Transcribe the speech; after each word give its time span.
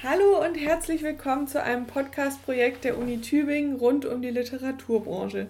Hallo 0.00 0.44
und 0.46 0.54
herzlich 0.54 1.02
willkommen 1.02 1.48
zu 1.48 1.60
einem 1.60 1.84
Podcast-Projekt 1.84 2.84
der 2.84 2.96
Uni 2.98 3.20
Tübingen 3.20 3.74
rund 3.74 4.06
um 4.06 4.22
die 4.22 4.30
Literaturbranche. 4.30 5.48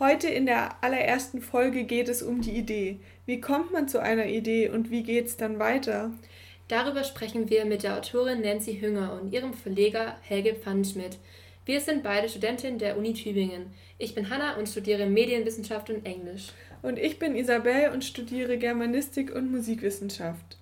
Heute 0.00 0.26
in 0.26 0.46
der 0.46 0.82
allerersten 0.82 1.40
Folge 1.40 1.84
geht 1.84 2.08
es 2.08 2.20
um 2.20 2.40
die 2.40 2.56
Idee. 2.56 2.98
Wie 3.24 3.40
kommt 3.40 3.72
man 3.72 3.86
zu 3.86 4.02
einer 4.02 4.26
Idee 4.26 4.68
und 4.68 4.90
wie 4.90 5.04
geht 5.04 5.26
es 5.26 5.36
dann 5.36 5.60
weiter? 5.60 6.10
Darüber 6.66 7.04
sprechen 7.04 7.48
wir 7.50 7.66
mit 7.66 7.84
der 7.84 7.96
Autorin 7.96 8.40
Nancy 8.40 8.80
Hünger 8.80 9.16
und 9.22 9.32
ihrem 9.32 9.54
Verleger 9.54 10.16
Helge 10.22 10.56
Pfannenschmidt. 10.56 11.18
Wir 11.64 11.80
sind 11.80 12.02
beide 12.02 12.28
Studentinnen 12.28 12.80
der 12.80 12.98
Uni 12.98 13.14
Tübingen. 13.14 13.66
Ich 13.98 14.12
bin 14.16 14.28
Hanna 14.28 14.56
und 14.56 14.68
studiere 14.68 15.06
Medienwissenschaft 15.06 15.88
und 15.88 16.04
Englisch. 16.04 16.48
Und 16.82 16.98
ich 16.98 17.20
bin 17.20 17.36
Isabel 17.36 17.90
und 17.92 18.04
studiere 18.04 18.58
Germanistik 18.58 19.32
und 19.32 19.52
Musikwissenschaft. 19.52 20.58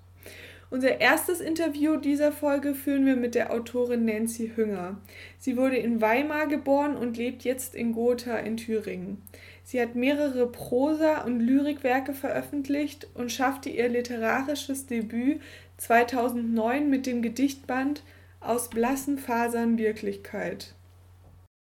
Unser 0.73 1.03
erstes 1.03 1.43
Interview 1.43 1.97
dieser 1.99 2.33
Folge 2.33 2.75
führen 2.75 3.05
wir 3.05 3.15
mit 3.15 3.35
der 3.35 3.53
Autorin 3.53 4.07
Nancy 4.07 4.53
Hünger. 4.57 4.99
Sie 5.37 5.59
wurde 5.59 5.77
in 5.77 6.01
Weimar 6.01 6.47
geboren 6.47 6.97
und 6.97 7.19
lebt 7.19 7.45
jetzt 7.45 7.75
in 7.75 7.93
Gotha 7.93 8.39
in 8.39 8.57
Thüringen. 8.57 9.23
Sie 9.65 9.83
hat 9.83 9.97
mehrere 9.97 10.51
Prosa- 10.51 11.25
und 11.25 11.41
Lyrikwerke 11.41 12.15
veröffentlicht 12.15 13.07
und 13.13 13.31
schaffte 13.31 13.69
ihr 13.69 13.91
literarisches 13.91 14.87
Debüt 14.87 15.43
2009 15.77 16.89
mit 16.89 17.05
dem 17.05 17.21
Gedichtband 17.21 18.03
Aus 18.41 18.71
blassen 18.71 19.19
Fasern 19.19 19.77
Wirklichkeit. 19.77 20.75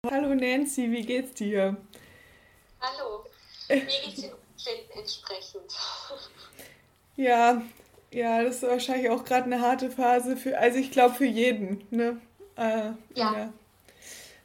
Hallo 0.05 0.35
Nancy, 0.35 0.91
wie 0.91 1.01
geht's 1.01 1.33
dir? 1.33 1.77
Hallo, 2.79 3.25
mir 3.69 3.79
geht's 3.85 4.29
entsprechend. 4.95 5.73
Ja, 7.15 7.63
ja, 8.11 8.43
das 8.43 8.57
ist 8.57 8.63
wahrscheinlich 8.63 9.09
auch 9.09 9.23
gerade 9.23 9.45
eine 9.45 9.61
harte 9.61 9.91
Phase 9.91 10.35
für, 10.35 10.57
also 10.57 10.77
ich 10.77 10.91
glaube 10.91 11.15
für 11.15 11.25
jeden, 11.25 11.85
ne? 11.91 12.19
Äh, 12.55 12.61
ja. 12.61 12.95
ja. 13.15 13.53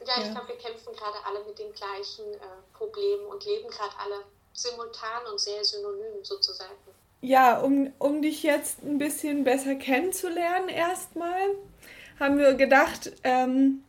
Ja, 0.06 0.22
ich 0.22 0.30
glaube, 0.30 0.48
wir 0.48 0.56
kämpfen 0.56 0.92
gerade 0.94 1.16
alle 1.26 1.44
mit 1.46 1.58
den 1.58 1.72
gleichen 1.72 2.26
äh, 2.34 2.76
Problemen 2.76 3.24
und 3.26 3.42
leben 3.46 3.68
gerade 3.68 3.92
alle 3.98 4.24
simultan 4.52 5.26
und 5.30 5.40
sehr 5.40 5.64
synonym 5.64 6.22
sozusagen. 6.22 6.74
Ja, 7.22 7.58
um, 7.60 7.90
um 7.98 8.20
dich 8.20 8.42
jetzt 8.42 8.82
ein 8.82 8.98
bisschen 8.98 9.44
besser 9.44 9.76
kennenzulernen 9.76 10.68
erstmal, 10.68 11.54
haben 12.20 12.38
wir 12.38 12.52
gedacht, 12.52 13.12
ähm, 13.24 13.82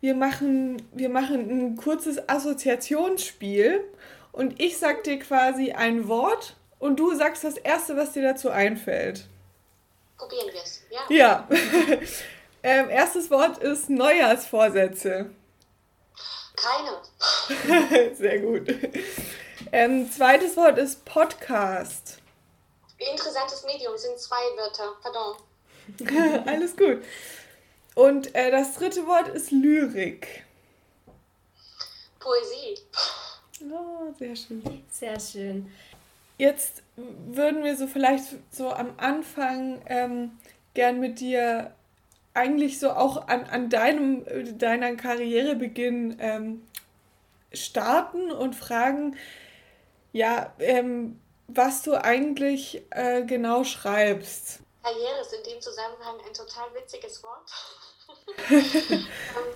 wir, 0.00 0.14
machen, 0.14 0.82
wir 0.92 1.10
machen 1.10 1.50
ein 1.50 1.76
kurzes 1.76 2.26
Assoziationsspiel 2.26 3.84
und 4.32 4.60
ich 4.60 4.78
sag 4.78 5.04
dir 5.04 5.18
quasi 5.18 5.72
ein 5.72 6.08
Wort 6.08 6.56
und 6.84 6.96
du 6.96 7.14
sagst 7.16 7.42
das 7.44 7.56
Erste, 7.56 7.96
was 7.96 8.12
dir 8.12 8.22
dazu 8.22 8.50
einfällt. 8.50 9.24
Probieren 10.18 10.48
wir 10.52 10.62
es, 10.62 10.82
ja? 10.90 11.00
Ja. 11.08 11.48
ähm, 12.62 12.90
erstes 12.90 13.30
Wort 13.30 13.56
ist 13.56 13.88
Neujahrsvorsätze. 13.88 15.30
Keine. 16.54 18.14
Sehr 18.14 18.38
gut. 18.40 18.68
Ähm, 19.72 20.12
zweites 20.12 20.58
Wort 20.58 20.76
ist 20.76 21.06
Podcast. 21.06 22.18
Interessantes 22.98 23.64
Medium 23.64 23.96
sind 23.96 24.18
zwei 24.18 24.44
Wörter, 24.58 24.92
pardon. 25.02 25.36
Alles 26.46 26.76
gut. 26.76 27.02
Und 27.94 28.34
äh, 28.34 28.50
das 28.50 28.74
dritte 28.74 29.06
Wort 29.06 29.28
ist 29.28 29.50
Lyrik. 29.52 30.44
Poesie. 32.20 32.78
Oh, 33.72 34.12
sehr 34.18 34.36
schön. 34.36 34.84
Sehr 34.90 35.18
schön. 35.18 35.72
Jetzt 36.36 36.82
würden 36.96 37.62
wir 37.62 37.76
so 37.76 37.86
vielleicht 37.86 38.24
so 38.50 38.70
am 38.70 38.94
Anfang 38.96 39.82
ähm, 39.86 40.38
gern 40.74 40.98
mit 41.00 41.20
dir 41.20 41.74
eigentlich 42.34 42.80
so 42.80 42.90
auch 42.90 43.28
an, 43.28 43.44
an 43.44 43.70
deinem, 43.70 44.58
deiner 44.58 44.96
Karrierebeginn 44.96 46.16
ähm, 46.20 46.66
starten 47.52 48.32
und 48.32 48.54
fragen, 48.54 49.16
ja, 50.12 50.52
ähm, 50.58 51.20
was 51.46 51.82
du 51.82 51.94
eigentlich 51.94 52.82
äh, 52.90 53.22
genau 53.22 53.62
schreibst. 53.62 54.60
Karriere 54.82 55.20
ist 55.20 55.32
in 55.32 55.44
dem 55.44 55.60
Zusammenhang 55.60 56.16
ein 56.26 56.34
total 56.34 56.74
witziges 56.74 57.22
Wort. 57.22 57.50
Ähm, 58.50 59.54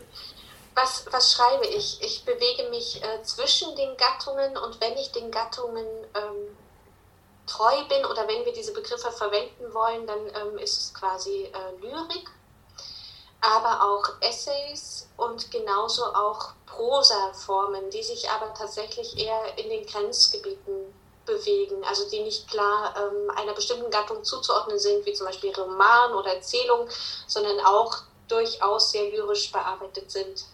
was, 0.74 1.04
was 1.10 1.32
schreibe 1.32 1.66
ich? 1.66 2.00
Ich 2.02 2.24
bewege 2.24 2.70
mich 2.70 3.02
äh, 3.02 3.22
zwischen 3.22 3.74
den 3.76 3.96
Gattungen 3.96 4.56
und 4.56 4.80
wenn 4.80 4.96
ich 4.96 5.10
den 5.10 5.30
Gattungen 5.30 5.86
ähm, 6.14 6.56
treu 7.48 7.84
bin 7.88 8.04
oder 8.06 8.28
wenn 8.28 8.44
wir 8.44 8.52
diese 8.52 8.72
Begriffe 8.72 9.10
verwenden 9.10 9.72
wollen, 9.72 10.06
dann 10.06 10.20
ähm, 10.26 10.58
ist 10.58 10.78
es 10.78 10.94
quasi 10.94 11.44
äh, 11.44 11.80
Lyrik, 11.80 12.30
aber 13.40 13.82
auch 13.82 14.20
Essays 14.20 15.08
und 15.16 15.50
genauso 15.50 16.04
auch 16.04 16.50
Prosa-Formen, 16.66 17.90
die 17.90 18.02
sich 18.02 18.28
aber 18.30 18.52
tatsächlich 18.54 19.18
eher 19.18 19.58
in 19.58 19.68
den 19.68 19.86
Grenzgebieten 19.86 20.94
bewegen, 21.24 21.84
also 21.88 22.08
die 22.10 22.20
nicht 22.20 22.48
klar 22.48 22.94
ähm, 22.96 23.30
einer 23.36 23.52
bestimmten 23.52 23.90
Gattung 23.90 24.24
zuzuordnen 24.24 24.78
sind, 24.78 25.04
wie 25.04 25.12
zum 25.12 25.26
Beispiel 25.26 25.52
Roman 25.54 26.14
oder 26.14 26.34
Erzählung, 26.34 26.88
sondern 27.26 27.60
auch 27.60 27.98
durchaus 28.28 28.90
sehr 28.90 29.10
lyrisch 29.10 29.52
bearbeitet 29.52 30.10
sind. 30.10 30.44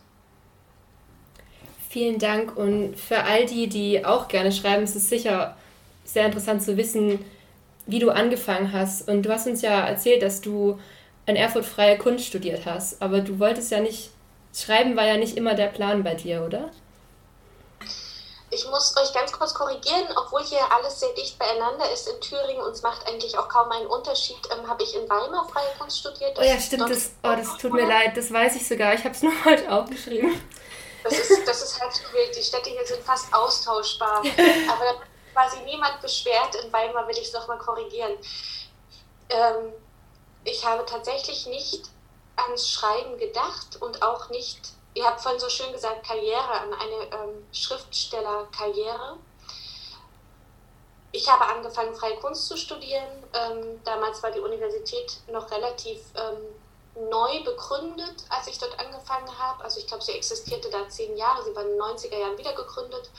Vielen 1.89 2.19
Dank 2.19 2.57
und 2.57 2.97
für 2.97 3.23
all 3.23 3.47
die, 3.47 3.69
die 3.69 4.05
auch 4.05 4.27
gerne 4.27 4.51
schreiben, 4.51 4.83
ist 4.83 4.97
es 4.97 5.09
sicher 5.09 5.57
sehr 6.05 6.27
interessant 6.27 6.63
zu 6.63 6.77
wissen, 6.77 7.25
wie 7.87 7.99
du 7.99 8.11
angefangen 8.11 8.73
hast. 8.73 9.09
Und 9.09 9.23
du 9.23 9.31
hast 9.31 9.47
uns 9.47 9.63
ja 9.63 9.87
erzählt, 9.87 10.23
dass 10.23 10.41
du 10.41 10.79
an 11.27 11.37
Erfurt 11.37 11.65
freie 11.65 11.99
Kunst 11.99 12.27
studiert 12.27 12.67
hast, 12.67 13.01
aber 13.01 13.21
du 13.21 13.39
wolltest 13.39 13.71
ja 13.71 13.81
nicht, 13.81 14.11
schreiben 14.55 14.97
war 14.97 15.07
ja 15.07 15.17
nicht 15.17 15.37
immer 15.37 15.55
der 15.55 15.69
Plan 15.69 16.05
bei 16.05 16.15
dir, 16.15 16.45
oder? 16.45 16.71
Ich 18.51 18.69
muss 18.69 18.95
euch 18.97 19.13
ganz 19.13 19.33
kurz 19.33 19.53
korrigieren, 19.53 20.07
obwohl 20.17 20.43
hier 20.43 20.61
alles 20.71 21.01
sehr 21.01 21.13
dicht 21.15 21.37
beieinander 21.39 21.91
ist 21.93 22.09
in 22.09 22.21
Thüringen 22.21 22.63
und 22.63 22.71
es 22.71 22.83
macht 22.83 23.05
eigentlich 23.09 23.37
auch 23.37 23.49
kaum 23.49 23.71
einen 23.73 23.87
Unterschied, 23.87 24.39
ähm, 24.53 24.69
habe 24.69 24.83
ich 24.83 24.95
in 24.95 25.09
Weimar 25.09 25.49
freie 25.49 25.75
Kunst 25.79 25.99
studiert. 25.99 26.39
Oh 26.39 26.43
ja, 26.43 26.61
stimmt, 26.61 26.89
das, 26.89 27.13
oh, 27.25 27.35
das 27.37 27.57
tut 27.59 27.73
mir 27.73 27.87
leid, 27.87 28.17
das 28.17 28.33
weiß 28.33 28.55
ich 28.55 28.69
sogar, 28.69 28.95
ich 28.95 29.03
habe 29.03 29.15
es 29.15 29.23
nur 29.25 29.33
heute 29.45 29.73
aufgeschrieben. 29.73 30.41
Das 31.03 31.19
ist, 31.19 31.49
das 31.49 31.63
ist 31.63 31.81
halt 31.81 31.93
so 31.93 32.03
wild, 32.13 32.37
die 32.37 32.43
Städte 32.43 32.71
hier 32.71 32.87
sind 32.87 33.03
fast 33.03 33.33
austauschbar. 33.35 34.23
Aber 34.69 35.01
quasi 35.35 35.61
niemand 35.65 36.01
beschwert. 36.01 36.55
In 36.55 36.73
Weimar 36.73 37.07
will 37.07 37.19
ich 37.19 37.27
es 37.27 37.33
nochmal 37.33 37.59
korrigieren. 37.59 38.13
Ähm, 39.29 39.73
ich 40.45 40.65
habe 40.65 40.87
tatsächlich 40.87 41.47
nicht 41.47 41.91
ans 42.37 42.71
Schreiben 42.71 43.19
gedacht 43.19 43.81
und 43.81 44.03
auch 44.03 44.29
nicht, 44.31 44.73
ihr 44.95 45.05
habt 45.05 45.21
vorhin 45.21 45.41
so 45.41 45.49
schön 45.49 45.73
gesagt, 45.73 46.07
Karriere, 46.07 46.53
an 46.61 46.73
eine 46.73 47.23
ähm, 47.23 47.47
Schriftstellerkarriere. 47.53 49.19
Ich 51.13 51.29
habe 51.29 51.47
angefangen, 51.47 51.95
freie 51.95 52.17
Kunst 52.17 52.49
zu 52.49 52.57
studieren. 52.57 53.25
Ähm, 53.33 53.81
damals 53.85 54.23
war 54.23 54.33
die 54.33 54.41
Universität 54.41 55.21
noch 55.29 55.49
relativ 55.51 56.01
ähm, 56.17 57.09
neu 57.09 57.43
begründet, 57.45 58.25
als 58.29 58.49
ich 58.49 58.59
dort 58.59 58.79
angefangen 58.81 59.39
habe. 59.39 59.63
Also 59.63 59.79
ich 59.79 59.87
glaube, 59.87 60.03
sie 60.03 60.13
existierte 60.13 60.71
da 60.71 60.89
zehn 60.89 61.17
Jahre. 61.17 61.45
Sie 61.45 61.55
war 61.55 61.63
in 61.63 61.71
den 61.71 61.81
90er 61.81 62.19
Jahren 62.19 62.37
wieder 62.37 62.53
gegründet 62.53 63.11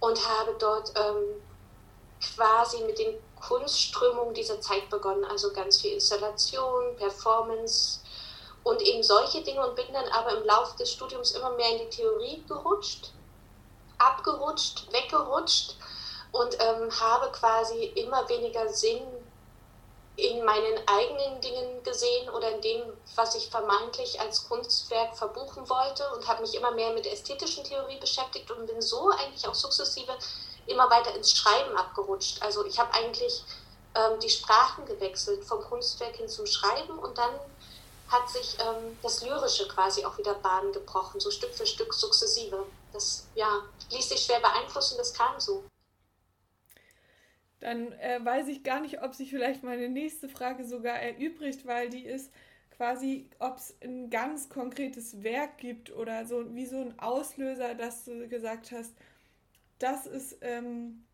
und 0.00 0.28
habe 0.28 0.54
dort 0.58 0.92
ähm, 0.96 1.42
quasi 2.34 2.82
mit 2.84 2.98
den 2.98 3.16
Kunstströmungen 3.40 4.34
dieser 4.34 4.60
Zeit 4.60 4.88
begonnen, 4.90 5.24
also 5.24 5.52
ganz 5.52 5.80
viel 5.80 5.92
Installation, 5.94 6.96
Performance 6.96 8.00
und 8.64 8.82
eben 8.82 9.02
solche 9.02 9.42
Dinge 9.42 9.66
und 9.66 9.76
bin 9.76 9.92
dann 9.92 10.08
aber 10.08 10.38
im 10.38 10.44
Laufe 10.44 10.76
des 10.76 10.92
Studiums 10.92 11.32
immer 11.32 11.50
mehr 11.50 11.70
in 11.72 11.78
die 11.78 11.96
Theorie 11.96 12.44
gerutscht, 12.48 13.12
abgerutscht, 13.98 14.92
weggerutscht 14.92 15.76
und 16.32 16.56
ähm, 16.60 16.90
habe 17.00 17.30
quasi 17.32 17.84
immer 17.94 18.28
weniger 18.28 18.68
Sinn 18.68 19.02
in 20.16 20.44
meinen 20.44 20.80
eigenen 20.86 21.40
Dingen 21.42 21.82
gesehen 21.82 22.30
oder 22.30 22.50
in 22.54 22.60
dem, 22.62 22.82
was 23.14 23.34
ich 23.34 23.50
vermeintlich 23.50 24.18
als 24.18 24.48
Kunstwerk 24.48 25.16
verbuchen 25.16 25.68
wollte 25.68 26.08
und 26.14 26.26
habe 26.26 26.40
mich 26.40 26.54
immer 26.54 26.70
mehr 26.70 26.92
mit 26.92 27.06
ästhetischen 27.06 27.64
Theorie 27.64 27.98
beschäftigt 28.00 28.50
und 28.50 28.66
bin 28.66 28.80
so 28.80 29.10
eigentlich 29.10 29.46
auch 29.46 29.54
sukzessive 29.54 30.16
immer 30.66 30.88
weiter 30.90 31.14
ins 31.14 31.32
Schreiben 31.32 31.76
abgerutscht. 31.76 32.42
Also 32.42 32.64
ich 32.64 32.78
habe 32.78 32.92
eigentlich 32.94 33.44
ähm, 33.94 34.18
die 34.20 34.30
Sprachen 34.30 34.86
gewechselt, 34.86 35.44
vom 35.44 35.62
Kunstwerk 35.62 36.16
hin 36.16 36.28
zum 36.28 36.46
Schreiben 36.46 36.98
und 36.98 37.16
dann 37.18 37.38
hat 38.08 38.28
sich 38.30 38.56
ähm, 38.60 38.98
das 39.02 39.22
Lyrische 39.22 39.68
quasi 39.68 40.04
auch 40.04 40.16
wieder 40.16 40.34
Bahn 40.34 40.72
gebrochen, 40.72 41.20
so 41.20 41.30
Stück 41.30 41.54
für 41.54 41.66
Stück 41.66 41.92
sukzessive. 41.92 42.64
Das 42.92 43.26
ja, 43.34 43.60
ließ 43.90 44.08
sich 44.08 44.22
schwer 44.24 44.40
beeinflussen, 44.40 44.96
das 44.96 45.12
kam 45.12 45.38
so 45.38 45.64
dann 47.60 47.92
äh, 47.92 48.18
weiß 48.22 48.48
ich 48.48 48.62
gar 48.62 48.80
nicht, 48.80 49.02
ob 49.02 49.14
sich 49.14 49.30
vielleicht 49.30 49.62
meine 49.62 49.88
nächste 49.88 50.28
Frage 50.28 50.64
sogar 50.64 50.96
erübrigt, 50.96 51.66
weil 51.66 51.88
die 51.88 52.04
ist 52.04 52.30
quasi, 52.76 53.28
ob 53.38 53.56
es 53.56 53.74
ein 53.82 54.10
ganz 54.10 54.48
konkretes 54.48 55.22
Werk 55.22 55.58
gibt 55.58 55.90
oder 55.94 56.26
so 56.26 56.54
wie 56.54 56.66
so 56.66 56.76
ein 56.76 56.98
Auslöser, 56.98 57.74
dass 57.74 58.04
du 58.04 58.28
gesagt 58.28 58.72
hast, 58.72 58.92
das 59.78 60.06
ist, 60.06 60.38
ähm, 60.42 61.04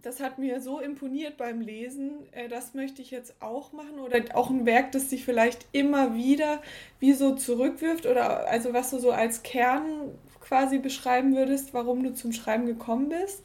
das 0.00 0.20
hat 0.20 0.38
mir 0.38 0.60
so 0.60 0.78
imponiert 0.78 1.36
beim 1.36 1.60
Lesen, 1.60 2.32
äh, 2.32 2.48
das 2.48 2.74
möchte 2.74 3.02
ich 3.02 3.10
jetzt 3.10 3.42
auch 3.42 3.72
machen 3.72 3.98
oder 3.98 4.20
auch 4.34 4.50
ein 4.50 4.64
Werk, 4.64 4.92
das 4.92 5.08
dich 5.08 5.24
vielleicht 5.24 5.66
immer 5.72 6.14
wieder 6.14 6.62
wie 7.00 7.12
so 7.12 7.34
zurückwirft 7.34 8.06
oder 8.06 8.48
also 8.48 8.72
was 8.72 8.90
du 8.90 8.98
so 8.98 9.10
als 9.10 9.42
Kern 9.42 10.12
quasi 10.40 10.78
beschreiben 10.78 11.34
würdest, 11.34 11.74
warum 11.74 12.04
du 12.04 12.14
zum 12.14 12.32
Schreiben 12.32 12.66
gekommen 12.66 13.08
bist? 13.08 13.42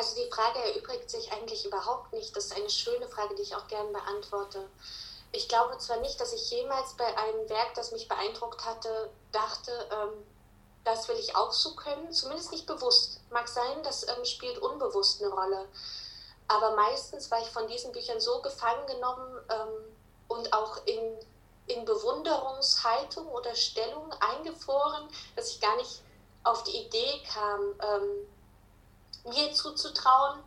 Also 0.00 0.16
die 0.16 0.30
Frage 0.30 0.58
erübrigt 0.60 1.10
sich 1.10 1.30
eigentlich 1.30 1.66
überhaupt 1.66 2.10
nicht. 2.14 2.34
Das 2.34 2.46
ist 2.46 2.56
eine 2.56 2.70
schöne 2.70 3.06
Frage, 3.06 3.34
die 3.34 3.42
ich 3.42 3.54
auch 3.54 3.68
gerne 3.68 3.90
beantworte. 3.90 4.66
Ich 5.30 5.46
glaube 5.46 5.76
zwar 5.76 5.98
nicht, 5.98 6.18
dass 6.18 6.32
ich 6.32 6.50
jemals 6.50 6.94
bei 6.94 7.04
einem 7.04 7.46
Werk, 7.50 7.74
das 7.74 7.92
mich 7.92 8.08
beeindruckt 8.08 8.64
hatte, 8.64 9.10
dachte, 9.30 9.70
ähm, 9.92 10.24
das 10.84 11.06
will 11.06 11.16
ich 11.16 11.36
auch 11.36 11.52
so 11.52 11.74
können, 11.74 12.10
zumindest 12.14 12.50
nicht 12.50 12.64
bewusst. 12.64 13.20
Mag 13.28 13.46
sein, 13.46 13.82
das 13.82 14.08
ähm, 14.08 14.24
spielt 14.24 14.56
unbewusst 14.60 15.22
eine 15.22 15.34
Rolle. 15.34 15.68
Aber 16.48 16.74
meistens 16.76 17.30
war 17.30 17.42
ich 17.42 17.50
von 17.50 17.68
diesen 17.68 17.92
Büchern 17.92 18.20
so 18.20 18.40
gefangen 18.40 18.86
genommen 18.86 19.38
ähm, 19.50 19.96
und 20.28 20.50
auch 20.54 20.78
in, 20.86 21.18
in 21.66 21.84
Bewunderungshaltung 21.84 23.26
oder 23.28 23.54
Stellung 23.54 24.10
eingefroren, 24.14 25.10
dass 25.36 25.50
ich 25.50 25.60
gar 25.60 25.76
nicht 25.76 26.00
auf 26.42 26.64
die 26.64 26.86
Idee 26.86 27.22
kam, 27.34 27.60
ähm, 27.82 28.26
mir 29.24 29.52
zuzutrauen, 29.52 30.42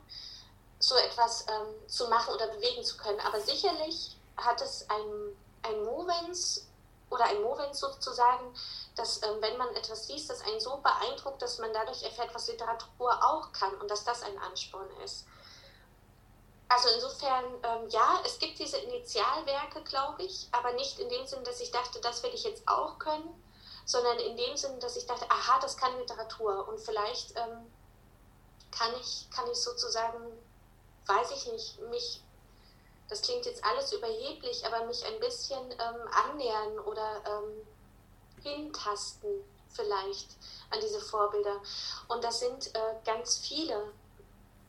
so 0.79 0.95
etwas 0.95 1.45
ähm, 1.47 1.87
zu 1.87 2.07
machen 2.09 2.33
oder 2.33 2.47
bewegen 2.47 2.83
zu 2.83 2.97
können. 2.97 3.19
Aber 3.21 3.39
sicherlich 3.39 4.17
hat 4.37 4.61
es 4.61 4.89
ein, 4.89 5.37
ein 5.63 5.83
Movens 5.85 6.67
oder 7.09 7.25
ein 7.25 7.41
Movens 7.41 7.79
sozusagen, 7.79 8.53
dass 8.95 9.21
ähm, 9.23 9.37
wenn 9.39 9.57
man 9.57 9.73
etwas 9.75 10.07
liest, 10.09 10.29
das 10.29 10.41
einen 10.41 10.59
so 10.59 10.77
beeindruckt, 10.77 11.41
dass 11.41 11.59
man 11.59 11.71
dadurch 11.71 12.03
erfährt, 12.03 12.33
was 12.33 12.47
Literatur 12.47 13.11
auch 13.23 13.51
kann 13.53 13.73
und 13.75 13.89
dass 13.89 14.03
das 14.03 14.23
ein 14.23 14.37
Ansporn 14.39 14.89
ist. 15.03 15.25
Also 16.67 16.89
insofern, 16.89 17.45
ähm, 17.63 17.89
ja, 17.89 18.19
es 18.25 18.39
gibt 18.39 18.57
diese 18.57 18.77
Initialwerke, 18.77 19.83
glaube 19.83 20.23
ich, 20.23 20.47
aber 20.51 20.73
nicht 20.73 20.97
in 20.97 21.07
dem 21.07 21.25
Sinn, 21.27 21.43
dass 21.43 21.61
ich 21.61 21.71
dachte, 21.71 22.01
das 22.01 22.23
will 22.23 22.31
ich 22.33 22.43
jetzt 22.43 22.67
auch 22.67 22.97
können, 22.97 23.29
sondern 23.85 24.17
in 24.17 24.35
dem 24.35 24.57
Sinn, 24.57 24.79
dass 24.79 24.95
ich 24.95 25.05
dachte, 25.05 25.29
aha, 25.29 25.59
das 25.59 25.77
kann 25.77 25.97
Literatur 25.99 26.67
und 26.67 26.79
vielleicht 26.79 27.37
ähm, 27.37 27.71
kann 28.77 28.93
ich, 28.99 29.27
kann 29.31 29.49
ich 29.49 29.57
sozusagen, 29.57 30.19
weiß 31.05 31.31
ich 31.31 31.51
nicht, 31.51 31.79
mich, 31.89 32.21
das 33.09 33.21
klingt 33.21 33.45
jetzt 33.45 33.63
alles 33.63 33.93
überheblich, 33.93 34.65
aber 34.65 34.85
mich 34.85 35.05
ein 35.05 35.19
bisschen 35.19 35.71
ähm, 35.71 36.07
annähern 36.11 36.79
oder 36.79 37.23
ähm, 37.25 37.67
hintasten 38.43 39.43
vielleicht 39.69 40.29
an 40.69 40.79
diese 40.81 40.99
Vorbilder. 40.99 41.61
Und 42.07 42.23
das 42.23 42.39
sind 42.39 42.73
äh, 42.75 42.95
ganz 43.05 43.37
viele. 43.37 43.91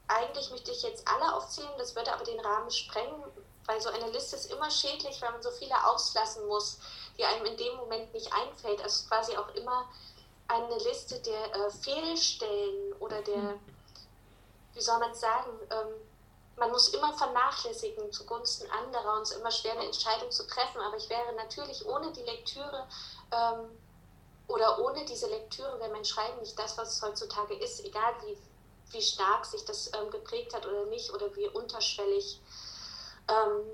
Eigentlich 0.09 0.51
möchte 0.51 0.71
ich 0.71 0.83
jetzt 0.83 1.07
alle 1.09 1.35
aufzählen, 1.35 1.73
das 1.79 1.95
würde 1.95 2.13
aber 2.13 2.25
den 2.25 2.41
Rahmen 2.41 2.71
sprengen, 2.71 3.23
weil 3.67 3.81
so 3.81 3.89
eine 3.89 4.11
Liste 4.11 4.37
ist 4.37 4.53
immer 4.53 4.71
schädlich, 4.71 5.21
weil 5.23 5.33
man 5.33 5.43
so 5.43 5.51
viele 5.51 5.87
auslassen 5.87 6.47
muss, 6.47 6.79
die 7.17 7.25
einem 7.25 7.47
in 7.47 7.57
dem 7.57 7.77
Moment 7.77 8.13
nicht 8.13 8.31
einfällt. 8.33 8.83
Also 8.83 9.07
quasi 9.09 9.37
auch 9.37 9.49
immer 9.55 9.89
eine 10.49 10.77
Liste 10.79 11.21
der 11.21 11.55
äh, 11.55 11.71
Fehlstellen 11.71 12.93
oder 13.01 13.23
der, 13.23 13.37
mhm. 13.37 13.61
Wie 14.75 14.81
soll 14.81 14.99
man 14.99 15.15
sagen, 15.15 15.51
ähm, 15.71 15.95
man 16.57 16.71
muss 16.71 16.89
immer 16.89 17.13
vernachlässigen 17.13 18.13
zugunsten 18.13 18.71
anderer 18.71 19.17
und 19.17 19.23
es 19.23 19.33
ist 19.33 19.39
immer 19.39 19.51
schwer, 19.51 19.73
eine 19.73 19.87
Entscheidung 19.87 20.31
zu 20.31 20.47
treffen. 20.47 20.81
Aber 20.81 20.97
ich 20.97 21.09
wäre 21.09 21.33
natürlich 21.35 21.85
ohne 21.87 22.13
die 22.13 22.23
Lektüre 22.23 22.87
ähm, 23.33 23.71
oder 24.47 24.79
ohne 24.81 25.05
diese 25.05 25.27
Lektüre 25.29 25.79
wäre 25.81 25.91
mein 25.91 26.05
Schreiben 26.05 26.39
nicht 26.41 26.59
das, 26.59 26.77
was 26.79 26.97
es 26.97 27.03
heutzutage 27.03 27.55
ist, 27.55 27.85
egal 27.85 28.15
wie, 28.25 28.37
wie 28.93 29.03
stark 29.03 29.45
sich 29.47 29.65
das 29.65 29.93
ähm, 29.95 30.11
geprägt 30.11 30.55
hat 30.55 30.67
oder 30.67 30.85
nicht 30.87 31.11
oder 31.11 31.35
wie 31.35 31.49
unterschwellig. 31.49 32.41
Ähm, 33.29 33.65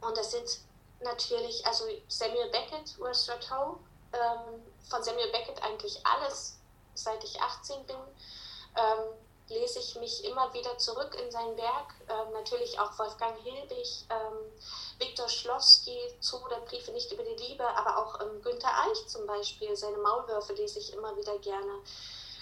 und 0.00 0.16
das 0.16 0.30
sind 0.30 0.60
natürlich, 1.00 1.64
also 1.66 1.84
Samuel 2.08 2.50
Beckett, 2.50 2.96
Ursula 2.98 3.36
Toe, 3.38 3.78
ähm, 4.12 4.62
von 4.88 5.02
Samuel 5.02 5.30
Beckett 5.30 5.62
eigentlich 5.62 6.00
alles, 6.04 6.58
seit 6.94 7.22
ich 7.22 7.40
18 7.40 7.86
bin. 7.86 7.96
Lese 9.48 9.78
ich 9.78 9.96
mich 9.96 10.24
immer 10.24 10.52
wieder 10.52 10.76
zurück 10.78 11.16
in 11.22 11.30
sein 11.30 11.56
Werk. 11.56 11.94
Ähm, 12.08 12.32
natürlich 12.32 12.78
auch 12.78 12.98
Wolfgang 12.98 13.36
Hilbig, 13.42 14.06
ähm, 14.10 14.52
Viktor 14.98 15.28
Schlowski, 15.28 15.98
zu 16.20 16.38
der 16.50 16.60
Briefe 16.66 16.92
nicht 16.92 17.10
über 17.12 17.22
die 17.22 17.42
Liebe, 17.46 17.66
aber 17.66 17.98
auch 17.98 18.20
ähm, 18.20 18.42
Günter 18.42 18.68
Eich 18.68 19.06
zum 19.08 19.26
Beispiel, 19.26 19.74
seine 19.76 19.98
Maulwürfe 19.98 20.52
lese 20.52 20.78
ich 20.78 20.92
immer 20.92 21.16
wieder 21.16 21.38
gerne. 21.38 21.82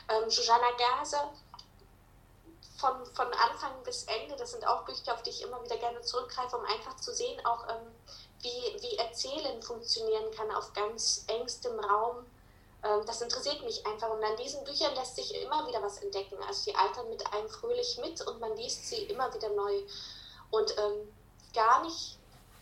Ähm, 0.09 0.31
Susanna 0.31 0.71
Gaser, 0.73 1.33
von, 2.77 3.07
von 3.15 3.27
Anfang 3.33 3.83
bis 3.85 4.05
Ende, 4.05 4.37
das 4.37 4.53
sind 4.53 4.67
auch 4.67 4.85
Bücher, 4.85 5.15
auf 5.15 5.23
die 5.23 5.31
ich 5.31 5.43
immer 5.43 5.63
wieder 5.65 5.77
gerne 5.79 6.01
zurückgreife, 6.03 6.57
um 6.57 6.65
einfach 6.65 6.97
zu 6.97 7.13
sehen, 7.13 7.45
auch 7.47 7.67
ähm, 7.69 7.95
wie, 8.43 8.83
wie 8.83 8.97
Erzählen 8.97 9.63
funktionieren 9.63 10.31
kann 10.37 10.51
auf 10.51 10.73
ganz 10.75 11.25
engstem 11.29 11.79
Raum 11.81 12.27
das 12.83 13.21
interessiert 13.21 13.63
mich 13.65 13.85
einfach. 13.87 14.11
Und 14.11 14.23
an 14.23 14.37
diesen 14.37 14.65
Büchern 14.65 14.95
lässt 14.95 15.17
sich 15.17 15.35
immer 15.43 15.67
wieder 15.67 15.83
was 15.83 15.99
entdecken. 15.99 16.37
Also 16.47 16.71
die 16.71 16.77
altern 16.77 17.09
mit 17.09 17.25
einem 17.33 17.49
fröhlich 17.49 17.99
mit 17.99 18.21
und 18.27 18.41
man 18.41 18.57
liest 18.57 18.87
sie 18.89 19.05
immer 19.05 19.33
wieder 19.35 19.49
neu. 19.51 19.83
Und 20.51 20.75
ähm, 20.79 21.13
gar 21.55 21.83
nicht 21.83 22.19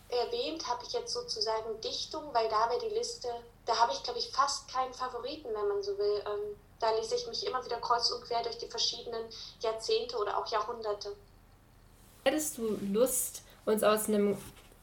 erwähnt 0.09 0.67
habe 0.67 0.83
ich 0.85 0.93
jetzt 0.93 1.13
sozusagen 1.13 1.79
Dichtung, 1.81 2.23
weil 2.33 2.47
da 2.49 2.69
wäre 2.69 2.79
die 2.79 2.95
Liste, 2.95 3.27
da 3.65 3.75
habe 3.77 3.93
ich, 3.93 4.03
glaube 4.03 4.19
ich, 4.19 4.29
fast 4.29 4.71
keinen 4.71 4.93
Favoriten, 4.93 5.49
wenn 5.53 5.67
man 5.67 5.83
so 5.83 5.97
will. 5.97 6.23
Ähm, 6.25 6.55
da 6.79 6.91
lese 6.95 7.15
ich 7.15 7.27
mich 7.27 7.45
immer 7.45 7.63
wieder 7.63 7.77
kreuz 7.77 8.11
und 8.11 8.23
quer 8.23 8.43
durch 8.43 8.57
die 8.57 8.67
verschiedenen 8.67 9.23
Jahrzehnte 9.61 10.17
oder 10.17 10.37
auch 10.37 10.47
Jahrhunderte. 10.51 11.15
Hättest 12.23 12.57
du 12.57 12.77
Lust, 12.91 13.43
uns 13.65 13.83
aus 13.83 14.07
einem, 14.07 14.37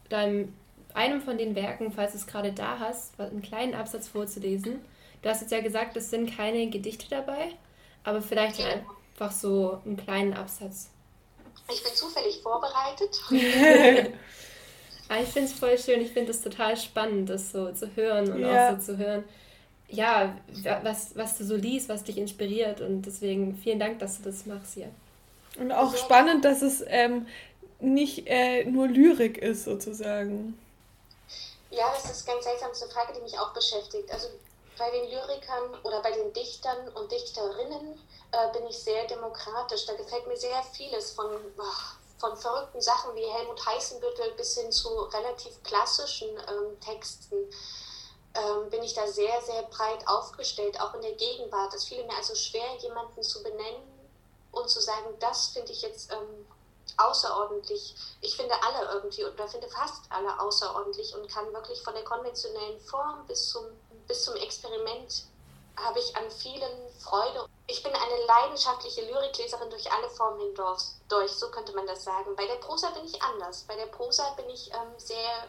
deinem, 0.09 0.57
einem 0.95 1.21
von 1.23 1.39
den 1.39 1.55
Werken, 1.55 1.93
falls 1.93 2.13
du 2.13 2.19
es 2.19 2.27
gerade 2.27 2.53
da 2.53 2.79
hast, 2.79 3.19
einen 3.19 3.43
kleinen 3.43 3.75
Absatz 3.75 4.09
vorzulesen? 4.09 4.85
Du 5.23 5.29
hast 5.29 5.41
jetzt 5.41 5.53
ja 5.53 5.61
gesagt, 5.61 5.97
es 5.97 6.11
sind 6.11 6.37
keine 6.37 6.69
Gedichte 6.69 7.07
dabei, 7.09 7.53
aber 8.05 8.21
vielleicht 8.21 8.59
ja. 8.59 8.67
einfach 8.67 9.33
so 9.33 9.81
einen 9.85 9.97
kleinen 9.97 10.35
Absatz. 10.35 10.91
Ich 11.73 11.83
bin 11.83 11.95
zufällig 11.95 12.41
vorbereitet. 12.43 13.21
Ah, 15.13 15.21
ich 15.21 15.29
finde 15.29 15.51
es 15.51 15.59
voll 15.59 15.77
schön, 15.79 16.01
ich 16.01 16.13
finde 16.13 16.31
es 16.31 16.41
total 16.41 16.75
spannend, 16.75 17.29
das 17.29 17.53
so 17.53 17.71
zu 17.73 17.95
hören 17.97 18.33
und 18.33 18.41
ja. 18.41 18.71
auch 18.71 18.79
so 18.79 18.95
zu 18.95 18.97
hören, 18.97 19.25
ja, 19.89 20.35
was, 20.83 21.15
was 21.15 21.37
du 21.37 21.45
so 21.45 21.55
liest, 21.55 21.91
was 21.91 22.05
dich 22.05 22.17
inspiriert 22.17 22.81
und 22.81 23.03
deswegen 23.03 23.59
vielen 23.59 23.79
Dank, 23.79 23.99
dass 23.99 24.17
du 24.17 24.23
das 24.31 24.47
machst 24.47 24.73
hier. 24.73 24.89
Und 25.59 25.71
auch 25.71 25.95
spannend, 25.97 26.47
dass 26.47 26.63
es 26.63 26.83
ähm, 26.87 27.27
nicht 27.79 28.27
äh, 28.27 28.65
nur 28.65 28.89
Lyrik 28.89 29.37
ist, 29.37 29.65
sozusagen. 29.65 30.59
Ja, 31.71 31.93
das 31.95 32.11
ist 32.11 32.27
ganz 32.27 32.45
seltsam, 32.45 32.69
das 32.71 32.79
ist 32.79 32.85
eine 32.85 32.93
Frage, 32.93 33.13
die 33.15 33.21
mich 33.21 33.39
auch 33.39 33.53
beschäftigt. 33.53 34.11
Also 34.11 34.29
bei 34.79 34.91
den 34.91 35.11
Lyrikern 35.11 35.79
oder 35.83 36.01
bei 36.03 36.13
den 36.13 36.33
Dichtern 36.33 36.89
und 36.91 37.11
Dichterinnen 37.11 38.01
äh, 38.33 38.53
bin 38.53 38.67
ich 38.67 38.79
sehr 38.79 39.07
demokratisch. 39.07 39.87
Da 39.87 39.95
gefällt 39.95 40.27
mir 40.27 40.37
sehr 40.37 40.63
vieles 40.73 41.13
von, 41.13 41.31
ach, 41.59 41.97
von 42.19 42.37
verrückten 42.37 42.81
Sachen 42.81 43.15
wie 43.15 43.27
Helmut 43.27 43.65
Heißenbüttel 43.67 44.33
bis 44.33 44.57
hin 44.57 44.73
zu 44.73 44.89
relativ 44.89 45.63
klassischen 45.63 46.31
ähm, 46.31 46.81
Texten. 46.81 47.37
Ähm, 48.35 48.71
bin 48.71 48.83
ich 48.83 48.95
da 48.95 49.07
sehr, 49.07 49.41
sehr 49.43 49.63
breit 49.65 50.07
aufgestellt, 50.09 50.81
auch 50.81 50.95
in 50.95 51.03
der 51.03 51.13
Gegenwart. 51.13 51.75
Es 51.75 51.85
fiel 51.85 52.03
mir 52.05 52.17
also 52.17 52.35
schwer, 52.35 52.77
jemanden 52.79 53.23
zu 53.23 53.43
benennen 53.43 53.83
und 54.53 54.71
zu 54.71 54.81
sagen, 54.81 55.15
das 55.21 55.49
finde 55.49 55.73
ich 55.73 55.83
jetzt 55.83 56.11
ähm, 56.13 56.47
außerordentlich. 56.97 57.95
Ich 58.21 58.37
finde 58.37 58.55
alle 58.63 58.93
irgendwie 58.93 59.25
oder 59.25 59.49
finde 59.49 59.69
fast 59.69 60.05
alle 60.11 60.41
außerordentlich 60.41 61.15
und 61.15 61.29
kann 61.29 61.53
wirklich 61.53 61.83
von 61.83 61.95
der 61.95 62.05
konventionellen 62.05 62.81
Form 62.81 63.27
bis 63.27 63.51
zum 63.51 63.65
bis 64.07 64.25
zum 64.25 64.37
Experiment 64.37 65.25
habe 65.77 65.99
ich 65.99 66.15
an 66.17 66.31
vielen 66.31 66.91
Freude. 66.99 67.49
Ich 67.67 67.83
bin 67.83 67.93
eine 67.93 68.27
leidenschaftliche 68.27 69.03
Lyrikleserin 69.03 69.71
durch 69.71 69.91
alle 69.91 70.09
Formen 70.11 70.41
hindurch, 70.41 70.83
durch, 71.09 71.33
so 71.33 71.51
könnte 71.51 71.73
man 71.73 71.87
das 71.87 72.05
sagen. 72.05 72.37
Bei 72.37 72.47
der 72.47 72.57
Prosa 72.57 72.91
bin 72.91 73.05
ich 73.05 73.21
anders. 73.23 73.65
Bei 73.67 73.77
der 73.77 73.87
Prosa 73.87 74.31
bin 74.31 74.49
ich 74.51 74.71
ähm, 74.73 74.93
sehr 74.99 75.49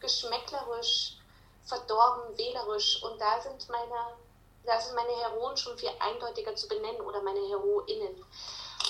geschmäcklerisch, 0.00 1.16
verdorben, 1.64 2.36
wählerisch 2.38 3.02
und 3.02 3.20
da 3.20 3.40
sind 3.40 3.68
meine, 3.68 4.16
da 4.64 4.80
sind 4.80 4.94
meine 4.94 5.16
Heroen 5.16 5.56
schon 5.56 5.76
viel 5.76 5.90
eindeutiger 5.98 6.54
zu 6.54 6.68
benennen 6.68 7.00
oder 7.00 7.20
meine 7.22 7.40
Heroinnen. 7.48 8.24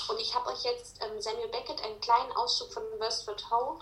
Und 0.09 0.21
ich 0.21 0.35
habe 0.35 0.51
euch 0.51 0.63
jetzt 0.63 1.03
ähm, 1.03 1.21
Samuel 1.21 1.49
Beckett 1.49 1.83
einen 1.83 2.01
kleinen 2.01 2.33
Auszug 2.33 2.73
von 2.73 2.83
Wordsworth 2.99 3.51
Howe 3.51 3.79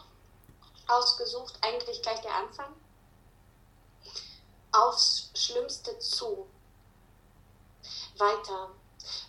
ausgesucht, 0.87 1.55
eigentlich 1.63 2.03
gleich 2.03 2.21
der 2.21 2.35
Anfang 2.35 2.73
aufs 4.75 5.31
Schlimmste 5.35 5.99
zu. 5.99 6.47
Weiter, 8.19 8.71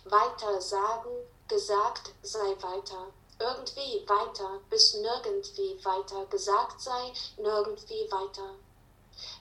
weiter 0.04 0.60
sagen, 0.60 1.10
gesagt 1.48 2.12
sei 2.22 2.56
weiter. 2.60 3.12
Irgendwie 3.38 4.08
weiter, 4.08 4.60
bis 4.70 4.94
nirgendwie 4.94 5.78
weiter 5.84 6.24
gesagt 6.26 6.80
sei, 6.80 7.12
nirgendwie 7.36 8.10
weiter. 8.10 8.54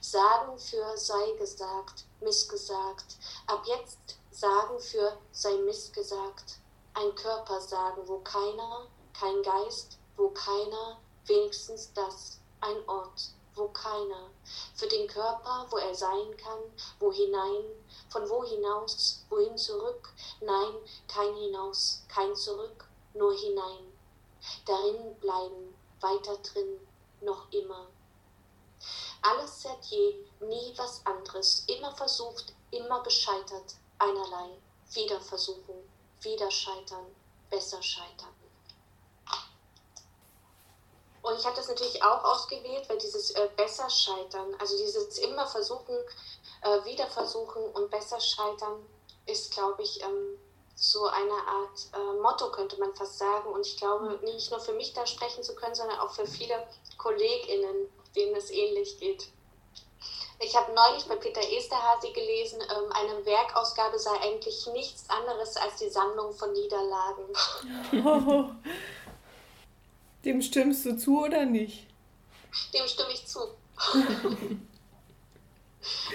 Sagen 0.02 0.60
für 0.60 0.98
sei 0.98 1.32
gesagt, 1.38 2.06
missgesagt. 2.20 3.18
Ab 3.48 3.64
jetzt 3.66 4.18
sagen 4.32 4.80
für 4.80 5.18
sei 5.32 5.54
missgesagt. 5.58 6.60
ein 6.96 7.14
Körper 7.16 7.60
sagen, 7.60 8.02
wo 8.06 8.20
keiner, 8.20 8.88
kein 9.14 9.44
Geist, 9.44 9.98
wo 10.16 10.30
keiner, 10.30 10.98
wenigstens 11.26 11.92
das, 11.94 12.40
ein 12.62 12.88
Ort, 12.88 13.32
wo 13.56 13.70
keiner, 13.70 14.30
für 14.76 14.88
den 14.88 15.08
Körper, 15.08 15.66
wo 15.70 15.78
er 15.78 15.96
sein 15.96 16.36
kann, 16.38 16.60
wo 17.00 17.12
hinein, 17.12 17.66
von 18.10 18.30
wo 18.30 18.44
hinaus, 18.44 19.26
wohin 19.30 19.58
zurück, 19.58 20.14
nein, 20.42 20.76
kein 21.08 21.34
hinaus, 21.36 22.04
kein 22.08 22.36
zurück, 22.36 22.86
nur 23.14 23.34
hinein, 23.34 23.92
darin 24.66 25.16
bleiben, 25.20 25.76
weiter 26.02 26.38
drin, 26.38 26.80
noch 27.22 27.52
immer. 27.52 27.88
Alles 29.22 29.62
seit 29.62 29.84
je, 29.86 30.26
nie 30.42 30.74
was 30.78 31.04
anderes, 31.06 31.64
immer 31.68 31.96
versucht, 31.96 32.54
immer 32.72 33.02
gescheitert, 33.04 33.76
einerlei, 33.98 34.58
wieder 34.92 35.20
versuchen, 35.20 35.90
wieder 36.22 36.52
scheitern, 36.52 37.16
besser 37.50 37.82
scheitern. 37.82 38.45
Und 41.25 41.39
ich 41.39 41.46
habe 41.46 41.55
das 41.55 41.67
natürlich 41.67 42.03
auch 42.03 42.24
ausgewählt, 42.24 42.88
weil 42.88 43.00
dieses 43.00 43.32
äh, 43.32 43.50
besser 43.58 43.89
scheitern, 43.89 44.53
also 44.60 44.77
dieses 44.77 45.17
immer 45.17 45.48
versuchen, 45.48 45.96
äh, 46.62 46.86
wieder 46.86 47.08
versuchen 47.08 47.63
und 47.74 47.89
besser 47.89 48.20
scheitern, 48.20 48.86
ist, 49.25 49.51
glaube 49.51 49.82
ich, 49.82 50.03
ähm, 50.03 50.38
so 50.75 51.08
eine 51.08 51.34
Art 51.34 51.79
äh, 51.94 52.22
Motto, 52.22 52.51
könnte 52.51 52.79
man 52.79 52.94
fast 52.94 53.17
sagen. 53.17 53.50
Und 53.50 53.65
ich 53.65 53.75
glaube, 53.77 54.20
nicht 54.24 54.51
nur 54.51 54.60
für 54.60 54.74
mich 54.74 54.94
da 54.94 55.08
sprechen 55.08 55.44
zu 55.44 55.55
können, 55.55 55.74
sondern 55.74 55.98
auch 55.98 56.12
für 56.12 56.27
viele 56.27 56.67
KollegInnen, 57.00 57.89
denen 58.15 58.36
es 58.36 58.51
ähnlich 58.51 59.00
geht. 59.00 59.27
Ich 60.38 60.55
habe 60.55 60.74
neulich 60.74 61.08
bei 61.08 61.15
Peter 61.15 61.41
Esterhazy 61.41 62.12
gelesen, 62.12 62.62
ähm, 62.62 62.91
eine 62.91 63.25
Werkausgabe 63.25 63.98
sei 63.98 64.15
eigentlich 64.22 64.67
nichts 64.67 65.10
anderes 65.10 65.58
als 65.58 65.77
die 65.77 65.89
Sammlung 65.89 66.34
von 66.34 66.51
Niederlagen. 66.51 67.25
Oh. 68.05 68.46
Dem 70.25 70.41
stimmst 70.41 70.86
du 70.86 70.98
zu 70.98 71.24
oder 71.24 71.46
nicht? 71.46 71.86
Dem 72.74 72.88
stimme 72.88 73.12
ich 73.13 73.25
zu. 73.27 73.39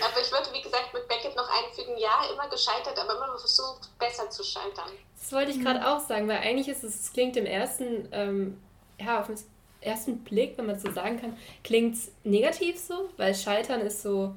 aber 0.03 0.21
ich 0.21 0.33
würde, 0.33 0.53
wie 0.53 0.63
gesagt, 0.63 0.93
mit 0.93 1.07
Beckett 1.07 1.37
noch 1.37 1.49
einfügen, 1.49 1.97
ja, 1.97 2.25
immer 2.33 2.49
gescheitert, 2.49 2.99
aber 2.99 3.15
immer 3.17 3.39
versucht, 3.39 3.97
besser 3.99 4.29
zu 4.31 4.43
scheitern. 4.43 4.91
Das 5.19 5.33
wollte 5.33 5.53
ich 5.53 5.61
gerade 5.61 5.87
auch 5.87 6.01
sagen, 6.01 6.27
weil 6.29 6.39
eigentlich 6.39 6.69
ist 6.69 6.83
es, 6.83 7.01
es 7.01 7.13
klingt 7.13 7.37
im 7.37 7.47
ersten, 7.47 8.09
ähm, 8.13 8.61
ja, 8.99 9.21
auf 9.21 9.29
den 9.29 9.39
ersten 9.81 10.19
Blick, 10.25 10.59
wenn 10.59 10.67
man 10.67 10.79
so 10.79 10.91
sagen 10.91 11.21
kann, 11.21 11.37
klingt 11.63 11.95
es 11.95 12.11
negativ 12.25 12.79
so, 12.79 13.11
weil 13.17 13.35
Scheitern 13.35 13.81
ist 13.81 14.03
so. 14.03 14.35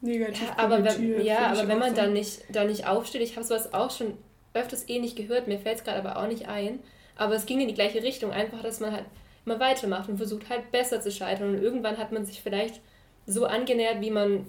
Negativ. 0.00 0.42
Ja, 0.42 0.58
aber 0.58 0.84
wenn, 0.84 1.24
ja, 1.24 1.46
aber 1.46 1.66
wenn 1.66 1.78
man 1.78 1.94
dann 1.94 2.12
nicht, 2.12 2.42
dann 2.50 2.66
nicht 2.66 2.86
aufsteht, 2.86 3.22
ich 3.22 3.36
habe 3.36 3.46
sowas 3.46 3.72
auch 3.72 3.90
schon 3.90 4.18
öfters 4.52 4.88
ähnlich 4.88 5.16
gehört, 5.16 5.48
mir 5.48 5.58
fällt 5.58 5.78
es 5.78 5.84
gerade 5.84 5.98
aber 5.98 6.18
auch 6.18 6.28
nicht 6.28 6.46
ein. 6.46 6.80
Aber 7.16 7.34
es 7.34 7.46
ging 7.46 7.60
in 7.60 7.68
die 7.68 7.74
gleiche 7.74 8.02
Richtung, 8.02 8.32
einfach, 8.32 8.62
dass 8.62 8.80
man 8.80 8.92
halt 8.92 9.04
immer 9.46 9.60
weitermacht 9.60 10.08
und 10.08 10.16
versucht 10.16 10.48
halt 10.48 10.70
besser 10.72 11.00
zu 11.00 11.10
scheitern. 11.10 11.50
Und 11.50 11.62
irgendwann 11.62 11.98
hat 11.98 12.12
man 12.12 12.24
sich 12.24 12.42
vielleicht 12.42 12.80
so 13.26 13.46
angenähert, 13.46 14.00
wie 14.00 14.10
man 14.10 14.46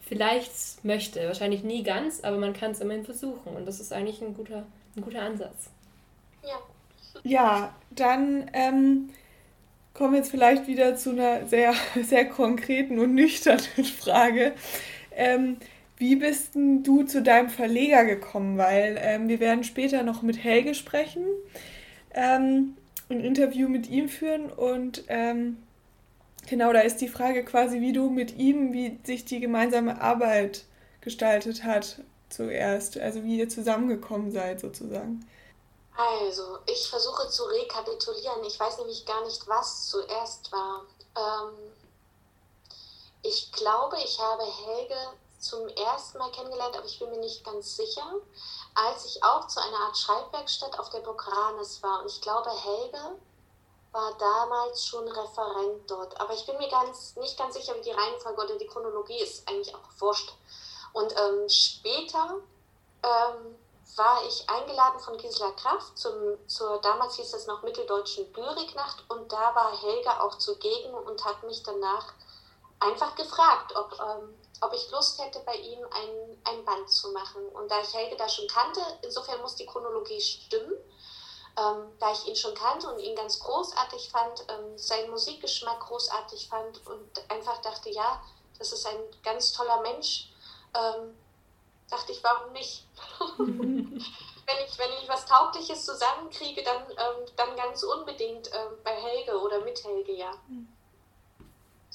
vielleicht 0.00 0.84
möchte. 0.84 1.26
Wahrscheinlich 1.26 1.64
nie 1.64 1.82
ganz, 1.82 2.22
aber 2.22 2.36
man 2.38 2.52
kann 2.52 2.72
es 2.72 2.80
immerhin 2.80 3.04
versuchen. 3.04 3.56
Und 3.56 3.66
das 3.66 3.80
ist 3.80 3.92
eigentlich 3.92 4.20
ein 4.22 4.34
guter, 4.34 4.66
ein 4.96 5.02
guter 5.02 5.22
Ansatz. 5.22 5.70
Ja. 6.42 6.60
Ja, 7.22 7.74
dann 7.90 8.50
ähm, 8.52 9.10
kommen 9.94 10.12
wir 10.12 10.18
jetzt 10.18 10.30
vielleicht 10.30 10.66
wieder 10.66 10.96
zu 10.96 11.10
einer 11.10 11.46
sehr, 11.46 11.74
sehr 12.02 12.28
konkreten 12.28 12.98
und 12.98 13.14
nüchternen 13.14 13.84
Frage. 13.84 14.52
Ähm, 15.12 15.56
wie 15.96 16.16
bist 16.16 16.54
du 16.54 17.04
zu 17.04 17.22
deinem 17.22 17.48
Verleger 17.48 18.04
gekommen? 18.04 18.58
Weil 18.58 18.98
ähm, 19.00 19.28
wir 19.28 19.40
werden 19.40 19.64
später 19.64 20.02
noch 20.02 20.22
mit 20.22 20.42
Helge 20.42 20.74
sprechen, 20.74 21.24
ähm, 22.12 22.76
ein 23.08 23.20
Interview 23.20 23.68
mit 23.68 23.88
ihm 23.88 24.08
führen 24.08 24.50
und 24.50 25.04
ähm, 25.08 25.62
genau, 26.48 26.72
da 26.72 26.80
ist 26.80 27.00
die 27.00 27.08
Frage 27.08 27.44
quasi, 27.44 27.80
wie 27.80 27.92
du 27.92 28.10
mit 28.10 28.36
ihm, 28.36 28.72
wie 28.72 28.98
sich 29.04 29.24
die 29.24 29.40
gemeinsame 29.40 30.00
Arbeit 30.00 30.64
gestaltet 31.00 31.64
hat 31.64 32.00
zuerst, 32.28 32.98
also 32.98 33.22
wie 33.22 33.38
ihr 33.38 33.48
zusammengekommen 33.48 34.32
seid 34.32 34.60
sozusagen. 34.60 35.24
Also, 35.96 36.58
ich 36.66 36.88
versuche 36.90 37.28
zu 37.30 37.44
rekapitulieren. 37.44 38.44
Ich 38.44 38.60
weiß 38.60 38.78
nämlich 38.78 39.06
gar 39.06 39.24
nicht, 39.24 39.48
was 39.48 39.88
zuerst 39.88 40.52
war. 40.52 40.82
Ähm, 41.16 41.54
ich 43.22 43.50
glaube, 43.52 43.96
ich 44.04 44.18
habe 44.18 44.42
Helge 44.44 44.96
zum 45.48 45.68
ersten 45.68 46.18
Mal 46.18 46.30
kennengelernt, 46.30 46.76
aber 46.76 46.86
ich 46.86 46.98
bin 46.98 47.10
mir 47.10 47.18
nicht 47.18 47.44
ganz 47.44 47.76
sicher, 47.76 48.06
als 48.74 49.04
ich 49.06 49.22
auch 49.22 49.46
zu 49.46 49.60
einer 49.60 49.78
Art 49.78 49.96
Schreibwerkstatt 49.96 50.78
auf 50.78 50.90
der 50.90 51.00
Bokranes 51.00 51.82
war. 51.82 52.00
Und 52.00 52.10
ich 52.10 52.20
glaube, 52.20 52.50
Helge 52.50 53.18
war 53.92 54.12
damals 54.18 54.84
schon 54.84 55.08
Referent 55.08 55.90
dort. 55.90 56.20
Aber 56.20 56.34
ich 56.34 56.44
bin 56.44 56.58
mir 56.58 56.68
ganz, 56.68 57.16
nicht 57.16 57.38
ganz 57.38 57.54
sicher, 57.54 57.74
wie 57.76 57.82
die 57.82 57.92
Reihenfolge 57.92 58.42
oder 58.42 58.58
die 58.58 58.66
Chronologie 58.66 59.20
ist, 59.20 59.48
eigentlich 59.48 59.74
auch 59.74 59.88
wurscht. 59.98 60.34
Und 60.92 61.12
ähm, 61.12 61.48
später 61.48 62.36
ähm, 63.02 63.56
war 63.96 64.24
ich 64.26 64.48
eingeladen 64.48 65.00
von 65.00 65.16
Gisela 65.16 65.52
Kraft 65.52 65.96
zum, 65.96 66.12
zur, 66.46 66.78
damals 66.80 67.16
hieß 67.16 67.32
es 67.32 67.46
noch 67.46 67.62
Mitteldeutschen 67.62 68.32
Lyriknacht 68.34 69.04
und 69.08 69.32
da 69.32 69.54
war 69.54 69.80
Helga 69.80 70.20
auch 70.20 70.36
zugegen 70.36 70.92
und 70.92 71.24
hat 71.24 71.42
mich 71.44 71.62
danach 71.62 72.12
einfach 72.80 73.14
gefragt, 73.14 73.74
ob, 73.74 73.92
ähm, 73.98 74.34
ob 74.60 74.72
ich 74.72 74.90
Lust 74.90 75.20
hätte, 75.20 75.40
bei 75.40 75.54
ihm 75.54 75.84
ein, 75.84 76.42
ein 76.44 76.64
Band 76.64 76.90
zu 76.90 77.12
machen. 77.12 77.46
Und 77.50 77.70
da 77.70 77.80
ich 77.80 77.92
Helge 77.94 78.16
da 78.16 78.28
schon 78.28 78.46
kannte, 78.48 78.80
insofern 79.02 79.40
muss 79.40 79.56
die 79.56 79.66
Chronologie 79.66 80.20
stimmen, 80.20 80.74
ähm, 81.58 81.92
da 81.98 82.12
ich 82.12 82.26
ihn 82.26 82.36
schon 82.36 82.54
kannte 82.54 82.88
und 82.88 82.98
ihn 82.98 83.16
ganz 83.16 83.38
großartig 83.40 84.10
fand, 84.10 84.44
ähm, 84.48 84.76
seinen 84.76 85.10
Musikgeschmack 85.10 85.80
großartig 85.80 86.48
fand 86.48 86.86
und 86.86 87.30
einfach 87.30 87.60
dachte, 87.62 87.90
ja, 87.90 88.22
das 88.58 88.72
ist 88.72 88.86
ein 88.86 88.98
ganz 89.22 89.52
toller 89.52 89.80
Mensch, 89.80 90.30
ähm, 90.74 91.16
dachte 91.90 92.12
ich, 92.12 92.22
warum 92.22 92.52
nicht? 92.52 92.86
wenn, 93.38 93.98
ich, 94.66 94.78
wenn 94.78 94.92
ich 95.02 95.08
was 95.08 95.26
Taugliches 95.26 95.84
zusammenkriege, 95.84 96.62
dann, 96.62 96.82
ähm, 96.90 97.26
dann 97.36 97.56
ganz 97.56 97.82
unbedingt 97.82 98.50
ähm, 98.52 98.78
bei 98.84 98.94
Helge 98.94 99.38
oder 99.40 99.60
mit 99.60 99.82
Helge, 99.84 100.12
ja. 100.12 100.32
Mhm. 100.48 100.75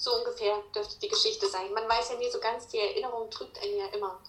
So 0.02 0.10
ungefähr 0.18 0.56
dürfte 0.74 1.00
die 1.00 1.10
Geschichte 1.10 1.46
sein. 1.46 1.72
Man 1.76 1.88
weiß 1.88 2.10
ja 2.14 2.18
nie 2.18 2.32
so 2.32 2.40
ganz, 2.40 2.68
die 2.68 2.80
Erinnerung 2.80 3.30
trügt 3.30 3.62
einen 3.62 3.78
ja 3.78 3.86
immer. 3.96 4.20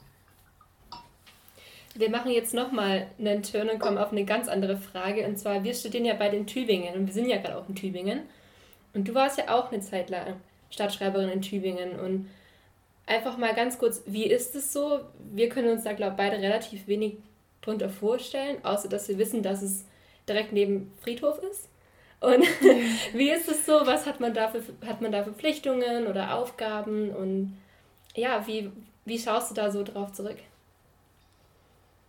Wir 1.95 2.11
machen 2.11 2.31
jetzt 2.31 2.53
nochmal 2.53 3.11
einen 3.19 3.43
Turn 3.43 3.71
und 3.71 3.79
kommen 3.79 3.97
auf 3.97 4.13
eine 4.13 4.27
ganz 4.27 4.49
andere 4.49 4.77
Frage. 4.77 5.27
Und 5.27 5.39
zwar, 5.39 5.65
wir 5.65 5.73
studieren 5.73 6.05
ja 6.05 6.13
bei 6.13 6.29
den 6.29 6.47
Tübingen 6.47 6.95
und 6.95 7.07
wir 7.07 7.15
sind 7.15 7.27
ja 7.27 7.39
gerade 7.39 7.57
auch 7.57 7.67
in 7.71 7.75
Tübingen. 7.75 8.29
Und 8.93 9.09
du 9.09 9.15
warst 9.15 9.39
ja 9.39 9.49
auch 9.49 9.73
eine 9.73 9.81
Zeit 9.81 10.11
lang 10.11 10.39
Stadtschreiberin 10.69 11.31
in 11.31 11.41
Tübingen. 11.41 11.99
Und 11.99 12.31
einfach 13.07 13.39
mal 13.39 13.55
ganz 13.55 13.79
kurz, 13.79 14.03
wie 14.05 14.27
ist 14.27 14.55
es 14.55 14.75
so? 14.75 15.01
Wir 15.33 15.49
können 15.49 15.71
uns 15.71 15.85
da, 15.85 15.95
glaube 15.95 16.13
ich, 16.13 16.17
beide 16.19 16.37
relativ 16.37 16.87
wenig 16.87 17.15
drunter 17.63 17.89
vorstellen, 17.89 18.63
außer 18.63 18.91
dass 18.91 19.09
wir 19.09 19.17
wissen, 19.17 19.43
dass 19.43 19.63
es 19.63 19.87
direkt 20.29 20.53
neben 20.53 20.93
Friedhof 21.01 21.39
ist. 21.39 21.71
Und 22.23 22.43
wie 23.13 23.31
ist 23.31 23.49
es 23.49 23.67
so? 23.67 23.85
Was 23.85 24.07
hat 24.07 24.21
man 24.21 24.33
da 24.33 24.49
für, 24.49 24.63
hat 24.87 25.01
man 25.01 25.13
da 25.13 25.23
Verpflichtungen 25.23 26.07
oder 26.07 26.35
Aufgaben? 26.35 27.15
Und 27.15 27.61
ja, 28.15 28.47
wie, 28.47 28.71
wie 29.05 29.19
schaust 29.19 29.51
du 29.51 29.55
da 29.55 29.71
so 29.71 29.83
drauf 29.83 30.13
zurück? 30.13 30.39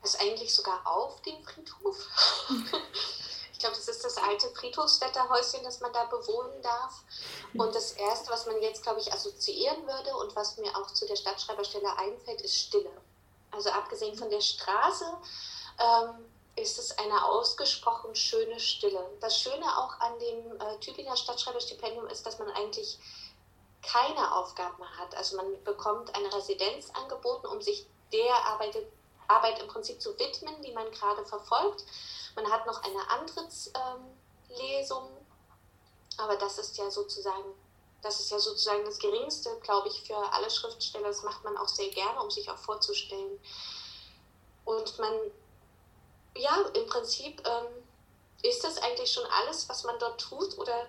ist 0.03 0.19
eigentlich 0.19 0.53
sogar 0.53 0.85
auf 0.85 1.21
dem 1.21 1.41
Friedhof. 1.43 1.97
ich 3.53 3.59
glaube, 3.59 3.75
das 3.75 3.87
ist 3.87 4.03
das 4.03 4.17
alte 4.17 4.49
Friedhofswetterhäuschen, 4.49 5.63
das 5.63 5.79
man 5.79 5.93
da 5.93 6.03
bewohnen 6.05 6.61
darf. 6.61 7.03
Und 7.53 7.73
das 7.73 7.93
Erste, 7.93 8.29
was 8.29 8.45
man 8.45 8.61
jetzt, 8.61 8.83
glaube 8.83 8.99
ich, 8.99 9.11
assoziieren 9.11 9.87
würde 9.87 10.15
und 10.17 10.35
was 10.35 10.57
mir 10.57 10.75
auch 10.75 10.91
zu 10.91 11.07
der 11.07 11.15
Stadtschreiberstelle 11.15 11.97
einfällt, 11.97 12.41
ist 12.41 12.55
Stille. 12.55 12.91
Also 13.51 13.69
abgesehen 13.69 14.15
von 14.15 14.29
der 14.29 14.41
Straße 14.41 15.05
ähm, 15.79 16.25
ist 16.55 16.77
es 16.77 16.97
eine 16.97 17.25
ausgesprochen 17.25 18.15
schöne 18.15 18.59
Stille. 18.59 19.09
Das 19.19 19.39
Schöne 19.39 19.65
auch 19.77 19.99
an 19.99 20.19
dem 20.19 20.61
äh, 20.61 20.77
Tübinger 20.79 21.17
Stadtschreiberstipendium 21.17 22.07
ist, 22.07 22.25
dass 22.25 22.39
man 22.39 22.49
eigentlich 22.51 22.99
keine 23.81 24.35
Aufgaben 24.35 24.83
hat. 24.97 25.15
Also 25.15 25.35
man 25.35 25.63
bekommt 25.63 26.15
eine 26.15 26.33
Residenz 26.33 26.89
angeboten, 26.91 27.47
um 27.47 27.61
sich 27.61 27.85
der 28.11 28.35
Arbeit, 28.47 28.77
Arbeit 29.27 29.59
im 29.59 29.67
Prinzip 29.67 30.01
zu 30.01 30.17
widmen, 30.19 30.61
die 30.61 30.71
man 30.71 30.89
gerade 30.91 31.25
verfolgt. 31.25 31.83
Man 32.35 32.49
hat 32.51 32.65
noch 32.65 32.81
eine 32.83 33.09
Antrittslesung, 33.09 35.09
ähm, 35.09 35.25
aber 36.17 36.35
das 36.37 36.59
ist 36.59 36.77
ja 36.77 36.89
sozusagen 36.89 37.53
das 38.03 38.19
ist 38.19 38.31
ja 38.31 38.37
sozusagen 38.37 38.83
das 38.83 38.99
Geringste, 38.99 39.49
glaube 39.61 39.87
ich, 39.87 40.03
für 40.03 40.17
alle 40.33 40.49
Schriftsteller. 40.49 41.07
Das 41.07 41.23
macht 41.23 41.41
man 41.45 41.55
auch 41.55 41.69
sehr 41.69 41.89
gerne, 41.89 42.21
um 42.21 42.29
sich 42.29 42.49
auch 42.49 42.57
vorzustellen. 42.57 43.39
Und 44.65 44.99
man 44.99 45.13
ja, 46.35 46.57
im 46.73 46.85
Prinzip 46.87 47.41
ähm, 47.47 47.83
ist 48.41 48.63
das 48.63 48.77
eigentlich 48.79 49.11
schon 49.11 49.25
alles, 49.25 49.67
was 49.69 49.83
man 49.83 49.97
dort 49.99 50.19
tut 50.19 50.57
oder 50.57 50.87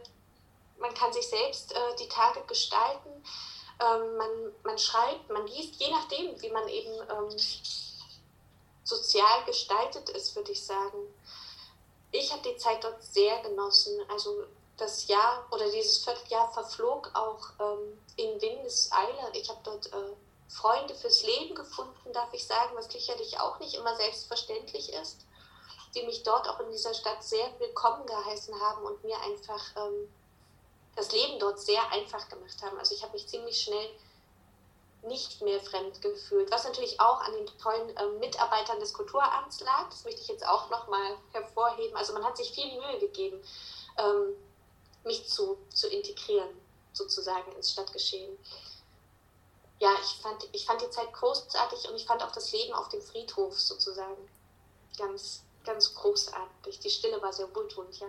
man 0.79 0.93
kann 0.95 1.13
sich 1.13 1.29
selbst 1.29 1.73
äh, 1.73 1.97
die 1.99 2.09
Tage 2.09 2.43
gestalten. 2.47 3.25
Ähm, 3.81 4.17
man, 4.17 4.53
man 4.65 4.79
schreibt, 4.79 5.31
man 5.31 5.47
liest, 5.47 5.77
je 5.77 5.91
nachdem, 5.91 6.41
wie 6.41 6.51
man 6.51 6.69
eben 6.69 6.93
ähm, 7.11 7.37
sozial 8.85 9.45
gestaltet 9.45 10.11
ist, 10.11 10.35
würde 10.37 10.53
ich 10.53 10.65
sagen. 10.65 10.99
Ich 12.13 12.31
habe 12.33 12.43
die 12.43 12.57
Zeit 12.57 12.83
dort 12.85 13.03
sehr 13.03 13.41
genossen. 13.43 13.99
Also 14.09 14.45
das 14.77 15.07
Jahr 15.09 15.47
oder 15.51 15.71
dieses 15.71 15.99
Vierteljahr 15.99 16.53
verflog 16.53 17.11
auch 17.15 17.41
ähm, 17.61 18.01
in 18.17 18.41
Windeseile. 18.41 19.31
Ich 19.33 19.49
habe 19.49 19.61
dort 19.65 19.87
äh, 19.87 20.15
Freunde 20.49 20.95
fürs 20.95 21.23
Leben 21.23 21.55
gefunden, 21.55 22.13
darf 22.13 22.33
ich 22.33 22.47
sagen, 22.47 22.77
was 22.77 22.91
sicherlich 22.91 23.41
auch 23.41 23.59
nicht 23.59 23.75
immer 23.75 23.97
selbstverständlich 23.97 24.93
ist, 24.93 25.25
die 25.95 26.03
mich 26.03 26.23
dort 26.23 26.49
auch 26.49 26.61
in 26.61 26.71
dieser 26.71 26.95
Stadt 26.95 27.23
sehr 27.23 27.49
willkommen 27.59 28.07
geheißen 28.07 28.59
haben 28.61 28.85
und 28.85 29.03
mir 29.05 29.21
einfach 29.21 29.63
ähm, 29.77 30.13
das 30.97 31.13
Leben 31.13 31.39
dort 31.39 31.61
sehr 31.61 31.91
einfach 31.93 32.29
gemacht 32.29 32.63
haben. 32.63 32.79
Also 32.79 32.95
ich 32.95 33.03
habe 33.03 33.13
mich 33.13 33.27
ziemlich 33.29 33.61
schnell 33.61 33.89
nicht 35.03 35.43
mehr 35.43 35.61
fremd 35.61 36.01
gefühlt, 36.01 36.51
was 36.51 36.65
natürlich 36.65 36.99
auch 37.01 37.21
an 37.21 37.33
den 37.33 37.47
tollen 37.59 37.97
äh, 37.97 38.07
Mitarbeitern 38.19 38.81
des 38.81 38.93
Kulturamts 38.93 39.61
lag. 39.61 39.89
Das 39.91 40.05
möchte 40.05 40.23
ich 40.23 40.29
jetzt 40.29 40.47
auch 40.47 40.71
nochmal 40.71 41.17
hervorheben. 41.33 41.97
Also 41.97 42.13
man 42.13 42.25
hat 42.25 42.37
sich 42.37 42.53
viel 42.53 42.73
Mühe 42.73 42.99
gegeben, 43.01 43.43
ähm, 43.99 44.35
mich 45.05 45.29
zu, 45.29 45.59
zu 45.73 45.89
integrieren, 45.89 46.49
sozusagen 46.93 47.53
ins 47.53 47.73
Stadtgeschehen. 47.73 48.39
Ja, 49.81 49.91
ich 50.01 50.23
fand, 50.23 50.49
ich 50.53 50.65
fand 50.65 50.81
die 50.81 50.91
Zeit 50.91 51.13
großartig 51.13 51.89
und 51.91 51.97
ich 51.97 52.07
fand 52.07 52.23
auch 52.23 52.33
das 52.33 52.53
Leben 52.53 52.73
auf 52.73 52.89
dem 52.89 53.03
Friedhof 53.03 53.61
sozusagen 53.61 54.29
ganz, 54.97 55.43
ganz 55.65 55.95
großartig. 55.95 56.79
Die 56.81 56.91
Stille 56.91 57.21
war 57.21 57.33
sehr 57.33 57.47
wohltuend, 57.55 57.99
ja. 58.01 58.07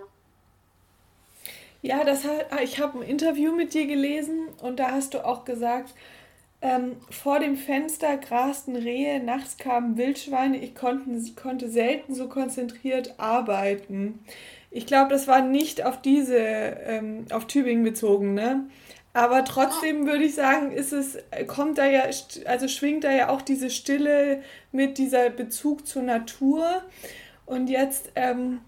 Ja, 1.82 2.04
das 2.04 2.24
ich 2.64 2.80
habe 2.80 3.00
ein 3.00 3.04
Interview 3.04 3.52
mit 3.52 3.74
dir 3.76 3.86
gelesen 3.86 4.48
und 4.62 4.78
da 4.78 4.92
hast 4.92 5.14
du 5.14 5.24
auch 5.24 5.46
gesagt, 5.46 5.94
ähm, 6.62 6.96
vor 7.12 7.40
dem 7.40 7.58
Fenster 7.58 8.18
grasten 8.18 8.76
Rehe, 8.76 9.24
nachts 9.24 9.58
kamen 9.58 9.98
Wildschweine, 9.98 10.58
ich 10.58 10.74
konnte, 10.74 11.12
konnte 11.40 11.70
selten 11.70 12.16
so 12.16 12.28
konzentriert 12.28 13.20
arbeiten. 13.20 14.26
Ich 14.72 14.88
glaube, 14.88 15.12
das 15.12 15.28
war 15.28 15.42
nicht 15.42 15.86
auf 15.86 16.02
diese, 16.02 16.38
ähm, 16.38 17.28
auf 17.32 17.46
Tübingen 17.46 17.84
bezogen, 17.84 18.34
ne? 18.34 18.68
Aber 19.14 19.46
trotzdem 19.46 20.08
würde 20.08 20.26
ich 20.26 20.36
sagen, 20.36 20.72
ist 20.72 20.92
es, 20.92 21.18
kommt 21.48 21.78
da 21.78 21.86
ja, 21.86 22.04
also 22.46 22.68
schwingt 22.68 23.06
da 23.06 23.12
ja 23.12 23.30
auch 23.30 23.42
diese 23.42 23.70
Stille 23.70 24.44
mit 24.74 24.98
dieser 24.98 25.30
Bezug 25.30 25.88
zur 25.88 26.02
Natur. 26.02 26.82
Und 27.46 27.70
jetzt 27.70 28.12
ähm, 28.16 28.60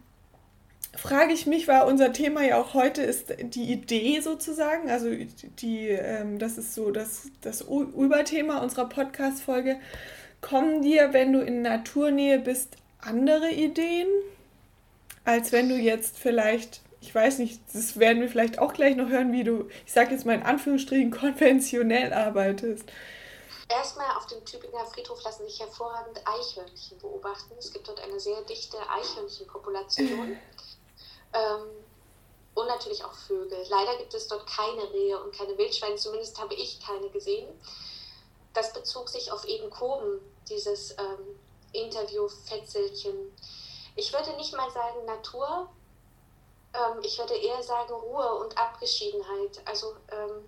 frage 0.96 1.34
ich 1.34 1.46
mich, 1.46 1.68
weil 1.68 1.84
unser 1.84 2.14
Thema 2.14 2.44
ja 2.44 2.60
auch 2.60 2.74
heute 2.74 3.02
ist 3.02 3.34
die 3.40 3.72
Idee 3.72 4.20
sozusagen, 4.20 4.90
also 4.90 5.10
die, 5.62 5.90
ähm, 5.90 6.40
das 6.40 6.58
ist 6.58 6.74
so 6.74 6.92
das, 6.92 7.30
das 7.42 7.62
Überthema 7.62 8.60
unserer 8.60 8.90
Podcast-Folge. 8.90 9.78
Kommen 10.42 10.82
dir, 10.82 11.14
wenn 11.14 11.34
du 11.34 11.40
in 11.40 11.62
Naturnähe 11.62 12.40
bist, 12.40 12.78
andere 13.00 13.52
Ideen, 13.52 14.08
als 15.24 15.52
wenn 15.52 15.70
du 15.70 15.76
jetzt 15.76 16.18
vielleicht, 16.18 16.82
ich 17.02 17.14
weiß 17.14 17.40
nicht, 17.40 17.60
das 17.74 18.00
werden 18.00 18.22
wir 18.22 18.30
vielleicht 18.30 18.60
auch 18.60 18.74
gleich 18.74 18.96
noch 18.96 19.10
hören, 19.10 19.32
wie 19.32 19.44
du, 19.44 19.68
ich 19.86 19.94
sage 19.94 20.12
jetzt 20.12 20.26
mal 20.26 20.36
in 20.36 20.44
Anführungsstrichen, 20.44 21.12
konventionell 21.12 22.14
arbeitest? 22.14 22.92
Erstmal 23.70 24.16
auf 24.16 24.28
dem 24.28 24.46
Tübinger 24.46 24.86
Friedhof 24.86 25.22
lassen 25.24 25.46
sich 25.46 25.60
hervorragend 25.60 26.22
Eichhörnchen 26.26 26.98
beobachten. 27.00 27.54
Es 27.60 27.74
gibt 27.74 27.88
dort 27.88 28.00
eine 28.00 28.20
sehr 28.20 28.42
dichte 28.44 28.78
Eichhörnchenpopulation. 28.90 30.38
Ähm, 31.34 31.68
und 32.54 32.68
natürlich 32.68 33.04
auch 33.04 33.14
Vögel. 33.14 33.64
Leider 33.70 33.98
gibt 33.98 34.14
es 34.14 34.28
dort 34.28 34.48
keine 34.48 34.92
Rehe 34.92 35.22
und 35.22 35.36
keine 35.36 35.58
Wildschweine, 35.58 35.96
zumindest 35.96 36.40
habe 36.40 36.56
ich 36.56 36.80
keine 36.80 37.10
gesehen. 37.10 37.48
Das 38.54 38.74
bezog 38.74 39.10
sich 39.10 39.32
auf 39.32 39.46
Eden 39.48 39.70
Koben, 39.70 40.20
dieses 40.50 40.92
ähm, 40.92 41.40
Interview-Fetzelchen. 41.74 43.32
Ich 43.96 44.12
würde 44.14 44.36
nicht 44.38 44.56
mal 44.56 44.72
sagen 44.72 45.06
Natur, 45.06 45.70
ähm, 46.74 47.00
ich 47.04 47.20
würde 47.20 47.36
eher 47.36 47.62
sagen 47.62 47.94
Ruhe 47.94 48.34
und 48.36 48.58
Abgeschiedenheit. 48.58 49.62
Also 49.66 49.96
ähm, 50.12 50.48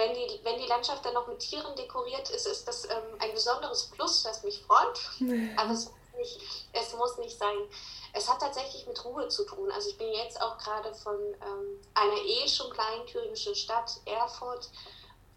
wenn, 0.00 0.14
die, 0.14 0.40
wenn 0.42 0.58
die 0.58 0.66
Landschaft 0.66 1.04
dann 1.04 1.14
noch 1.14 1.26
mit 1.26 1.38
Tieren 1.38 1.76
dekoriert 1.76 2.30
ist, 2.30 2.46
ist 2.46 2.66
das 2.66 2.86
ähm, 2.86 3.16
ein 3.18 3.32
besonderes 3.32 3.90
Plus, 3.90 4.22
das 4.22 4.42
mich 4.42 4.62
freut. 4.62 4.98
Aber 5.56 5.72
es 5.72 5.84
muss, 5.84 5.94
nicht, 6.16 6.40
es 6.72 6.92
muss 6.94 7.18
nicht 7.18 7.38
sein. 7.38 7.56
Es 8.12 8.28
hat 8.28 8.40
tatsächlich 8.40 8.86
mit 8.86 9.04
Ruhe 9.04 9.28
zu 9.28 9.44
tun. 9.44 9.70
Also 9.70 9.90
ich 9.90 9.98
bin 9.98 10.10
jetzt 10.12 10.40
auch 10.40 10.56
gerade 10.58 10.92
von 10.94 11.16
ähm, 11.16 11.80
einer 11.94 12.16
eh 12.16 12.48
schon 12.48 12.70
kleinen 12.70 13.06
thüringischen 13.06 13.54
Stadt, 13.54 13.92
Erfurt, 14.06 14.70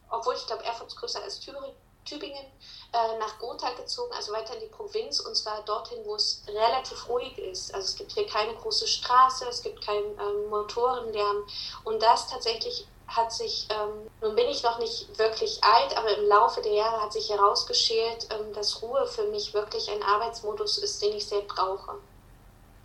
obwohl 0.10 0.36
ich 0.36 0.48
glaube, 0.48 0.64
Erfurt 0.64 0.88
ist 0.88 0.96
größer 0.96 1.22
als 1.22 1.40
Thüringen, 1.40 1.76
Tübingen, 2.06 2.46
äh, 2.94 3.18
nach 3.18 3.40
Gotha 3.40 3.72
gezogen, 3.74 4.14
also 4.14 4.34
weiter 4.34 4.54
in 4.56 4.62
die 4.62 4.68
Provinz 4.68 5.20
und 5.20 5.36
zwar 5.36 5.62
dorthin, 5.64 6.00
wo 6.06 6.16
es 6.16 6.44
relativ 6.48 7.08
ruhig 7.08 7.38
ist. 7.38 7.74
Also 7.74 7.88
es 7.88 7.96
gibt 7.96 8.12
hier 8.12 8.28
keine 8.28 8.56
große 8.56 8.88
Straße, 8.88 9.48
es 9.48 9.62
gibt 9.62 9.86
keinen 9.86 10.18
ähm, 10.20 10.50
Motorenlärm 10.50 11.48
und 11.84 12.02
das 12.02 12.30
tatsächlich 12.30 12.88
hat 13.16 13.32
sich, 13.32 13.68
ähm, 13.70 14.10
nun 14.22 14.36
bin 14.36 14.48
ich 14.50 14.64
noch 14.64 14.80
nicht 14.80 15.18
wirklich 15.18 15.64
alt, 15.64 15.96
aber 15.98 16.18
im 16.18 16.28
Laufe 16.28 16.62
der 16.62 16.74
Jahre 16.74 17.02
hat 17.02 17.14
sich 17.14 17.30
herausgeschält, 17.30 18.28
ähm, 18.32 18.54
dass 18.54 18.82
Ruhe 18.82 19.06
für 19.08 19.24
mich 19.28 19.54
wirklich 19.54 19.90
ein 19.92 20.02
Arbeitsmodus 20.02 20.80
ist, 20.80 21.02
den 21.02 21.14
ich 21.14 21.28
sehr 21.28 21.42
brauche. 21.42 21.96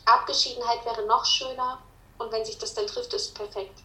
Abgeschiedenheit 0.05 0.85
wäre 0.85 1.07
noch 1.07 1.25
schöner 1.25 1.79
und 2.19 2.33
wenn 2.33 2.45
sich 2.45 2.59
das 2.59 2.75
dann 2.75 2.87
trifft, 2.87 3.13
ist 3.15 3.35
perfekt. 3.35 3.79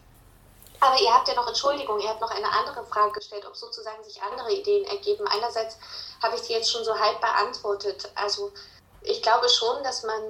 Aber 0.80 1.00
ihr 1.00 1.12
habt 1.14 1.28
ja 1.28 1.34
noch, 1.34 1.48
Entschuldigung, 1.48 1.98
ihr 2.00 2.08
habt 2.08 2.20
noch 2.20 2.30
eine 2.30 2.50
andere 2.50 2.84
Frage 2.84 3.12
gestellt, 3.12 3.46
ob 3.46 3.56
sozusagen 3.56 4.02
sich 4.04 4.20
andere 4.20 4.52
Ideen 4.52 4.84
ergeben. 4.84 5.26
Einerseits 5.28 5.78
habe 6.22 6.36
ich 6.36 6.42
die 6.42 6.52
jetzt 6.52 6.70
schon 6.70 6.84
so 6.84 6.98
halb 6.98 7.20
beantwortet. 7.20 8.10
Also 8.14 8.52
ich 9.00 9.22
glaube 9.22 9.48
schon, 9.48 9.82
dass 9.82 10.02
man 10.02 10.22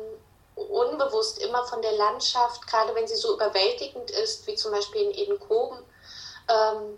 unbewusst 0.55 1.39
immer 1.39 1.65
von 1.67 1.83
der 1.83 1.93
Landschaft, 1.93 2.67
gerade 2.69 2.95
wenn 2.95 3.09
sie 3.09 3.17
so 3.17 3.35
überwältigend 3.35 4.11
ist, 4.13 4.47
wie 4.47 4.55
zum 4.55 4.71
Beispiel 4.71 5.03
in 5.03 5.15
Edenkoben, 5.15 5.79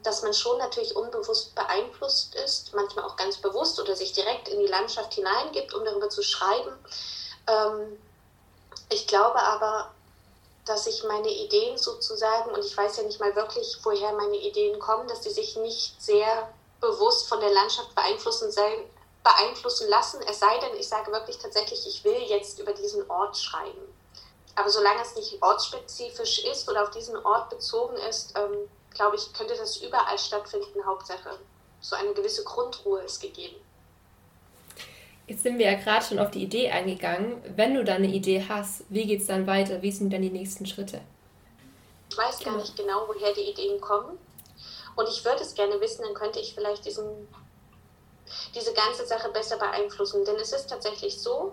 dass 0.02 0.22
man 0.22 0.34
schon 0.34 0.58
natürlich 0.58 0.96
unbewusst 0.96 1.54
beeinflusst 1.54 2.34
ist, 2.34 2.74
manchmal 2.74 3.04
auch 3.04 3.16
ganz 3.16 3.36
bewusst 3.36 3.78
oder 3.80 3.94
sich 3.94 4.12
direkt 4.12 4.48
in 4.48 4.58
die 4.60 4.66
Landschaft 4.66 5.14
hineingibt, 5.14 5.72
um 5.74 5.84
darüber 5.84 6.10
zu 6.10 6.22
schreiben. 6.22 6.72
Ähm, 7.46 7.98
ich 8.88 9.06
glaube 9.06 9.40
aber, 9.40 9.92
dass 10.64 10.86
ich 10.88 11.04
meine 11.04 11.30
Ideen 11.30 11.78
sozusagen, 11.78 12.50
und 12.50 12.64
ich 12.64 12.76
weiß 12.76 12.96
ja 12.96 13.04
nicht 13.04 13.20
mal 13.20 13.34
wirklich, 13.36 13.78
woher 13.84 14.12
meine 14.12 14.36
Ideen 14.36 14.78
kommen, 14.80 15.06
dass 15.06 15.20
die 15.20 15.30
sich 15.30 15.56
nicht 15.56 16.00
sehr 16.02 16.52
bewusst 16.80 17.28
von 17.28 17.40
der 17.40 17.52
Landschaft 17.52 17.94
beeinflussen, 17.94 18.52
beeinflussen 19.22 19.88
lassen, 19.88 20.20
es 20.28 20.40
sei 20.40 20.58
denn, 20.58 20.76
ich 20.76 20.88
sage 20.88 21.12
wirklich 21.12 21.38
tatsächlich, 21.38 21.86
ich 21.86 22.04
will 22.04 22.20
jetzt 22.22 22.58
über 22.58 22.72
diesen 22.72 23.08
Ort 23.08 23.36
schreiben. 23.36 23.94
Aber 24.56 24.70
solange 24.70 25.02
es 25.02 25.14
nicht 25.14 25.40
ortsspezifisch 25.42 26.44
ist 26.44 26.68
oder 26.68 26.82
auf 26.82 26.90
diesen 26.90 27.16
Ort 27.24 27.50
bezogen 27.50 27.96
ist, 27.96 28.36
ähm, 28.36 28.68
glaube 28.96 29.16
ich, 29.16 29.32
könnte 29.32 29.54
das 29.54 29.76
überall 29.78 30.18
stattfinden, 30.18 30.84
Hauptsache. 30.84 31.38
So 31.80 31.96
eine 31.96 32.12
gewisse 32.14 32.44
Grundruhe 32.44 33.02
ist 33.02 33.20
gegeben. 33.20 33.56
Jetzt 35.26 35.42
sind 35.42 35.58
wir 35.58 35.70
ja 35.70 35.78
gerade 35.78 36.04
schon 36.04 36.18
auf 36.18 36.30
die 36.30 36.42
Idee 36.42 36.70
eingegangen. 36.70 37.42
Wenn 37.56 37.74
du 37.74 37.84
dann 37.84 37.96
eine 37.96 38.08
Idee 38.08 38.44
hast, 38.48 38.84
wie 38.88 39.06
geht 39.06 39.22
es 39.22 39.26
dann 39.26 39.46
weiter? 39.46 39.82
Wie 39.82 39.90
sind 39.90 40.12
dann 40.12 40.22
die 40.22 40.30
nächsten 40.30 40.66
Schritte? 40.66 41.00
Ich 42.10 42.16
weiß 42.16 42.38
gar 42.40 42.56
nicht 42.56 42.76
genau, 42.76 43.06
woher 43.08 43.32
die 43.34 43.50
Ideen 43.50 43.80
kommen. 43.80 44.18
Und 44.94 45.08
ich 45.08 45.24
würde 45.24 45.42
es 45.42 45.54
gerne 45.54 45.80
wissen, 45.80 46.02
dann 46.02 46.14
könnte 46.14 46.38
ich 46.38 46.54
vielleicht 46.54 46.84
diesen, 46.86 47.28
diese 48.54 48.72
ganze 48.72 49.04
Sache 49.06 49.28
besser 49.30 49.58
beeinflussen. 49.58 50.24
Denn 50.24 50.36
es 50.36 50.52
ist 50.52 50.68
tatsächlich 50.68 51.20
so, 51.20 51.52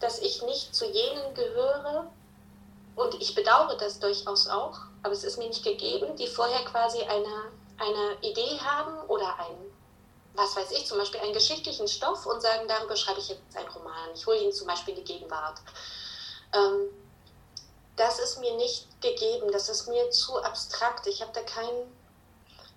dass 0.00 0.18
ich 0.18 0.42
nicht 0.42 0.74
zu 0.74 0.84
jenen 0.84 1.32
gehöre, 1.34 2.10
und 2.96 3.14
ich 3.20 3.34
bedauere 3.34 3.76
das 3.76 4.00
durchaus 4.00 4.48
auch, 4.48 4.80
aber 5.06 5.14
es 5.14 5.24
ist 5.24 5.38
mir 5.38 5.48
nicht 5.48 5.64
gegeben, 5.64 6.16
die 6.16 6.26
vorher 6.26 6.64
quasi 6.64 7.00
eine, 7.00 7.52
eine 7.78 8.16
Idee 8.20 8.58
haben 8.60 9.08
oder 9.08 9.38
einen 9.38 9.72
was 10.36 10.54
weiß 10.54 10.70
ich, 10.72 10.86
zum 10.86 10.98
Beispiel 10.98 11.20
einen 11.20 11.32
geschichtlichen 11.32 11.88
Stoff 11.88 12.26
und 12.26 12.40
sagen, 12.40 12.68
darüber 12.68 12.94
schreibe 12.94 13.20
ich 13.20 13.28
jetzt 13.28 13.56
einen 13.56 13.68
Roman. 13.68 14.10
Ich 14.14 14.26
hole 14.26 14.38
ihn 14.38 14.52
zum 14.52 14.66
Beispiel 14.66 14.94
in 14.94 15.04
die 15.04 15.12
Gegenwart. 15.12 15.58
Ähm, 16.54 16.90
das 17.96 18.18
ist 18.18 18.38
mir 18.40 18.54
nicht 18.56 19.00
gegeben, 19.00 19.50
das 19.50 19.68
ist 19.68 19.88
mir 19.88 20.10
zu 20.10 20.36
abstrakt. 20.42 21.06
Ich 21.06 21.22
habe 21.22 21.32
da 21.32 21.40
keinen 21.42 21.96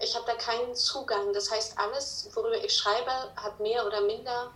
ich 0.01 0.15
habe 0.15 0.25
da 0.25 0.35
keinen 0.35 0.73
Zugang. 0.75 1.33
Das 1.33 1.51
heißt, 1.51 1.77
alles, 1.77 2.29
worüber 2.33 2.55
ich 2.63 2.73
schreibe, 2.73 3.11
hat 3.35 3.59
mehr 3.59 3.85
oder 3.85 3.99
minder 3.99 4.53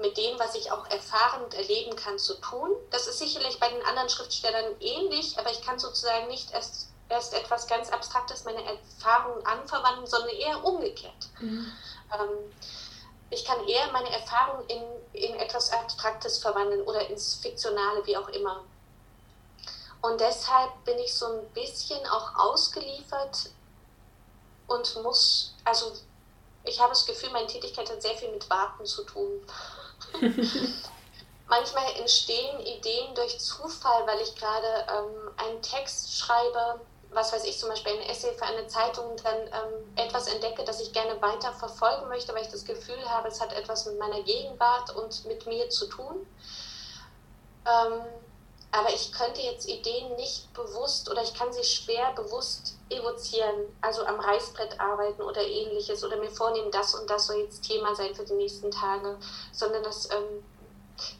mit 0.00 0.16
dem, 0.16 0.38
was 0.38 0.54
ich 0.54 0.70
auch 0.70 0.86
erfahren 0.90 1.44
und 1.44 1.54
erleben 1.54 1.96
kann, 1.96 2.18
zu 2.18 2.34
tun. 2.40 2.70
Das 2.90 3.06
ist 3.06 3.18
sicherlich 3.18 3.58
bei 3.60 3.68
den 3.68 3.82
anderen 3.84 4.08
Schriftstellern 4.08 4.74
ähnlich, 4.80 5.38
aber 5.38 5.50
ich 5.50 5.62
kann 5.62 5.78
sozusagen 5.78 6.28
nicht 6.28 6.52
erst 6.52 6.88
erst 7.08 7.34
etwas 7.34 7.66
ganz 7.66 7.90
Abstraktes, 7.90 8.44
meine 8.44 8.62
Erfahrungen 8.64 9.44
anverwandeln, 9.46 10.06
sondern 10.06 10.30
eher 10.30 10.64
umgekehrt. 10.64 11.28
Mhm. 11.40 11.70
Ähm, 12.12 12.52
ich 13.30 13.44
kann 13.44 13.66
eher 13.66 13.90
meine 13.92 14.10
Erfahrungen 14.10 14.66
in, 14.68 14.82
in 15.12 15.34
etwas 15.36 15.72
Abstraktes 15.72 16.38
verwandeln 16.38 16.82
oder 16.82 17.08
ins 17.08 17.36
Fiktionale, 17.36 18.04
wie 18.06 18.16
auch 18.16 18.28
immer. 18.28 18.64
Und 20.02 20.20
deshalb 20.20 20.84
bin 20.84 20.98
ich 20.98 21.14
so 21.14 21.26
ein 21.26 21.48
bisschen 21.50 22.06
auch 22.06 22.36
ausgeliefert 22.36 23.50
und 24.66 25.02
muss, 25.02 25.54
also 25.64 25.92
ich 26.64 26.80
habe 26.80 26.90
das 26.90 27.06
Gefühl, 27.06 27.30
meine 27.30 27.46
Tätigkeit 27.46 27.90
hat 27.90 28.02
sehr 28.02 28.16
viel 28.16 28.30
mit 28.30 28.48
Warten 28.48 28.84
zu 28.86 29.04
tun. 29.04 29.46
Manchmal 31.46 31.92
entstehen 31.98 32.60
Ideen 32.60 33.14
durch 33.14 33.38
Zufall, 33.38 34.06
weil 34.06 34.20
ich 34.22 34.34
gerade 34.34 34.86
ähm, 34.90 35.30
einen 35.36 35.62
Text 35.62 36.18
schreibe, 36.18 36.80
was 37.10 37.32
weiß 37.32 37.44
ich, 37.44 37.58
zum 37.58 37.68
Beispiel 37.68 37.92
ein 37.92 38.08
Essay 38.08 38.32
für 38.32 38.46
eine 38.46 38.66
Zeitung, 38.66 39.16
dann 39.22 39.36
ähm, 39.36 39.96
etwas 39.96 40.26
entdecke, 40.26 40.64
das 40.64 40.80
ich 40.80 40.92
gerne 40.92 41.20
weiter 41.20 41.52
verfolgen 41.52 42.08
möchte, 42.08 42.34
weil 42.34 42.42
ich 42.42 42.50
das 42.50 42.64
Gefühl 42.64 43.08
habe, 43.08 43.28
es 43.28 43.40
hat 43.40 43.52
etwas 43.52 43.84
mit 43.86 43.98
meiner 43.98 44.22
Gegenwart 44.22 44.96
und 44.96 45.24
mit 45.26 45.46
mir 45.46 45.68
zu 45.68 45.86
tun. 45.86 46.26
Ähm, 47.66 48.00
aber 48.72 48.92
ich 48.92 49.12
könnte 49.12 49.40
jetzt 49.40 49.68
Ideen 49.68 50.16
nicht 50.16 50.52
bewusst 50.54 51.08
oder 51.08 51.22
ich 51.22 51.34
kann 51.34 51.52
sie 51.52 51.62
schwer 51.62 52.12
bewusst 52.14 52.73
evozieren, 52.98 53.66
also 53.80 54.04
am 54.04 54.20
Reißbrett 54.20 54.78
arbeiten 54.80 55.22
oder 55.22 55.42
ähnliches 55.42 56.04
oder 56.04 56.16
mir 56.18 56.30
vornehmen, 56.30 56.70
das 56.70 56.94
und 56.94 57.08
das 57.08 57.26
soll 57.26 57.40
jetzt 57.40 57.62
Thema 57.62 57.94
sein 57.94 58.14
für 58.14 58.24
die 58.24 58.34
nächsten 58.34 58.70
Tage, 58.70 59.16
sondern 59.52 59.82
das 59.82 60.08
ähm, 60.10 60.42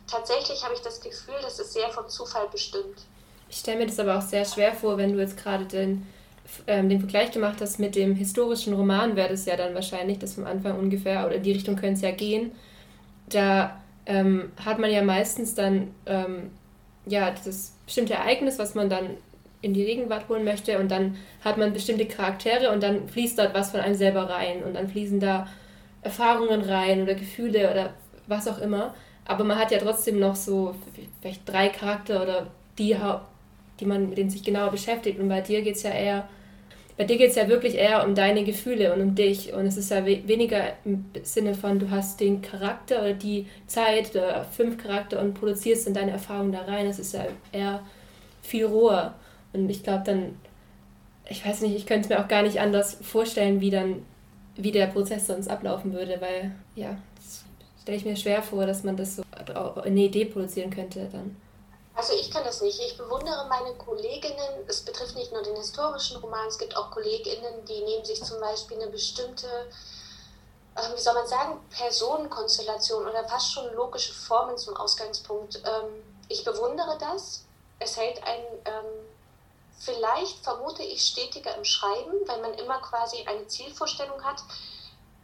tatsächlich 0.07 0.63
habe 0.65 0.75
ich 0.75 0.81
das 0.81 1.01
Gefühl, 1.01 1.37
das 1.43 1.59
ist 1.59 1.73
sehr 1.73 1.89
vom 1.91 2.09
Zufall 2.09 2.49
bestimmt. 2.51 2.99
Ich 3.49 3.59
stelle 3.59 3.79
mir 3.79 3.87
das 3.87 3.99
aber 3.99 4.19
auch 4.19 4.23
sehr 4.23 4.45
schwer 4.45 4.75
vor, 4.75 4.97
wenn 4.99 5.13
du 5.13 5.21
jetzt 5.21 5.37
gerade 5.37 5.65
den, 5.65 6.07
ähm, 6.67 6.89
den 6.89 7.01
Vergleich 7.01 7.31
gemacht 7.31 7.61
hast 7.61 7.79
mit 7.79 7.95
dem 7.95 8.15
historischen 8.15 8.75
Roman, 8.75 9.17
wäre 9.17 9.29
das 9.29 9.45
ja 9.47 9.57
dann 9.57 9.75
wahrscheinlich 9.75 10.19
das 10.19 10.35
vom 10.35 10.47
Anfang 10.47 10.79
ungefähr, 10.79 11.27
oder 11.27 11.37
in 11.37 11.43
die 11.43 11.53
Richtung 11.53 11.77
könnte 11.77 11.95
es 11.95 12.01
ja 12.03 12.11
gehen. 12.11 12.53
Da 13.29 13.81
ähm, 14.07 14.53
hat 14.65 14.79
man 14.79 14.91
ja 14.91 15.03
meistens 15.03 15.55
dann 15.55 15.95
ähm, 16.07 16.51
ja, 17.07 17.31
das 17.45 17.73
bestimmte 17.85 18.15
Ereignis, 18.15 18.59
was 18.59 18.75
man 18.75 18.89
dann 18.89 19.17
in 19.65 19.75
die 19.75 19.85
Gegenwart 19.85 20.29
holen 20.29 20.45
möchte 20.45 20.79
und 20.79 20.91
dann 20.91 21.17
hat 21.45 21.57
man 21.57 21.73
bestimmte 21.73 22.07
Charaktere 22.07 22.71
und 22.71 22.83
dann 22.83 23.09
fließt 23.09 23.39
dort 23.39 23.55
was 23.55 23.71
von 23.71 23.81
einem 23.81 23.95
selber 23.95 24.29
rein 24.29 24.63
und 24.63 24.75
dann 24.75 24.89
fließen 24.89 25.21
da 25.21 25.49
Erfahrungen 26.03 26.61
rein 26.61 27.03
oder 27.03 27.15
Gefühle 27.15 27.71
oder 27.71 27.95
was 28.27 28.47
auch 28.47 28.59
immer. 28.61 28.95
Aber 29.25 29.45
man 29.45 29.59
hat 29.59 29.71
ja 29.71 29.79
trotzdem 29.79 30.19
noch 30.19 30.37
so 30.37 30.75
vielleicht 31.21 31.49
drei 31.49 31.69
Charakter 31.69 32.23
oder 32.23 32.47
die, 32.79 32.97
die 33.81 33.87
man, 33.87 34.11
mit 34.11 34.19
denen 34.19 34.31
sich 34.31 34.43
genauer 34.43 34.71
beschäftigt. 34.71 35.19
Und 35.19 35.29
bei 35.29 35.41
dir 35.41 35.63
geht 35.63 35.77
es 35.77 35.83
ja 35.83 35.91
eher, 35.91 36.29
bei 36.99 37.05
dir 37.05 37.17
geht 37.17 37.31
es 37.31 37.37
ja 37.37 37.49
wirklich 37.49 37.77
eher 37.77 38.07
um 38.07 38.15
deine 38.15 38.45
Gefühle 38.45 38.93
und 38.93 39.01
um 39.01 39.15
dich. 39.15 39.55
Und 39.55 39.67
es 39.67 39.79
ist 39.79 39.91
ja 39.91 40.05
we 40.05 40.23
weniger 40.27 40.75
im 40.85 41.07
Sinne 41.23 41.55
von, 41.55 41.79
du 41.79 41.91
hast 41.91 42.21
den 42.21 42.43
Charakter 42.43 43.01
oder 43.01 43.15
die 43.15 43.47
Zeit 43.67 44.11
oder 44.11 44.45
fünf 44.45 44.77
Charakter 44.77 45.21
und 45.21 45.35
produzierst 45.35 45.87
dann 45.87 45.95
deine 45.95 46.13
Erfahrungen 46.13 46.53
da 46.53 46.63
rein. 46.63 46.87
Es 46.87 46.99
ist 46.99 47.15
ja 47.15 47.25
eher 47.51 47.83
viel 48.43 48.67
roher. 48.67 49.15
Und 49.55 49.71
ich 49.71 49.83
glaube 49.83 50.03
dann, 50.05 50.39
ich 51.27 51.47
weiß 51.47 51.63
nicht, 51.63 51.75
ich 51.75 51.87
könnte 51.87 52.03
es 52.03 52.09
mir 52.09 52.23
auch 52.23 52.29
gar 52.29 52.43
nicht 52.43 52.61
anders 52.61 52.99
vorstellen, 53.01 53.61
wie 53.61 53.71
dann, 53.71 54.05
wie 54.57 54.73
der 54.73 54.89
Prozess 54.89 55.27
sonst 55.27 55.49
ablaufen 55.49 55.93
würde, 55.93 56.21
weil, 56.21 56.55
ja, 56.75 56.99
stelle 57.81 57.97
ich 57.97 58.05
mir 58.05 58.17
schwer 58.17 58.43
vor, 58.43 58.67
dass 58.67 58.83
man 58.83 58.97
das 58.97 59.17
so 59.17 59.23
eine 59.83 60.01
Idee 60.01 60.27
produzieren 60.27 60.71
könnte 60.71 61.09
dann. 61.11 61.37
Also 61.95 62.13
ich 62.15 62.31
kann 62.31 62.43
das 62.43 62.61
nicht. 62.61 62.81
Ich 62.81 62.97
bewundere 62.97 63.47
meine 63.49 63.75
Kolleginnen. 63.77 64.65
Es 64.67 64.83
betrifft 64.83 65.15
nicht 65.15 65.33
nur 65.33 65.43
den 65.43 65.55
historischen 65.57 66.17
Roman, 66.17 66.49
es 66.49 66.59
gibt 66.59 66.77
auch 66.77 66.91
Kolleginnen, 66.91 67.65
die 67.69 67.81
nehmen 67.85 68.05
sich 68.05 68.23
zum 68.23 68.41
Beispiel 68.41 68.81
eine 68.81 68.91
bestimmte, 68.91 69.47
äh, 70.75 70.97
wie 70.97 71.01
soll 71.01 71.15
man 71.15 71.29
sagen, 71.29 71.61
Personenkonstellation 71.71 73.07
oder 73.07 73.29
fast 73.29 73.53
schon 73.53 73.73
logische 73.75 74.13
Formen 74.13 74.59
zum 74.59 74.77
Ausgangspunkt. 74.77 75.63
Ähm, 75.65 76.03
ich 76.29 76.43
bewundere 76.43 76.99
das. 76.99 77.45
Es 77.79 77.97
hält 77.97 78.21
einen 78.25 78.47
ähm, 78.65 79.14
vielleicht, 79.79 80.39
vermute 80.45 80.83
ich, 80.83 81.05
stetiger 81.05 81.55
im 81.57 81.65
Schreiben, 81.65 82.13
weil 82.27 82.41
man 82.41 82.55
immer 82.55 82.79
quasi 82.81 83.25
eine 83.27 83.47
Zielvorstellung 83.47 84.23
hat. 84.25 84.43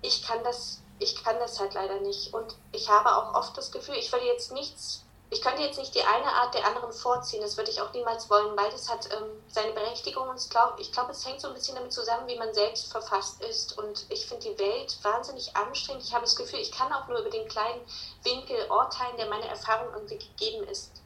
Ich 0.02 0.22
kann 0.22 0.42
das, 0.44 0.80
ich 0.98 1.22
kann 1.22 1.38
das 1.38 1.58
halt 1.58 1.74
leider 1.74 2.00
nicht. 2.00 2.34
Und 2.34 2.56
ich 2.72 2.88
habe 2.88 3.16
auch 3.16 3.34
oft 3.34 3.56
das 3.56 3.70
Gefühl, 3.72 3.96
ich 3.96 4.12
würde 4.12 4.26
jetzt 4.26 4.52
nichts 4.52 5.02
ich 5.32 5.42
könnte 5.42 5.62
jetzt 5.62 5.78
nicht 5.78 5.94
die 5.94 6.02
eine 6.02 6.26
Art 6.26 6.54
der 6.54 6.66
anderen 6.66 6.92
vorziehen, 6.92 7.40
das 7.40 7.56
würde 7.56 7.70
ich 7.70 7.80
auch 7.80 7.92
niemals 7.92 8.28
wollen. 8.28 8.56
Beides 8.56 8.90
hat 8.90 9.08
ähm, 9.12 9.30
seine 9.48 9.72
Berechtigung 9.72 10.28
und 10.28 10.40
ich 10.40 10.50
glaube, 10.50 11.12
es 11.12 11.24
hängt 11.24 11.40
so 11.40 11.46
ein 11.46 11.54
bisschen 11.54 11.76
damit 11.76 11.92
zusammen, 11.92 12.26
wie 12.26 12.36
man 12.36 12.52
selbst 12.52 12.90
verfasst 12.90 13.40
ist. 13.42 13.78
Und 13.78 14.06
ich 14.08 14.26
finde 14.26 14.50
die 14.50 14.58
Welt 14.58 14.98
wahnsinnig 15.02 15.54
anstrengend. 15.56 16.02
Ich 16.02 16.12
habe 16.12 16.24
das 16.24 16.34
Gefühl, 16.34 16.58
ich 16.58 16.72
kann 16.72 16.92
auch 16.92 17.06
nur 17.06 17.20
über 17.20 17.30
den 17.30 17.48
kleinen 17.48 17.80
Winkel 18.24 18.56
urteilen, 18.70 19.16
der 19.18 19.28
meine 19.28 19.46
Erfahrung 19.46 19.94
irgendwie 19.94 20.18
gegeben 20.18 20.66
ist. 20.66 21.00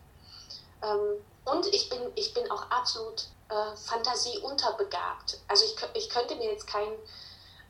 Ähm, 0.82 1.22
und 1.44 1.66
ich 1.66 1.90
bin, 1.90 2.10
ich 2.14 2.32
bin 2.32 2.50
auch 2.50 2.70
absolut 2.70 3.26
äh, 3.48 3.76
Fantasie 3.76 4.38
unterbegabt. 4.38 5.38
Also 5.48 5.64
ich, 5.64 5.76
ich 5.94 6.10
könnte 6.10 6.36
mir 6.36 6.50
jetzt 6.50 6.66
kein 6.66 6.88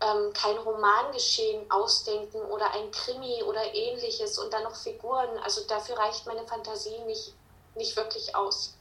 ähm, 0.04 0.32
kein 0.32 0.56
Romangeschehen 0.56 1.70
ausdenken 1.70 2.38
oder 2.50 2.72
ein 2.72 2.90
Krimi 2.90 3.42
oder 3.44 3.74
ähnliches 3.74 4.38
und 4.38 4.52
dann 4.52 4.64
noch 4.64 4.74
Figuren. 4.74 5.38
Also 5.42 5.62
dafür 5.68 5.98
reicht 5.98 6.26
meine 6.26 6.46
Fantasie 6.46 6.98
nicht, 7.06 7.32
nicht 7.76 7.96
wirklich 7.96 8.34
aus. 8.34 8.74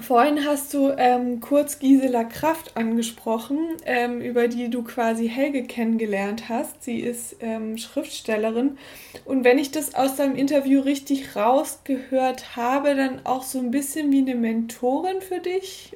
Vorhin 0.00 0.46
hast 0.46 0.72
du 0.72 0.88
ähm, 0.96 1.40
kurz 1.40 1.78
Gisela 1.78 2.24
Kraft 2.24 2.78
angesprochen, 2.78 3.76
ähm, 3.84 4.22
über 4.22 4.48
die 4.48 4.70
du 4.70 4.82
quasi 4.84 5.28
Helge 5.28 5.64
kennengelernt 5.64 6.48
hast. 6.48 6.82
Sie 6.82 7.00
ist 7.00 7.36
ähm, 7.40 7.76
Schriftstellerin. 7.76 8.78
Und 9.26 9.44
wenn 9.44 9.58
ich 9.58 9.70
das 9.70 9.94
aus 9.94 10.16
deinem 10.16 10.34
Interview 10.34 10.80
richtig 10.80 11.36
rausgehört 11.36 12.56
habe, 12.56 12.94
dann 12.94 13.26
auch 13.26 13.42
so 13.42 13.58
ein 13.58 13.70
bisschen 13.70 14.10
wie 14.10 14.20
eine 14.20 14.34
Mentorin 14.34 15.20
für 15.20 15.40
dich. 15.40 15.94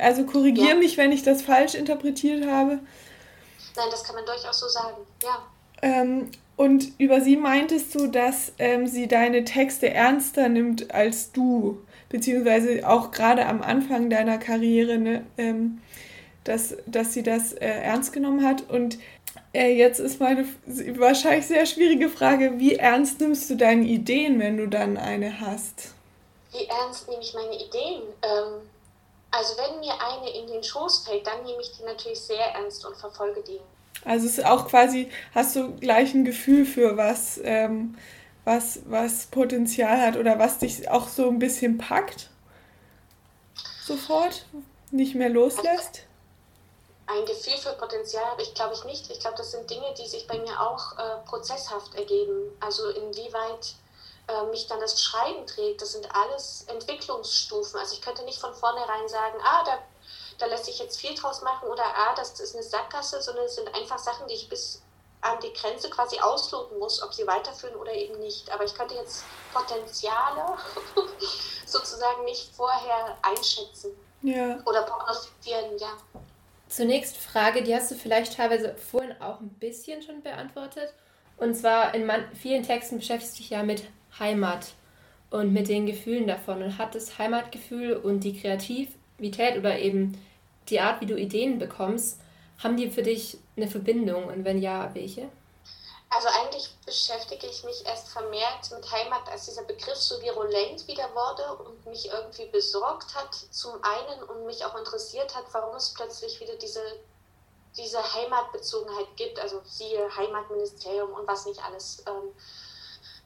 Also 0.00 0.24
korrigiere 0.24 0.68
ja. 0.68 0.74
mich, 0.74 0.96
wenn 0.96 1.12
ich 1.12 1.22
das 1.22 1.42
falsch 1.42 1.74
interpretiert 1.74 2.46
habe. 2.46 2.78
Nein, 3.76 3.86
das 3.90 4.02
kann 4.02 4.16
man 4.16 4.24
durchaus 4.24 4.58
so 4.58 4.68
sagen, 4.68 4.96
ja. 5.22 5.42
Ähm, 5.82 6.30
und 6.56 6.98
über 6.98 7.20
sie 7.20 7.36
meintest 7.36 7.94
du, 7.94 8.08
dass 8.08 8.52
ähm, 8.58 8.88
sie 8.88 9.06
deine 9.06 9.44
Texte 9.44 9.90
ernster 9.90 10.48
nimmt 10.48 10.92
als 10.92 11.30
du, 11.30 11.80
beziehungsweise 12.08 12.88
auch 12.88 13.12
gerade 13.12 13.46
am 13.46 13.62
Anfang 13.62 14.10
deiner 14.10 14.38
Karriere, 14.38 14.98
ne, 14.98 15.24
ähm, 15.36 15.80
dass, 16.42 16.76
dass 16.86 17.14
sie 17.14 17.22
das 17.22 17.52
äh, 17.52 17.68
ernst 17.68 18.12
genommen 18.12 18.44
hat. 18.44 18.68
Und 18.68 18.98
äh, 19.52 19.72
jetzt 19.72 20.00
ist 20.00 20.18
meine 20.18 20.46
wahrscheinlich 20.96 21.46
sehr 21.46 21.64
schwierige 21.64 22.08
Frage, 22.08 22.58
wie 22.58 22.74
ernst 22.74 23.20
nimmst 23.20 23.48
du 23.50 23.54
deine 23.54 23.84
Ideen, 23.84 24.40
wenn 24.40 24.56
du 24.56 24.66
dann 24.66 24.96
eine 24.96 25.40
hast? 25.40 25.94
Wie 26.50 26.64
ernst 26.64 27.08
nehme 27.08 27.22
ich 27.22 27.34
meine 27.34 27.54
Ideen? 27.54 28.02
Ähm, 28.22 28.62
also 29.30 29.54
wenn 29.58 29.80
mir 29.80 29.94
eine 30.00 30.30
in 30.30 30.46
den 30.46 30.62
Schoß 30.62 31.06
fällt, 31.06 31.26
dann 31.26 31.42
nehme 31.42 31.60
ich 31.60 31.72
die 31.72 31.82
natürlich 31.82 32.20
sehr 32.20 32.44
ernst 32.54 32.84
und 32.86 32.96
verfolge 32.96 33.42
die. 33.42 33.60
Also 34.04 34.26
es 34.26 34.38
ist 34.38 34.44
auch 34.44 34.68
quasi, 34.68 35.10
hast 35.34 35.56
du 35.56 35.74
gleich 35.76 36.14
ein 36.14 36.24
Gefühl 36.24 36.64
für 36.64 36.96
was, 36.96 37.40
ähm, 37.42 37.96
was, 38.44 38.80
was 38.86 39.26
Potenzial 39.26 40.00
hat 40.00 40.16
oder 40.16 40.38
was 40.38 40.58
dich 40.58 40.88
auch 40.90 41.08
so 41.08 41.28
ein 41.28 41.38
bisschen 41.38 41.78
packt? 41.78 42.30
Sofort? 43.84 44.46
Nicht 44.90 45.14
mehr 45.14 45.28
loslässt? 45.28 46.04
Ein 47.06 47.24
Gefühl 47.24 47.56
für 47.56 47.72
Potenzial 47.72 48.24
habe 48.24 48.42
ich, 48.42 48.54
glaube 48.54 48.74
ich, 48.74 48.84
nicht. 48.84 49.10
Ich 49.10 49.20
glaube, 49.20 49.36
das 49.36 49.50
sind 49.50 49.68
Dinge, 49.68 49.94
die 49.98 50.06
sich 50.06 50.26
bei 50.26 50.38
mir 50.38 50.60
auch 50.60 50.98
äh, 50.98 51.26
prozesshaft 51.26 51.94
ergeben. 51.94 52.52
Also 52.60 52.88
inwieweit 52.90 53.74
äh, 54.28 54.44
mich 54.50 54.66
dann 54.66 54.80
das 54.80 55.02
Schreiben 55.02 55.46
trägt. 55.46 55.82
Das 55.82 55.92
sind 55.92 56.06
alles 56.14 56.64
Entwicklungsstufen. 56.68 57.80
Also 57.80 57.94
ich 57.94 58.02
könnte 58.02 58.24
nicht 58.24 58.40
von 58.40 58.54
vornherein 58.54 59.08
sagen, 59.08 59.38
ah, 59.42 59.64
da, 59.64 59.78
da 60.38 60.46
lässt 60.46 60.66
sich 60.66 60.78
jetzt 60.78 61.00
viel 61.00 61.14
draus 61.14 61.42
machen 61.42 61.68
oder 61.68 61.84
ah, 61.84 62.14
das 62.14 62.38
ist 62.38 62.54
eine 62.54 62.62
Sackgasse, 62.62 63.22
sondern 63.22 63.46
es 63.46 63.54
sind 63.54 63.74
einfach 63.74 63.98
Sachen, 63.98 64.26
die 64.28 64.34
ich 64.34 64.48
bis 64.48 64.82
an 65.20 65.38
die 65.42 65.52
Grenze 65.52 65.90
quasi 65.90 66.18
ausloten 66.20 66.78
muss, 66.78 67.02
ob 67.02 67.12
sie 67.12 67.26
weiterführen 67.26 67.74
oder 67.76 67.92
eben 67.92 68.18
nicht. 68.20 68.50
Aber 68.52 68.64
ich 68.64 68.74
könnte 68.74 68.94
jetzt 68.94 69.24
Potenziale 69.52 70.56
sozusagen 71.66 72.24
nicht 72.24 72.54
vorher 72.54 73.16
einschätzen 73.22 73.90
ja. 74.22 74.60
oder 74.64 74.82
prognostizieren, 74.82 75.78
ja. 75.78 75.92
Zunächst 76.68 77.16
Frage, 77.16 77.62
die 77.62 77.74
hast 77.74 77.90
du 77.90 77.94
vielleicht 77.94 78.36
teilweise 78.36 78.76
vorhin 78.76 79.20
auch 79.22 79.40
ein 79.40 79.48
bisschen 79.58 80.02
schon 80.02 80.22
beantwortet. 80.22 80.92
Und 81.38 81.54
zwar 81.54 81.94
in 81.94 82.10
vielen 82.34 82.62
Texten 82.62 82.98
beschäftigst 82.98 83.36
du 83.36 83.42
dich 83.42 83.50
ja 83.50 83.62
mit 83.62 83.84
Heimat 84.18 84.68
und 85.30 85.52
mit 85.52 85.68
den 85.68 85.86
Gefühlen 85.86 86.26
davon 86.26 86.62
und 86.62 86.78
hat 86.78 86.94
das 86.94 87.18
Heimatgefühl 87.18 87.96
und 87.96 88.20
die 88.20 88.40
Kreativität 88.40 89.58
oder 89.58 89.78
eben 89.78 90.20
die 90.68 90.80
Art, 90.80 91.00
wie 91.00 91.06
du 91.06 91.16
Ideen 91.16 91.58
bekommst, 91.58 92.20
haben 92.62 92.76
die 92.76 92.90
für 92.90 93.02
dich 93.02 93.38
eine 93.56 93.68
Verbindung 93.68 94.26
und 94.26 94.44
wenn 94.44 94.60
ja, 94.60 94.90
welche? 94.94 95.28
Also 96.10 96.28
eigentlich 96.28 96.74
beschäftige 96.86 97.46
ich 97.46 97.64
mich 97.64 97.84
erst 97.84 98.08
vermehrt 98.08 98.70
mit 98.70 98.90
Heimat, 98.90 99.28
als 99.30 99.44
dieser 99.44 99.64
Begriff 99.64 99.96
so 99.96 100.20
virulent 100.22 100.86
wieder 100.88 101.04
wurde 101.14 101.62
und 101.62 101.86
mich 101.86 102.06
irgendwie 102.06 102.46
besorgt 102.46 103.14
hat, 103.14 103.34
zum 103.50 103.72
einen 103.82 104.22
und 104.22 104.46
mich 104.46 104.64
auch 104.64 104.76
interessiert 104.76 105.34
hat, 105.36 105.44
warum 105.52 105.76
es 105.76 105.92
plötzlich 105.92 106.40
wieder 106.40 106.56
diese, 106.56 106.80
diese 107.76 108.02
Heimatbezogenheit 108.14 109.08
gibt, 109.16 109.38
also 109.38 109.60
siehe 109.64 110.08
Heimatministerium 110.16 111.12
und 111.12 111.28
was 111.28 111.44
nicht 111.44 111.62
alles. 111.62 112.02
Ähm, 112.06 112.32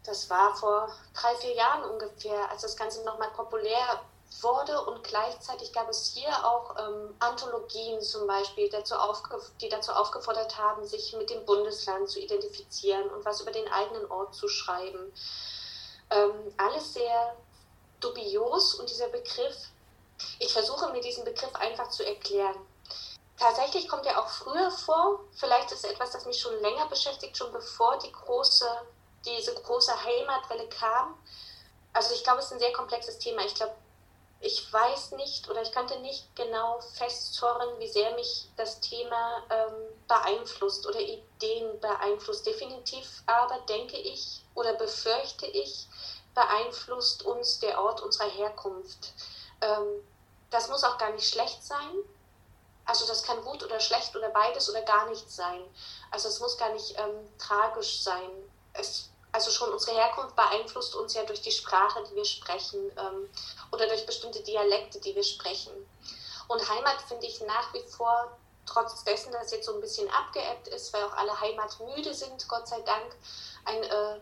das 0.05 0.29
war 0.31 0.55
vor 0.57 0.89
drei, 1.15 1.35
vier 1.37 1.55
Jahren 1.55 1.91
ungefähr, 1.91 2.51
als 2.51 2.63
das 2.63 2.77
Ganze 2.77 3.05
nochmal 3.05 3.31
populär 3.31 4.03
wurde 4.41 4.81
und 4.87 5.05
gleichzeitig 5.05 5.73
gab 5.73 5.89
es 5.89 6.13
hier 6.15 6.31
auch 6.45 6.75
ähm, 6.79 7.15
Anthologien 7.19 8.01
zum 8.01 8.27
Beispiel, 8.27 8.69
dazu 8.71 8.95
die 9.61 9.69
dazu 9.69 9.93
aufgefordert 9.93 10.57
haben, 10.59 10.87
sich 10.87 11.13
mit 11.15 11.31
dem 11.31 11.45
Bundesland 11.45 12.09
zu 12.09 12.19
identifizieren 12.19 13.11
und 13.11 13.25
was 13.25 13.41
über 13.41 13.53
den 13.53 13.71
eigenen 13.71 14.11
Ort 14.11 14.35
zu 14.35 14.49
schreiben. 14.49 15.13
Ähm, 16.11 16.55
alles 16.57 16.95
sehr 16.95 17.37
dubios 18.01 18.75
und 18.75 18.89
dieser 18.89 19.09
Begriff, 19.09 19.57
ich 20.39 20.53
versuche 20.53 20.91
mir 20.91 21.01
diesen 21.01 21.25
Begriff 21.25 21.55
einfach 21.55 21.91
zu 21.91 22.05
erklären. 22.05 22.57
Tatsächlich 23.39 23.89
kommt 23.89 24.07
er 24.07 24.21
auch 24.21 24.29
früher 24.29 24.71
vor. 24.71 25.21
Vielleicht 25.33 25.73
ist 25.73 25.85
es 25.85 25.91
etwas, 25.91 26.11
das 26.11 26.27
mich 26.27 26.39
schon 26.39 26.55
länger 26.61 26.87
beschäftigt, 26.87 27.37
schon 27.37 27.53
bevor 27.53 27.99
die 27.99 28.13
große, 28.13 28.67
diese 29.25 29.55
große 29.55 29.93
Heimatwelle 30.05 30.69
kam. 30.69 31.19
Also 31.93 32.15
ich 32.15 32.25
glaube, 32.25 32.41
es 32.41 32.47
ist 32.47 32.53
ein 32.53 32.59
sehr 32.59 32.73
komplexes 32.73 33.19
Thema. 33.19 33.45
Ich 33.45 33.55
glaube, 33.55 33.75
ich 34.41 34.73
weiß 34.73 35.13
nicht 35.13 35.49
oder 35.49 35.63
ich 35.63 35.71
könnte 35.71 36.01
nicht 36.01 36.35
genau 36.35 36.81
festzorren, 36.81 37.79
wie 37.79 37.89
sehr 37.89 38.13
mich 38.17 38.49
das 38.57 38.81
Thema 38.81 39.43
ähm, 39.49 39.75
beeinflusst 40.09 40.85
oder 40.87 40.99
Ideen 40.99 41.79
beeinflusst. 41.81 42.45
Definitiv 42.45 43.23
aber 43.27 43.61
denke 43.69 43.97
ich 43.97 44.43
oder 44.55 44.75
befürchte 44.75 45.47
ich, 45.47 45.87
beeinflusst 46.35 47.23
uns 47.23 47.61
der 47.61 47.81
Ort 47.81 48.01
unserer 48.01 48.29
Herkunft. 48.29 49.13
Ähm, 49.61 50.05
das 50.51 50.69
muss 50.69 50.83
auch 50.83 50.99
gar 50.99 51.13
nicht 51.13 51.29
schlecht 51.29 51.63
sein. 51.63 51.95
Also 52.85 53.07
das 53.07 53.23
kann 53.23 53.41
gut 53.43 53.63
oder 53.63 53.79
schlecht 53.79 54.15
oder 54.17 54.31
beides 54.31 54.69
oder 54.69 54.83
gar 54.83 55.09
nichts 55.09 55.37
sein. 55.37 55.63
Also 56.11 56.29
es 56.29 56.41
muss 56.41 56.59
gar 56.59 56.73
nicht 56.73 56.99
ähm, 56.99 57.29
tragisch 57.39 58.03
sein. 58.03 58.31
Es, 58.73 59.09
also 59.33 59.51
schon 59.51 59.73
unsere 59.73 59.97
Herkunft 59.97 60.37
beeinflusst 60.37 60.95
uns 60.95 61.15
ja 61.15 61.25
durch 61.25 61.41
die 61.41 61.51
Sprache, 61.51 62.05
die 62.09 62.15
wir 62.15 62.25
sprechen 62.25 62.93
ähm, 62.99 63.29
oder 63.73 63.87
durch 63.89 64.05
bestimmte 64.07 64.43
Dialekte, 64.43 65.01
die 65.01 65.15
wir 65.15 65.25
sprechen. 65.25 65.73
Und 66.49 66.69
Heimat 66.69 67.01
finde 67.09 67.27
ich 67.27 67.41
nach 67.41 67.73
wie 67.73 67.83
vor, 67.83 68.37
trotz 68.67 69.03
dessen, 69.05 69.33
dass 69.33 69.51
jetzt 69.51 69.67
so 69.67 69.75
ein 69.75 69.81
bisschen 69.81 70.09
abgeebbt 70.11 70.69
ist, 70.69 70.93
weil 70.93 71.03
auch 71.05 71.17
alle 71.17 71.41
heimatmüde 71.41 72.15
sind, 72.15 72.47
Gott 72.49 72.69
sei 72.69 72.81
Dank, 72.83 73.17
ein 73.65 73.83
äh, 73.83 74.21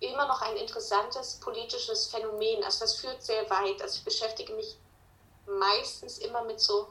immer 0.00 0.26
noch 0.26 0.40
ein 0.42 0.56
interessantes 0.56 1.38
politisches 1.40 2.06
Phänomen. 2.06 2.64
Also 2.64 2.80
das 2.80 2.96
führt 2.96 3.22
sehr 3.22 3.48
weit. 3.48 3.80
Also 3.80 3.96
ich 3.98 4.04
beschäftige 4.04 4.52
mich 4.54 4.76
meistens 5.46 6.18
immer 6.18 6.42
mit 6.42 6.60
so, 6.60 6.88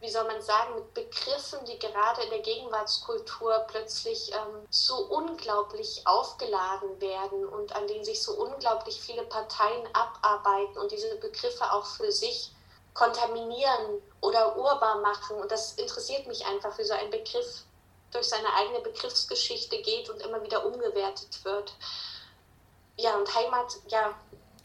wie 0.00 0.08
soll 0.08 0.24
man 0.24 0.40
sagen, 0.40 0.74
mit 0.74 0.94
Begriffen, 0.94 1.64
die 1.66 1.78
gerade 1.78 2.22
in 2.22 2.30
der 2.30 2.40
Gegenwartskultur 2.40 3.66
plötzlich 3.68 4.32
ähm, 4.32 4.66
so 4.70 4.96
unglaublich 4.96 6.02
aufgeladen 6.06 7.00
werden 7.00 7.46
und 7.46 7.74
an 7.76 7.86
denen 7.86 8.04
sich 8.04 8.22
so 8.22 8.32
unglaublich 8.32 9.00
viele 9.00 9.24
Parteien 9.24 9.88
abarbeiten 9.92 10.78
und 10.78 10.90
diese 10.90 11.16
Begriffe 11.16 11.70
auch 11.72 11.84
für 11.84 12.10
sich 12.10 12.52
kontaminieren 12.94 14.02
oder 14.20 14.56
urbar 14.56 15.00
machen. 15.00 15.36
Und 15.36 15.52
das 15.52 15.74
interessiert 15.74 16.26
mich 16.26 16.46
einfach, 16.46 16.76
wie 16.78 16.84
so 16.84 16.94
ein 16.94 17.10
Begriff 17.10 17.64
durch 18.10 18.28
seine 18.28 18.52
eigene 18.54 18.80
Begriffsgeschichte 18.80 19.80
geht 19.82 20.10
und 20.10 20.20
immer 20.22 20.42
wieder 20.42 20.64
umgewertet 20.64 21.44
wird 21.44 21.72
ja, 23.00 23.16
und 23.16 23.34
Heimat, 23.34 23.76
ja, 23.88 24.14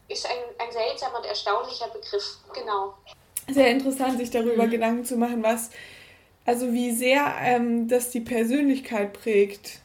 ist 0.08 0.26
ein, 0.26 0.38
ein 0.58 0.72
seltsamer 0.72 1.18
und 1.18 1.26
erstaunlicher 1.26 1.88
Begriff, 1.88 2.38
genau. 2.52 2.94
Sehr 3.48 3.70
interessant, 3.70 4.18
sich 4.18 4.30
darüber 4.30 4.66
mhm. 4.66 4.70
Gedanken 4.70 5.04
zu 5.04 5.16
machen, 5.16 5.42
was, 5.42 5.70
also 6.44 6.72
wie 6.72 6.90
sehr 6.92 7.34
ähm, 7.42 7.88
das 7.88 8.10
die 8.10 8.20
Persönlichkeit 8.20 9.12
prägt. 9.12 9.80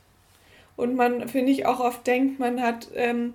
Und 0.75 0.95
man, 0.95 1.27
finde 1.27 1.51
ich, 1.51 1.65
auch 1.65 1.79
oft 1.79 2.05
denkt, 2.07 2.39
man 2.39 2.61
hat, 2.61 2.89
ähm, 2.95 3.33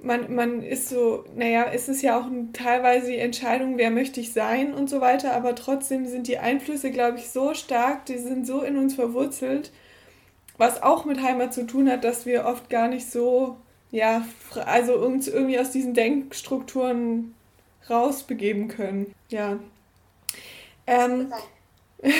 man, 0.00 0.34
man 0.34 0.62
ist 0.62 0.88
so, 0.88 1.24
naja, 1.34 1.66
es 1.72 1.88
ist 1.88 2.02
ja 2.02 2.18
auch 2.18 2.26
teilweise 2.52 3.08
die 3.08 3.18
Entscheidung, 3.18 3.76
wer 3.78 3.90
möchte 3.90 4.20
ich 4.20 4.32
sein 4.32 4.72
und 4.72 4.88
so 4.88 5.00
weiter, 5.00 5.32
aber 5.32 5.54
trotzdem 5.54 6.06
sind 6.06 6.28
die 6.28 6.38
Einflüsse, 6.38 6.90
glaube 6.90 7.18
ich, 7.18 7.30
so 7.30 7.54
stark, 7.54 8.06
die 8.06 8.18
sind 8.18 8.46
so 8.46 8.60
in 8.62 8.76
uns 8.76 8.94
verwurzelt, 8.94 9.72
was 10.58 10.82
auch 10.82 11.04
mit 11.04 11.22
Heimat 11.22 11.54
zu 11.54 11.66
tun 11.66 11.90
hat, 11.90 12.04
dass 12.04 12.26
wir 12.26 12.44
oft 12.44 12.70
gar 12.70 12.88
nicht 12.88 13.10
so 13.10 13.56
ja, 13.94 14.26
also 14.66 14.96
uns 14.96 15.28
irgendwie 15.28 15.58
aus 15.60 15.70
diesen 15.70 15.94
Denkstrukturen 15.94 17.32
rausbegeben 17.88 18.68
können. 18.68 19.14
Ja. 19.28 19.58
Ähm, 20.86 21.32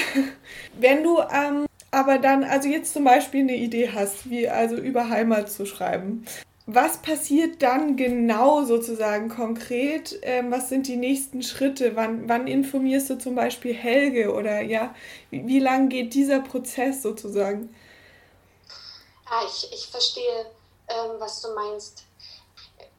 wenn 0.79 1.03
du 1.03 1.21
ähm, 1.21 1.67
aber 1.95 2.19
dann, 2.19 2.43
also 2.43 2.69
jetzt 2.69 2.93
zum 2.93 3.05
Beispiel 3.05 3.41
eine 3.41 3.55
Idee 3.55 3.91
hast, 3.95 4.29
wie 4.29 4.49
also 4.49 4.77
über 4.77 5.11
Heimat 5.11 5.51
zu 5.51 5.65
schreiben, 5.65 6.27
was 6.67 6.99
passiert 6.99 7.63
dann 7.63 7.97
genau 7.97 8.65
sozusagen 8.65 9.29
konkret? 9.29 10.19
Ähm, 10.23 10.51
was 10.51 10.71
sind 10.71 10.89
die 10.89 10.97
nächsten 10.97 11.43
Schritte? 11.43 11.95
Wann, 11.95 12.29
wann 12.29 12.47
informierst 12.47 13.11
du 13.11 13.19
zum 13.19 13.35
Beispiel 13.35 13.75
Helge 13.75 14.33
oder 14.35 14.63
ja, 14.63 14.95
wie, 15.31 15.47
wie 15.47 15.59
lang 15.61 15.89
geht 15.89 16.15
dieser 16.15 16.41
Prozess 16.41 17.03
sozusagen? 17.03 17.73
Ah, 19.27 19.43
ich, 19.47 19.71
ich 19.73 19.87
verstehe 19.87 20.47
ähm, 20.89 21.13
was 21.19 21.43
du 21.43 21.55
meinst. 21.55 22.05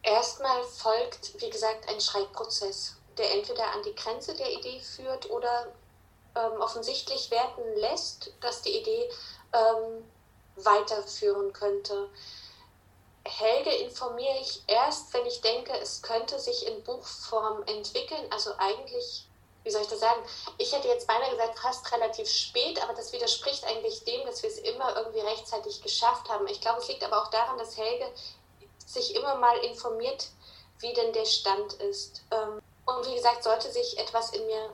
Erstmal 0.05 0.63
folgt, 0.63 1.41
wie 1.41 1.49
gesagt, 1.49 1.89
ein 1.89 1.99
Schreibprozess, 1.99 2.95
der 3.17 3.31
entweder 3.31 3.65
an 3.73 3.81
die 3.83 3.95
Grenze 3.95 4.35
der 4.35 4.51
Idee 4.51 4.79
führt 4.79 5.29
oder 5.31 5.73
ähm, 6.35 6.61
offensichtlich 6.61 7.31
werten 7.31 7.63
lässt, 7.77 8.31
dass 8.39 8.61
die 8.61 8.77
Idee 8.77 9.09
ähm, 9.51 10.07
weiterführen 10.57 11.51
könnte. 11.53 12.07
Helge 13.25 13.71
informiere 13.71 14.37
ich 14.39 14.61
erst, 14.67 15.11
wenn 15.11 15.25
ich 15.25 15.41
denke, 15.41 15.73
es 15.79 16.03
könnte 16.03 16.39
sich 16.39 16.67
in 16.67 16.83
Buchform 16.83 17.63
entwickeln. 17.63 18.31
Also 18.31 18.51
eigentlich 18.59 19.27
wie 19.65 19.71
soll 19.71 19.81
ich 19.81 19.87
das 19.87 19.99
sagen? 19.99 20.21
Ich 20.59 20.71
hätte 20.71 20.87
jetzt 20.87 21.07
beinahe 21.07 21.31
gesagt, 21.31 21.57
fast 21.57 21.91
relativ 21.91 22.29
spät, 22.29 22.81
aber 22.83 22.93
das 22.93 23.11
widerspricht 23.11 23.65
eigentlich 23.65 24.03
dem, 24.03 24.23
dass 24.27 24.43
wir 24.43 24.49
es 24.51 24.59
immer 24.59 24.95
irgendwie 24.95 25.21
rechtzeitig 25.21 25.81
geschafft 25.81 26.29
haben. 26.29 26.47
Ich 26.47 26.61
glaube, 26.61 26.81
es 26.81 26.87
liegt 26.87 27.03
aber 27.03 27.23
auch 27.23 27.31
daran, 27.31 27.57
dass 27.57 27.75
Helge 27.75 28.05
sich 28.85 29.15
immer 29.15 29.35
mal 29.35 29.57
informiert, 29.59 30.29
wie 30.79 30.93
denn 30.93 31.13
der 31.13 31.25
Stand 31.25 31.73
ist. 31.73 32.23
Ähm, 32.31 32.61
und 32.85 33.05
wie 33.07 33.15
gesagt, 33.15 33.43
sollte 33.43 33.71
sich 33.71 33.97
etwas 33.97 34.31
in 34.31 34.45
mir, 34.45 34.71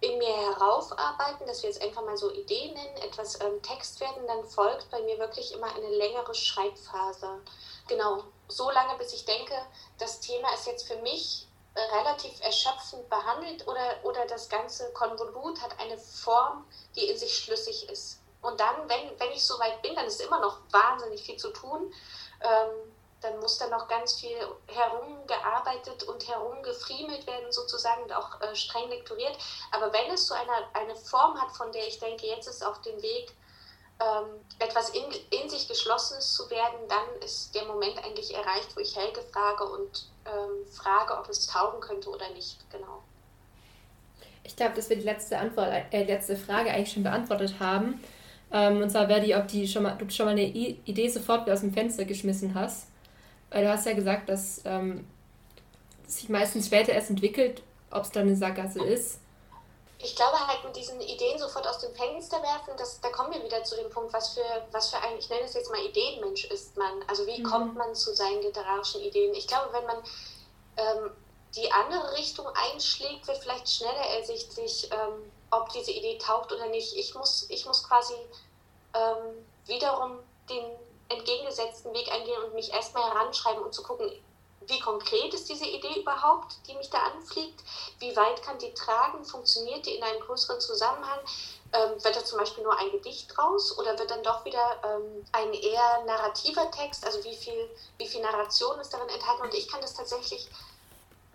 in 0.00 0.18
mir 0.18 0.34
heraufarbeiten, 0.34 1.46
dass 1.46 1.62
wir 1.62 1.70
jetzt 1.70 1.82
einfach 1.82 2.04
mal 2.04 2.16
so 2.16 2.30
Ideen 2.32 2.74
nennen, 2.74 2.96
etwas 2.98 3.40
ähm, 3.40 3.62
Text 3.62 4.00
werden, 4.00 4.26
dann 4.26 4.44
folgt 4.44 4.90
bei 4.90 5.00
mir 5.02 5.18
wirklich 5.18 5.52
immer 5.52 5.74
eine 5.74 5.90
längere 5.90 6.34
Schreibphase. 6.34 7.40
Genau, 7.88 8.24
so 8.48 8.70
lange, 8.70 8.98
bis 8.98 9.12
ich 9.12 9.24
denke, 9.24 9.54
das 9.98 10.20
Thema 10.20 10.52
ist 10.54 10.66
jetzt 10.66 10.86
für 10.86 10.96
mich 10.96 11.46
relativ 11.76 12.40
erschöpfend 12.40 13.08
behandelt 13.10 13.66
oder, 13.66 13.96
oder 14.02 14.26
das 14.26 14.48
ganze 14.48 14.90
Konvolut 14.92 15.60
hat 15.60 15.78
eine 15.78 15.98
Form, 15.98 16.66
die 16.94 17.08
in 17.08 17.18
sich 17.18 17.36
schlüssig 17.36 17.88
ist. 17.88 18.20
Und 18.42 18.60
dann, 18.60 18.88
wenn, 18.88 19.18
wenn 19.18 19.32
ich 19.32 19.44
soweit 19.44 19.82
bin, 19.82 19.94
dann 19.94 20.06
ist 20.06 20.20
immer 20.20 20.40
noch 20.40 20.58
wahnsinnig 20.70 21.22
viel 21.22 21.36
zu 21.36 21.50
tun. 21.50 21.92
Ähm, 22.42 22.95
dann 23.20 23.38
muss 23.40 23.58
da 23.58 23.68
noch 23.68 23.88
ganz 23.88 24.20
viel 24.20 24.36
herumgearbeitet 24.66 26.02
und 26.04 26.28
herumgefriemelt 26.28 27.26
werden, 27.26 27.50
sozusagen, 27.50 28.02
und 28.02 28.12
auch 28.12 28.40
äh, 28.40 28.54
streng 28.54 28.88
lektoriert. 28.90 29.36
Aber 29.72 29.92
wenn 29.92 30.10
es 30.12 30.26
so 30.26 30.34
eine, 30.34 30.52
eine 30.74 30.96
Form 30.96 31.40
hat, 31.40 31.56
von 31.56 31.72
der 31.72 31.86
ich 31.86 31.98
denke, 31.98 32.26
jetzt 32.26 32.46
ist 32.46 32.64
auf 32.64 32.80
dem 32.82 33.00
Weg, 33.02 33.32
ähm, 33.98 34.40
etwas 34.58 34.90
in, 34.90 35.04
in 35.30 35.48
sich 35.48 35.68
Geschlossenes 35.68 36.34
zu 36.34 36.50
werden, 36.50 36.78
dann 36.88 37.22
ist 37.24 37.54
der 37.54 37.64
Moment 37.64 37.98
eigentlich 38.04 38.34
erreicht, 38.34 38.76
wo 38.76 38.80
ich 38.80 38.94
Helge 38.94 39.22
frage 39.32 39.64
und 39.64 40.10
ähm, 40.26 40.70
frage, 40.70 41.16
ob 41.16 41.28
es 41.30 41.46
taugen 41.46 41.80
könnte 41.80 42.10
oder 42.10 42.28
nicht. 42.30 42.58
Genau. 42.70 43.02
Ich 44.44 44.54
glaube, 44.54 44.74
dass 44.74 44.90
wir 44.90 44.96
die 44.96 45.02
letzte 45.02 45.38
Antwort, 45.38 45.72
äh, 45.90 46.04
letzte 46.04 46.36
Frage 46.36 46.70
eigentlich 46.70 46.92
schon 46.92 47.02
beantwortet 47.02 47.54
haben. 47.58 48.04
Ähm, 48.52 48.82
und 48.82 48.90
zwar 48.90 49.08
wäre 49.08 49.22
die, 49.22 49.34
ob 49.34 49.48
die 49.48 49.66
schon 49.66 49.82
mal, 49.84 49.96
du 49.96 50.08
schon 50.10 50.26
mal 50.26 50.32
eine 50.32 50.44
Idee 50.44 51.08
sofort 51.08 51.48
aus 51.50 51.60
dem 51.60 51.72
Fenster 51.72 52.04
geschmissen 52.04 52.54
hast. 52.54 52.88
Weil 53.50 53.64
du 53.64 53.70
hast 53.70 53.86
ja 53.86 53.92
gesagt, 53.92 54.28
dass 54.28 54.62
ähm, 54.64 55.06
sich 56.06 56.28
meistens 56.28 56.66
später 56.66 56.92
erst 56.92 57.10
entwickelt, 57.10 57.62
ob 57.90 58.04
es 58.04 58.10
dann 58.10 58.26
eine 58.26 58.36
Sackgasse 58.36 58.82
ist 58.82 59.20
ich 59.98 60.14
glaube 60.14 60.38
halt 60.46 60.62
mit 60.64 60.76
diesen 60.76 61.00
Ideen 61.00 61.38
sofort 61.38 61.66
aus 61.66 61.78
dem 61.78 61.94
Fenster 61.94 62.42
werfen, 62.42 62.74
das, 62.76 63.00
da 63.00 63.08
kommen 63.08 63.32
wir 63.32 63.42
wieder 63.42 63.64
zu 63.64 63.76
dem 63.76 63.90
Punkt, 63.90 64.12
was 64.12 64.34
für, 64.34 64.66
was 64.70 64.90
für 64.90 64.98
ein, 64.98 65.18
ich 65.18 65.28
nenne 65.30 65.44
es 65.44 65.54
jetzt 65.54 65.70
mal 65.70 65.80
Ideenmensch 65.80 66.44
ist 66.46 66.76
man. 66.76 67.02
Also 67.08 67.26
wie 67.26 67.40
mhm. 67.40 67.44
kommt 67.44 67.76
man 67.76 67.94
zu 67.94 68.14
seinen 68.14 68.42
literarischen 68.42 69.00
Ideen? 69.00 69.34
Ich 69.34 69.46
glaube, 69.46 69.72
wenn 69.72 69.86
man 69.86 69.96
ähm, 70.76 71.10
die 71.56 71.70
andere 71.72 72.16
Richtung 72.16 72.46
einschlägt, 72.72 73.26
wird 73.26 73.38
vielleicht 73.38 73.68
schneller 73.68 74.06
ersichtlich, 74.18 74.90
ähm, 74.92 75.32
ob 75.50 75.70
diese 75.70 75.92
Idee 75.92 76.18
taugt 76.18 76.52
oder 76.52 76.66
nicht. 76.66 76.94
Ich 76.96 77.14
muss, 77.14 77.46
ich 77.48 77.64
muss 77.64 77.82
quasi 77.82 78.14
ähm, 78.94 79.46
wiederum 79.66 80.18
den 80.50 80.64
entgegengesetzten 81.08 81.92
Weg 81.92 82.10
eingehen 82.12 82.42
und 82.44 82.54
mich 82.54 82.72
erstmal 82.72 83.04
heranschreiben 83.04 83.62
und 83.62 83.72
zu 83.72 83.82
gucken, 83.82 84.10
wie 84.68 84.80
konkret 84.80 85.32
ist 85.32 85.48
diese 85.48 85.66
Idee 85.66 86.00
überhaupt, 86.00 86.56
die 86.66 86.74
mich 86.74 86.90
da 86.90 86.98
anfliegt? 86.98 87.60
Wie 88.00 88.16
weit 88.16 88.42
kann 88.42 88.58
die 88.58 88.74
tragen? 88.74 89.24
Funktioniert 89.24 89.86
die 89.86 89.94
in 89.94 90.02
einem 90.02 90.20
größeren 90.20 90.60
Zusammenhang? 90.60 91.20
Ähm, 91.72 92.02
wird 92.02 92.16
da 92.16 92.24
zum 92.24 92.38
Beispiel 92.38 92.64
nur 92.64 92.76
ein 92.76 92.90
Gedicht 92.90 93.36
raus 93.38 93.78
oder 93.78 93.96
wird 93.98 94.10
dann 94.10 94.22
doch 94.22 94.44
wieder 94.44 94.80
ähm, 94.84 95.24
ein 95.32 95.52
eher 95.52 96.04
narrativer 96.06 96.68
Text? 96.70 97.04
Also 97.04 97.22
wie 97.22 97.36
viel, 97.36 97.70
wie 97.98 98.08
viel 98.08 98.22
Narration 98.22 98.78
ist 98.80 98.92
darin 98.92 99.08
enthalten? 99.08 99.42
Und 99.42 99.54
ich 99.54 99.68
kann 99.68 99.80
das 99.80 99.94
tatsächlich 99.94 100.48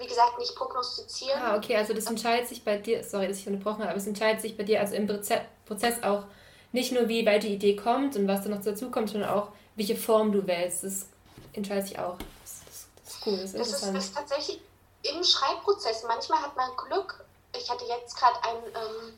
wie 0.01 0.07
gesagt, 0.07 0.39
nicht 0.39 0.55
prognostizieren. 0.55 1.39
Ah, 1.39 1.55
okay, 1.55 1.75
also 1.75 1.93
das 1.93 2.07
entscheidet 2.07 2.47
sich 2.47 2.63
bei 2.63 2.77
dir, 2.77 3.03
sorry, 3.03 3.27
dass 3.27 3.37
ich 3.37 3.47
unterbrochen 3.47 3.81
habe, 3.81 3.89
aber 3.89 3.97
es 3.97 4.07
entscheidet 4.07 4.41
sich 4.41 4.57
bei 4.57 4.63
dir 4.63 4.79
also 4.79 4.95
im 4.95 5.05
Prozess 5.05 6.01
auch 6.01 6.23
nicht 6.71 6.91
nur, 6.91 7.07
wie 7.07 7.25
weit 7.25 7.43
die 7.43 7.53
Idee 7.53 7.75
kommt 7.75 8.15
und 8.15 8.27
was 8.27 8.43
da 8.43 8.49
noch 8.49 8.63
dazu 8.63 8.89
kommt, 8.89 9.11
sondern 9.11 9.29
auch, 9.29 9.49
welche 9.81 9.95
Form 9.95 10.31
du 10.31 10.45
wählst. 10.45 10.83
Das 10.83 11.05
entscheidet 11.53 11.87
sich 11.87 11.97
auch. 11.99 12.15
Das, 12.43 12.61
das, 12.65 12.87
das 13.03 13.15
ist 13.15 13.25
cool, 13.25 13.37
das 13.37 13.45
ist 13.45 13.55
das 13.55 13.59
interessant. 13.59 13.97
Ist, 13.97 14.05
ist 14.05 14.15
tatsächlich 14.15 14.61
im 15.03 15.23
Schreibprozess. 15.23 16.03
Manchmal 16.07 16.39
hat 16.39 16.55
man 16.55 16.69
Glück. 16.77 17.25
Ich 17.57 17.69
hatte 17.69 17.85
jetzt 17.85 18.15
gerade 18.15 18.43
eine 18.43 18.67
ähm, 18.67 19.17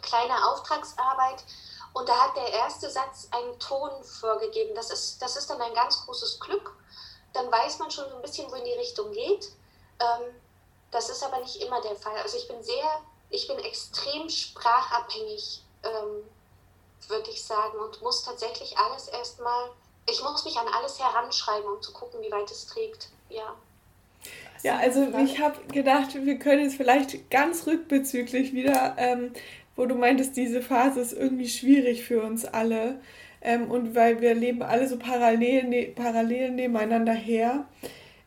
kleine 0.00 0.46
Auftragsarbeit 0.46 1.42
und 1.92 2.08
da 2.08 2.16
hat 2.16 2.36
der 2.36 2.52
erste 2.52 2.88
Satz 2.88 3.28
einen 3.32 3.58
Ton 3.58 3.90
vorgegeben. 4.04 4.76
Das 4.76 4.90
ist, 4.90 5.20
das 5.20 5.36
ist 5.36 5.50
dann 5.50 5.60
ein 5.60 5.74
ganz 5.74 6.04
großes 6.06 6.38
Glück. 6.38 6.72
Dann 7.32 7.50
weiß 7.50 7.80
man 7.80 7.90
schon 7.90 8.08
so 8.08 8.16
ein 8.16 8.22
bisschen, 8.22 8.50
wo 8.50 8.54
in 8.54 8.64
die 8.64 8.72
Richtung 8.72 9.10
geht. 9.10 9.50
Ähm, 9.98 10.34
das 10.92 11.10
ist 11.10 11.22
aber 11.24 11.40
nicht 11.40 11.56
immer 11.56 11.80
der 11.80 11.96
Fall. 11.96 12.16
Also 12.18 12.36
ich 12.36 12.46
bin 12.46 12.62
sehr, 12.62 13.02
ich 13.28 13.48
bin 13.48 13.58
extrem 13.58 14.28
sprachabhängig, 14.28 15.64
ähm, 15.82 16.22
würde 17.08 17.30
ich 17.30 17.42
sagen, 17.42 17.78
und 17.78 18.02
muss 18.02 18.24
tatsächlich 18.24 18.76
alles 18.76 19.08
erstmal, 19.08 19.70
ich 20.08 20.22
muss 20.22 20.44
mich 20.44 20.56
an 20.56 20.66
alles 20.68 20.98
heranschreiben, 20.98 21.70
um 21.70 21.80
zu 21.80 21.92
gucken, 21.92 22.20
wie 22.22 22.30
weit 22.30 22.50
es 22.50 22.66
trägt. 22.66 23.08
Ja. 23.28 23.54
Ja, 24.62 24.76
also 24.78 25.06
ich 25.18 25.38
habe 25.40 25.56
gedacht, 25.72 26.14
wir 26.14 26.38
können 26.38 26.64
jetzt 26.64 26.76
vielleicht 26.76 27.30
ganz 27.30 27.66
rückbezüglich 27.66 28.52
wieder, 28.52 28.94
ähm, 28.98 29.32
wo 29.74 29.86
du 29.86 29.94
meintest, 29.94 30.36
diese 30.36 30.60
Phase 30.60 31.00
ist 31.00 31.12
irgendwie 31.14 31.48
schwierig 31.48 32.04
für 32.04 32.22
uns 32.22 32.44
alle. 32.44 33.00
Ähm, 33.40 33.70
und 33.70 33.94
weil 33.94 34.20
wir 34.20 34.34
leben 34.34 34.62
alle 34.62 34.86
so 34.86 34.98
parallel, 34.98 35.64
ne, 35.64 35.86
parallel 35.86 36.50
nebeneinander 36.50 37.14
her, 37.14 37.66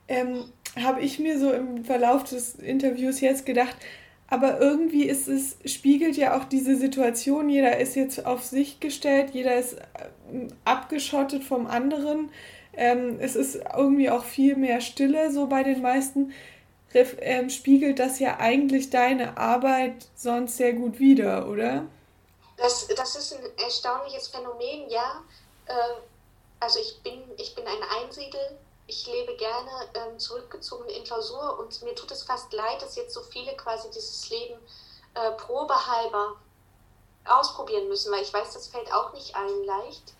ähm, 0.07 0.45
habe 0.81 1.01
ich 1.01 1.19
mir 1.19 1.38
so 1.39 1.51
im 1.51 1.86
Verlauf 1.86 2.23
des 2.23 2.55
Interviews 2.55 3.21
jetzt 3.21 3.45
gedacht, 3.45 3.75
aber 4.34 4.60
irgendwie 4.60 5.04
ist 5.06 5.28
es, 5.28 5.58
spiegelt 5.72 6.17
ja 6.17 6.36
auch 6.36 6.46
diese 6.46 6.76
Situation, 6.76 7.50
jeder 7.50 7.78
ist 7.78 7.96
jetzt 7.96 8.26
auf 8.26 8.43
sich 8.43 8.80
gestellt, 8.80 9.30
jeder 9.32 9.58
ist 9.58 9.74
äh, 9.74 10.48
abgeschottet 10.65 11.43
vom 11.43 11.67
anderen. 11.67 12.32
Ähm, 12.76 13.19
es 13.19 13.36
ist 13.36 13.60
irgendwie 13.78 14.10
auch 14.10 14.24
viel 14.24 14.56
mehr 14.56 14.82
Stille 14.82 15.32
so 15.32 15.46
bei 15.46 15.62
den 15.62 15.84
meisten. 15.84 16.34
Ähm, 16.96 17.52
spiegelt 17.52 18.00
das 18.00 18.17
ja 18.17 18.39
eigentlich 18.39 18.89
deine 18.89 19.38
Arbeit 19.38 20.08
sonst 20.15 20.58
sehr 20.58 20.74
gut 20.74 20.98
wider, 20.98 21.48
oder? 21.48 21.86
Das, 22.58 22.88
das 22.88 23.15
ist 23.15 23.36
ein 23.36 23.46
erstaunliches 23.63 24.30
Phänomen, 24.30 24.89
ja. 24.89 25.22
Äh, 25.67 25.74
also 26.60 26.80
ich 26.80 27.00
bin, 27.04 27.22
ich 27.38 27.54
bin 27.54 27.65
ein 27.67 28.04
Einsiedel 28.04 28.58
ich 28.88 29.06
lebe 29.08 29.36
gerne 29.36 29.72
ähm, 29.93 30.19
zurückgezogen 30.19 30.89
in 30.89 31.04
Klausur 31.04 31.60
und 31.60 31.82
mir 31.84 31.96
tut 31.96 32.12
es 32.12 32.24
fast 32.24 32.52
leid, 32.54 32.82
dass 32.82 32.96
jetzt 32.96 33.13
so 33.13 33.22
viele 33.22 33.56
quasi 33.56 33.89
dieses 33.91 34.30
Leben 34.30 34.60
äh, 35.13 35.32
probehalber 35.32 36.36
ausprobieren 37.26 37.88
müssen, 37.88 38.12
weil 38.12 38.24
ich 38.24 38.34
weiß, 38.34 38.54
das 38.54 38.67
fällt 38.67 38.91
auch 38.93 39.13
nicht 39.13 39.36
allen 39.36 39.63
leicht. 39.63 40.13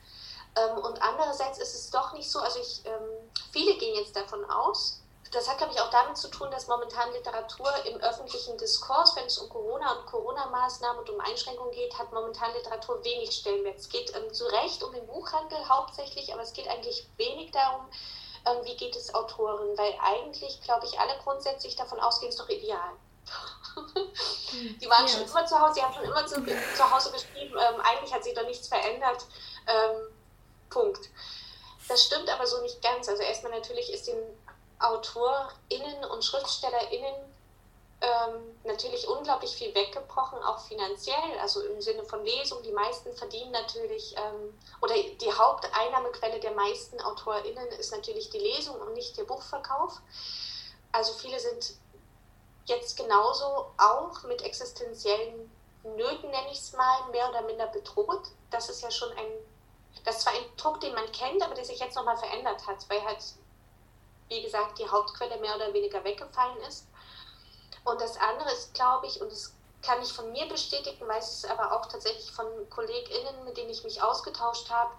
Ähm, 0.56 0.78
und 0.78 1.02
andererseits 1.02 1.60
ist 1.60 1.74
es 1.74 1.90
doch 1.90 2.14
nicht 2.14 2.30
so, 2.30 2.40
also 2.40 2.60
ich, 2.60 2.86
ähm, 2.86 3.32
viele 3.52 3.76
gehen 3.76 3.96
jetzt 3.96 4.16
davon 4.16 4.44
aus, 4.46 5.00
das 5.34 5.50
hat, 5.50 5.58
glaube 5.58 5.74
ich, 5.74 5.82
auch 5.82 5.90
damit 5.90 6.16
zu 6.16 6.28
tun, 6.28 6.52
dass 6.52 6.68
momentan 6.68 7.12
Literatur 7.12 7.68
im 7.86 7.98
öffentlichen 8.02 8.56
Diskurs, 8.60 9.16
wenn 9.16 9.26
es 9.26 9.40
um 9.40 9.50
Corona 9.50 9.94
und 9.94 10.06
Corona-Maßnahmen 10.06 11.00
und 11.00 11.10
um 11.10 11.20
Einschränkungen 11.20 11.72
geht, 11.72 11.98
hat 11.98 12.14
momentan 12.14 12.54
Literatur 12.54 13.04
wenig 13.04 13.32
Stellenwert. 13.32 13.80
Es 13.80 13.90
geht 13.90 14.16
ähm, 14.16 14.32
zu 14.32 14.46
Recht 14.46 14.84
um 14.84 14.94
den 14.94 15.08
Buchhandel 15.08 15.58
hauptsächlich, 15.68 16.32
aber 16.32 16.44
es 16.44 16.54
geht 16.54 16.68
eigentlich 16.68 17.08
wenig 17.18 17.52
darum, 17.52 17.88
ähm, 18.46 18.58
wie 18.64 18.76
geht 18.76 18.96
es 18.96 19.14
Autoren, 19.14 19.78
weil 19.78 19.94
eigentlich, 20.02 20.62
glaube 20.62 20.86
ich, 20.86 21.00
alle 21.00 21.18
grundsätzlich 21.24 21.76
davon 21.76 22.00
ausgehen, 22.00 22.30
es 22.30 22.36
ist 22.36 22.42
doch 22.42 22.50
ideal. 22.50 22.94
die 24.82 24.90
waren 24.90 25.08
ja. 25.08 25.14
schon 25.14 25.24
immer 25.24 25.46
zu 25.46 25.60
Hause, 25.60 25.76
sie 25.76 25.82
haben 25.82 25.94
schon 25.94 26.04
immer 26.04 26.26
zu, 26.26 26.44
zu 26.44 26.92
Hause 26.92 27.12
geschrieben, 27.12 27.56
ähm, 27.58 27.82
eigentlich 27.82 28.14
hat 28.14 28.24
sich 28.24 28.34
doch 28.34 28.46
nichts 28.46 28.68
verändert. 28.68 29.26
Ähm, 29.68 30.14
Punkt. 30.70 31.10
Das 31.88 32.04
stimmt 32.04 32.30
aber 32.30 32.48
so 32.48 32.62
nicht 32.62 32.82
ganz. 32.82 33.08
Also 33.10 33.24
erstmal 33.24 33.52
natürlich 33.52 33.92
ist 33.92 34.08
den 34.08 34.18
AutorInnen 34.80 36.06
und 36.06 36.24
SchriftstellerInnen 36.24 37.33
ähm, 38.04 38.60
natürlich 38.66 39.08
unglaublich 39.08 39.56
viel 39.56 39.74
weggebrochen, 39.74 40.38
auch 40.44 40.60
finanziell, 40.60 41.40
also 41.40 41.62
im 41.62 41.82
Sinne 41.82 42.04
von 42.04 42.24
Lesung. 42.26 42.62
Die 42.62 42.74
meisten 42.74 43.14
verdienen 43.14 43.52
natürlich, 43.52 44.14
ähm, 44.18 44.60
oder 44.82 44.94
die 44.94 45.32
Haupteinnahmequelle 45.32 46.42
der 46.42 46.52
meisten 46.52 47.00
AutorInnen 47.00 47.68
ist 47.80 47.94
natürlich 47.94 48.30
die 48.30 48.40
Lesung 48.40 48.76
und 48.82 48.94
nicht 48.94 49.18
der 49.18 49.24
Buchverkauf. 49.24 50.02
Also 50.92 51.14
viele 51.14 51.40
sind 51.40 51.76
jetzt 52.66 52.98
genauso 52.98 53.72
auch 53.78 54.22
mit 54.24 54.42
existenziellen 54.42 55.50
Nöten, 55.84 56.30
nenne 56.30 56.52
ich 56.52 56.60
es 56.60 56.74
mal, 56.74 57.10
mehr 57.12 57.30
oder 57.30 57.44
minder 57.44 57.68
bedroht. 57.68 58.24
Das 58.52 58.68
ist 58.68 58.82
ja 58.82 58.92
schon 58.92 59.12
ein, 59.14 59.28
das 60.04 60.18
ist 60.18 60.24
zwar 60.24 60.34
ein 60.34 60.44
Druck, 60.58 60.82
den 60.82 60.94
man 60.94 61.10
kennt, 61.14 61.42
aber 61.42 61.56
der 61.56 61.64
sich 61.64 61.80
jetzt 61.80 61.96
nochmal 61.96 62.18
verändert 62.18 62.68
hat, 62.68 62.90
weil 62.90 63.02
halt, 63.06 63.24
wie 64.28 64.42
gesagt, 64.42 64.78
die 64.80 64.90
Hauptquelle 64.90 65.38
mehr 65.38 65.56
oder 65.56 65.74
weniger 65.74 66.04
weggefallen 66.04 66.58
ist. 66.68 66.88
Und 67.84 68.02
das 68.02 68.18
andere 68.18 68.52
ist, 68.52 68.74
glaube 68.74 69.08
ich, 69.08 69.22
und 69.22 69.32
das 69.32 69.54
kann 69.82 70.02
ich 70.02 70.14
von 70.14 70.32
mir 70.32 70.48
bestätigen, 70.48 71.08
weiß 71.08 71.44
es 71.44 71.50
aber 71.50 71.74
auch 71.74 71.86
tatsächlich 71.88 72.32
von 72.32 72.46
KollegInnen, 72.70 73.44
mit 73.44 73.58
denen 73.58 73.70
ich 73.70 73.84
mich 73.84 74.02
ausgetauscht 74.02 74.70
habe, 74.70 74.94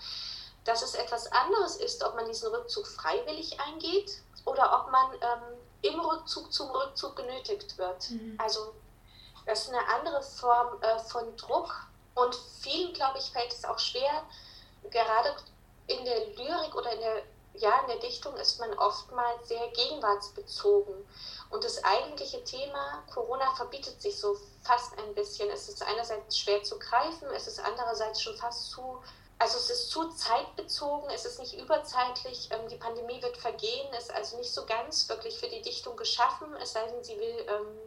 dass 0.65 0.83
es 0.83 0.95
etwas 0.95 1.31
anderes 1.33 1.77
ist, 1.77 2.05
ob 2.05 2.15
man 2.15 2.27
diesen 2.27 2.55
Rückzug 2.55 2.87
freiwillig 2.87 3.59
eingeht 3.61 4.23
oder 4.45 4.81
ob 4.81 4.91
man 4.91 5.15
ähm, 5.15 5.59
im 5.83 6.01
Rückzug 6.01 6.53
zum 6.53 6.71
Rückzug 6.71 7.17
genötigt 7.17 7.77
wird. 7.79 8.11
Mhm. 8.11 8.39
Also 8.43 8.75
das 9.47 9.63
ist 9.63 9.69
eine 9.71 9.87
andere 9.89 10.23
Form 10.23 10.83
äh, 10.83 10.99
von 11.01 11.37
Druck 11.37 11.75
und 12.15 12.35
vielen, 12.61 12.93
glaube 12.93 13.19
ich, 13.19 13.31
fällt 13.31 13.53
es 13.53 13.65
auch 13.65 13.79
schwer, 13.79 14.23
gerade 14.91 15.35
in 15.87 16.05
der 16.05 16.27
Lyrik 16.29 16.75
oder 16.75 16.93
in 16.93 17.01
der 17.01 17.23
ja, 17.57 17.81
in 17.81 17.87
der 17.87 17.99
Dichtung 17.99 18.37
ist 18.37 18.59
man 18.59 18.73
oftmals 18.79 19.49
sehr 19.49 19.69
gegenwartsbezogen. 19.69 20.95
Und 21.51 21.65
das 21.65 21.83
eigentliche 21.85 22.43
Thema 22.43 23.05
Corona 23.13 23.55
verbietet 23.55 24.01
sich 24.03 24.19
so 24.19 24.37
fast 24.63 24.99
ein 24.99 25.15
bisschen. 25.15 25.49
Es 25.51 25.69
ist 25.69 25.83
einerseits 25.83 26.39
schwer 26.39 26.63
zu 26.63 26.79
greifen, 26.79 27.29
es 27.35 27.47
ist 27.47 27.61
andererseits 27.61 28.23
schon 28.23 28.37
fast 28.37 28.71
zu, 28.71 29.01
also 29.39 29.59
es 29.59 29.71
ist 29.71 29.91
zu 29.91 30.09
zeitbezogen, 30.11 31.11
es 31.11 31.25
ist 31.25 31.39
nicht 31.39 31.55
überzeitlich, 31.55 32.49
ähm, 32.51 32.69
die 32.69 32.77
Pandemie 32.77 33.23
wird 33.23 33.37
vergehen, 33.37 33.93
ist 33.95 34.13
also 34.13 34.37
nicht 34.39 34.53
so 34.53 34.67
ganz 34.67 35.09
wirklich 35.09 35.39
für 35.39 35.49
die 35.49 35.63
Dichtung 35.63 35.97
geschaffen, 35.97 36.55
es 36.61 36.73
sei 36.73 36.85
denn, 36.89 37.05
sie 37.05 37.19
will 37.19 37.47
ähm, 37.49 37.79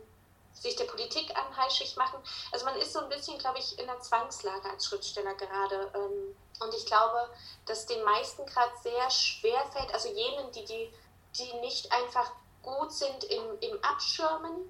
sich 0.54 0.76
der 0.76 0.86
Politik 0.86 1.36
anheischig 1.36 1.98
machen. 1.98 2.20
Also 2.52 2.66
man 2.66 2.76
ist 2.78 2.94
so 2.94 3.00
ein 3.00 3.10
bisschen, 3.10 3.38
glaube 3.38 3.60
ich, 3.60 3.78
in 3.78 3.90
einer 3.90 4.00
Zwangslage 4.00 4.70
als 4.70 4.86
Schriftsteller 4.86 5.36
gerade. 5.36 5.92
Ähm, 5.94 6.36
und 6.60 6.74
ich 6.74 6.86
glaube, 6.86 7.30
dass 7.66 7.86
den 7.86 8.04
meisten 8.04 8.46
gerade 8.46 8.72
sehr 8.82 9.10
schwer 9.10 9.64
fällt, 9.72 9.94
also 9.94 10.10
jenen, 10.10 10.52
die, 10.52 10.66
die, 10.66 10.90
die 11.38 11.58
nicht 11.60 11.92
einfach 11.92 12.32
gut 12.62 12.92
sind 12.92 13.24
im, 13.26 13.70
im 13.70 13.84
Abschirmen, 13.84 14.70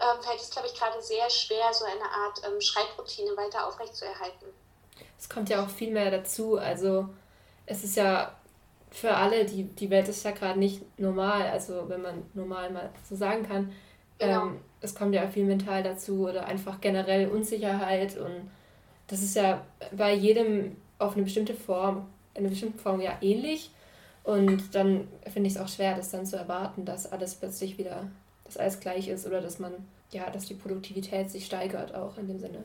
ähm, 0.00 0.22
fällt 0.22 0.40
es, 0.40 0.50
glaube 0.50 0.68
ich, 0.68 0.78
gerade 0.78 1.00
sehr 1.00 1.28
schwer, 1.30 1.72
so 1.72 1.84
eine 1.84 2.04
Art 2.04 2.40
ähm, 2.46 2.60
Schreibroutine 2.60 3.36
weiter 3.36 3.66
aufrechtzuerhalten. 3.66 4.46
Es 5.18 5.28
kommt 5.28 5.48
ja 5.48 5.64
auch 5.64 5.68
viel 5.68 5.92
mehr 5.92 6.10
dazu. 6.10 6.58
Also 6.58 7.08
es 7.66 7.84
ist 7.84 7.96
ja 7.96 8.34
für 8.90 9.14
alle, 9.14 9.44
die, 9.44 9.64
die 9.64 9.90
Welt 9.90 10.08
ist 10.08 10.24
ja 10.24 10.32
gerade 10.32 10.58
nicht 10.58 10.82
normal, 10.98 11.46
also 11.48 11.88
wenn 11.88 12.02
man 12.02 12.30
normal 12.34 12.70
mal 12.70 12.90
so 13.08 13.16
sagen 13.16 13.46
kann. 13.46 13.72
Genau. 14.18 14.42
Ähm, 14.42 14.60
es 14.80 14.94
kommt 14.94 15.14
ja 15.14 15.28
viel 15.28 15.44
mental 15.44 15.82
dazu 15.82 16.28
oder 16.28 16.46
einfach 16.46 16.80
generell 16.80 17.28
Unsicherheit 17.28 18.16
und 18.16 18.50
das 19.06 19.22
ist 19.22 19.36
ja 19.36 19.64
bei 19.92 20.12
jedem 20.12 20.76
auf 21.02 21.14
eine 21.14 21.24
bestimmte 21.24 21.54
Form, 21.54 22.08
in 22.34 22.40
einer 22.40 22.50
bestimmten 22.50 22.78
Form 22.78 23.00
ja 23.00 23.18
ähnlich. 23.20 23.70
Und 24.24 24.74
dann 24.74 25.08
finde 25.32 25.48
ich 25.48 25.56
es 25.56 25.60
auch 25.60 25.68
schwer, 25.68 25.96
das 25.96 26.10
dann 26.10 26.26
zu 26.26 26.36
erwarten, 26.36 26.84
dass 26.84 27.10
alles 27.10 27.34
plötzlich 27.34 27.76
wieder, 27.78 28.08
dass 28.44 28.56
alles 28.56 28.80
gleich 28.80 29.08
ist 29.08 29.26
oder 29.26 29.40
dass 29.40 29.58
man, 29.58 29.88
ja, 30.10 30.30
dass 30.30 30.46
die 30.46 30.54
Produktivität 30.54 31.30
sich 31.30 31.46
steigert 31.46 31.94
auch 31.94 32.16
in 32.16 32.28
dem 32.28 32.38
Sinne. 32.38 32.62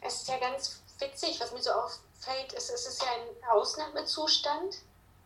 Es 0.00 0.22
ist 0.22 0.28
ja 0.28 0.38
ganz 0.38 0.80
witzig, 0.98 1.40
was 1.40 1.52
mir 1.52 1.62
so 1.62 1.70
auffällt, 1.70 2.52
ist, 2.56 2.70
es 2.70 2.86
ist 2.86 3.02
ja 3.02 3.08
ein 3.08 3.50
Ausnahmezustand, 3.50 4.78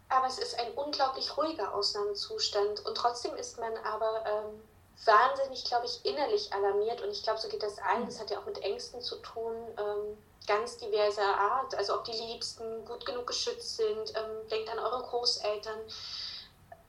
aber 0.08 0.26
es 0.26 0.38
ist 0.38 0.58
ein 0.58 0.72
unglaublich 0.74 1.36
ruhiger 1.36 1.74
Ausnahmezustand. 1.74 2.86
Und 2.86 2.94
trotzdem 2.96 3.34
ist 3.34 3.58
man 3.58 3.72
aber 3.84 4.24
ähm, 4.26 4.60
wahnsinnig, 5.04 5.64
glaube 5.64 5.86
ich, 5.86 6.04
innerlich 6.04 6.52
alarmiert. 6.52 7.02
Und 7.02 7.10
ich 7.10 7.22
glaube, 7.22 7.38
so 7.38 7.48
geht 7.48 7.62
das 7.62 7.78
allen. 7.78 8.06
Das 8.06 8.20
hat 8.20 8.30
ja 8.30 8.38
auch 8.38 8.46
mit 8.46 8.62
Ängsten 8.62 9.00
zu 9.00 9.16
tun, 9.16 9.54
ähm, 9.78 10.16
ganz 10.46 10.78
diverser 10.78 11.36
Art. 11.38 11.74
Also 11.74 11.94
ob 11.94 12.04
die 12.04 12.12
Liebsten 12.12 12.84
gut 12.84 13.04
genug 13.04 13.26
geschützt 13.26 13.76
sind. 13.76 14.14
Ähm, 14.16 14.48
denkt 14.50 14.68
an 14.70 14.78
eure 14.78 15.02
Großeltern. 15.02 15.78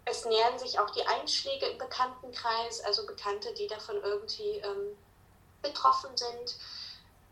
Es 0.05 0.25
nähern 0.25 0.57
sich 0.57 0.79
auch 0.79 0.89
die 0.91 1.05
Einschläge 1.05 1.65
im 1.65 1.77
Bekanntenkreis, 1.77 2.81
also 2.81 3.05
Bekannte, 3.05 3.53
die 3.53 3.67
davon 3.67 4.01
irgendwie 4.01 4.57
ähm, 4.63 4.97
betroffen 5.61 6.15
sind. 6.15 6.55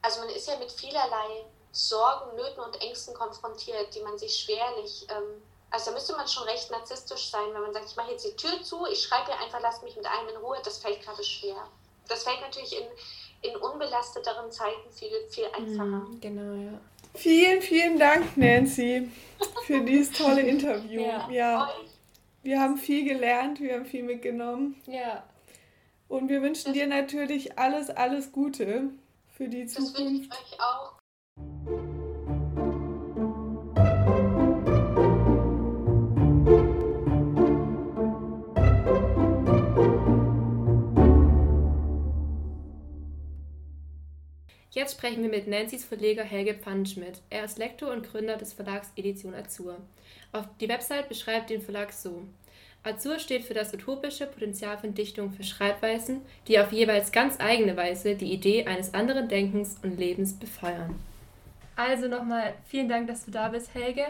Also 0.02 0.20
man 0.20 0.30
ist 0.30 0.48
ja 0.48 0.58
mit 0.58 0.72
vielerlei 0.72 1.46
Sorgen, 1.72 2.36
Nöten 2.36 2.62
und 2.62 2.82
Ängsten 2.82 3.14
konfrontiert, 3.14 3.94
die 3.96 4.02
man 4.02 4.18
sich 4.18 4.36
schwerlich 4.36 5.08
ähm, 5.10 5.42
Also 5.72 5.86
da 5.88 5.92
müsste 5.92 6.16
man 6.16 6.28
schon 6.28 6.44
recht 6.44 6.70
narzisstisch 6.72 7.30
sein, 7.32 7.54
wenn 7.54 7.62
man 7.62 7.74
sagt, 7.74 7.86
ich 7.90 7.96
mache 7.96 8.12
jetzt 8.12 8.26
die 8.26 8.36
Tür 8.36 8.62
zu, 8.64 8.86
ich 8.86 9.04
schreibe 9.04 9.32
dir 9.32 9.38
einfach, 9.40 9.60
lass 9.62 9.82
mich 9.82 9.96
mit 9.96 10.06
einem 10.06 10.30
in 10.30 10.38
Ruhe. 10.38 10.58
Das 10.64 10.78
fällt 10.78 11.02
gerade 11.02 11.24
schwer. 11.24 11.68
Das 12.08 12.24
fällt 12.24 12.42
natürlich 12.42 12.78
in, 12.78 12.88
in 13.42 13.56
unbelasteteren 13.56 14.52
Zeiten 14.52 14.92
viel, 14.92 15.10
viel 15.30 15.46
einfacher. 15.56 15.86
Mhm, 15.86 16.20
genau, 16.22 16.54
ja. 16.54 16.80
Vielen, 17.14 17.62
vielen 17.62 17.98
Dank, 17.98 18.36
Nancy, 18.36 19.10
für 19.66 19.82
dieses 19.86 20.12
tolle 20.18 20.42
Interview. 20.42 21.02
Ja. 21.02 21.30
ja. 21.30 21.70
Wir 22.44 22.60
haben 22.60 22.78
viel 22.78 23.06
gelernt, 23.06 23.60
wir 23.60 23.76
haben 23.76 23.86
viel 23.86 24.04
mitgenommen. 24.04 24.76
Ja. 24.86 25.24
Und 26.08 26.30
wir 26.30 26.42
wünschen 26.42 26.74
dir 26.74 26.88
natürlich 26.88 27.58
alles, 27.58 27.90
alles 27.90 28.32
Gute 28.32 28.90
für 29.36 29.48
die 29.48 29.66
Das 29.66 29.78
wünsche 29.78 29.90
ich 29.92 30.30
Zukunft. 30.30 30.32
euch 30.34 30.60
auch. 30.60 30.94
Jetzt 44.76 44.98
sprechen 44.98 45.24
wir 45.24 45.30
mit 45.30 45.48
Nancy's 45.48 45.86
Verleger 45.86 46.26
Helge 46.26 46.54
Pfannenschmidt. 46.54 47.22
Er 47.30 47.46
ist 47.46 47.58
Lektor 47.58 47.94
und 47.94 48.12
Gründer 48.12 48.36
des 48.36 48.52
Verlags 48.52 48.92
Edition 48.98 49.34
Azur. 49.34 49.78
Auf 50.34 50.44
die 50.60 50.68
Website 50.68 51.08
beschreibt 51.08 51.50
den 51.50 51.62
Verlag 51.62 51.94
so. 51.94 52.24
Azur 52.84 53.20
steht 53.20 53.46
für 53.46 53.54
das 53.54 53.74
utopische 53.74 54.26
Potenzial 54.28 54.78
von 54.78 54.94
Dichtung 54.94 55.32
für 55.32 55.46
Schreibweisen, 55.46 56.24
die 56.50 56.60
auf 56.60 56.74
jeweils 56.74 57.14
ganz 57.14 57.40
eigene 57.40 57.78
Weise 57.78 58.16
die 58.16 58.34
Idee 58.34 58.66
eines 58.66 58.94
anderen 58.94 59.30
Denkens 59.30 59.78
und 59.82 59.98
Lebens 59.98 60.34
befeuern. 60.34 61.00
Also 61.78 62.10
nochmal 62.10 62.54
vielen 62.66 62.90
Dank, 62.90 63.08
dass 63.08 63.24
du 63.24 63.32
da 63.32 63.48
bist, 63.48 63.74
Helge. 63.74 64.06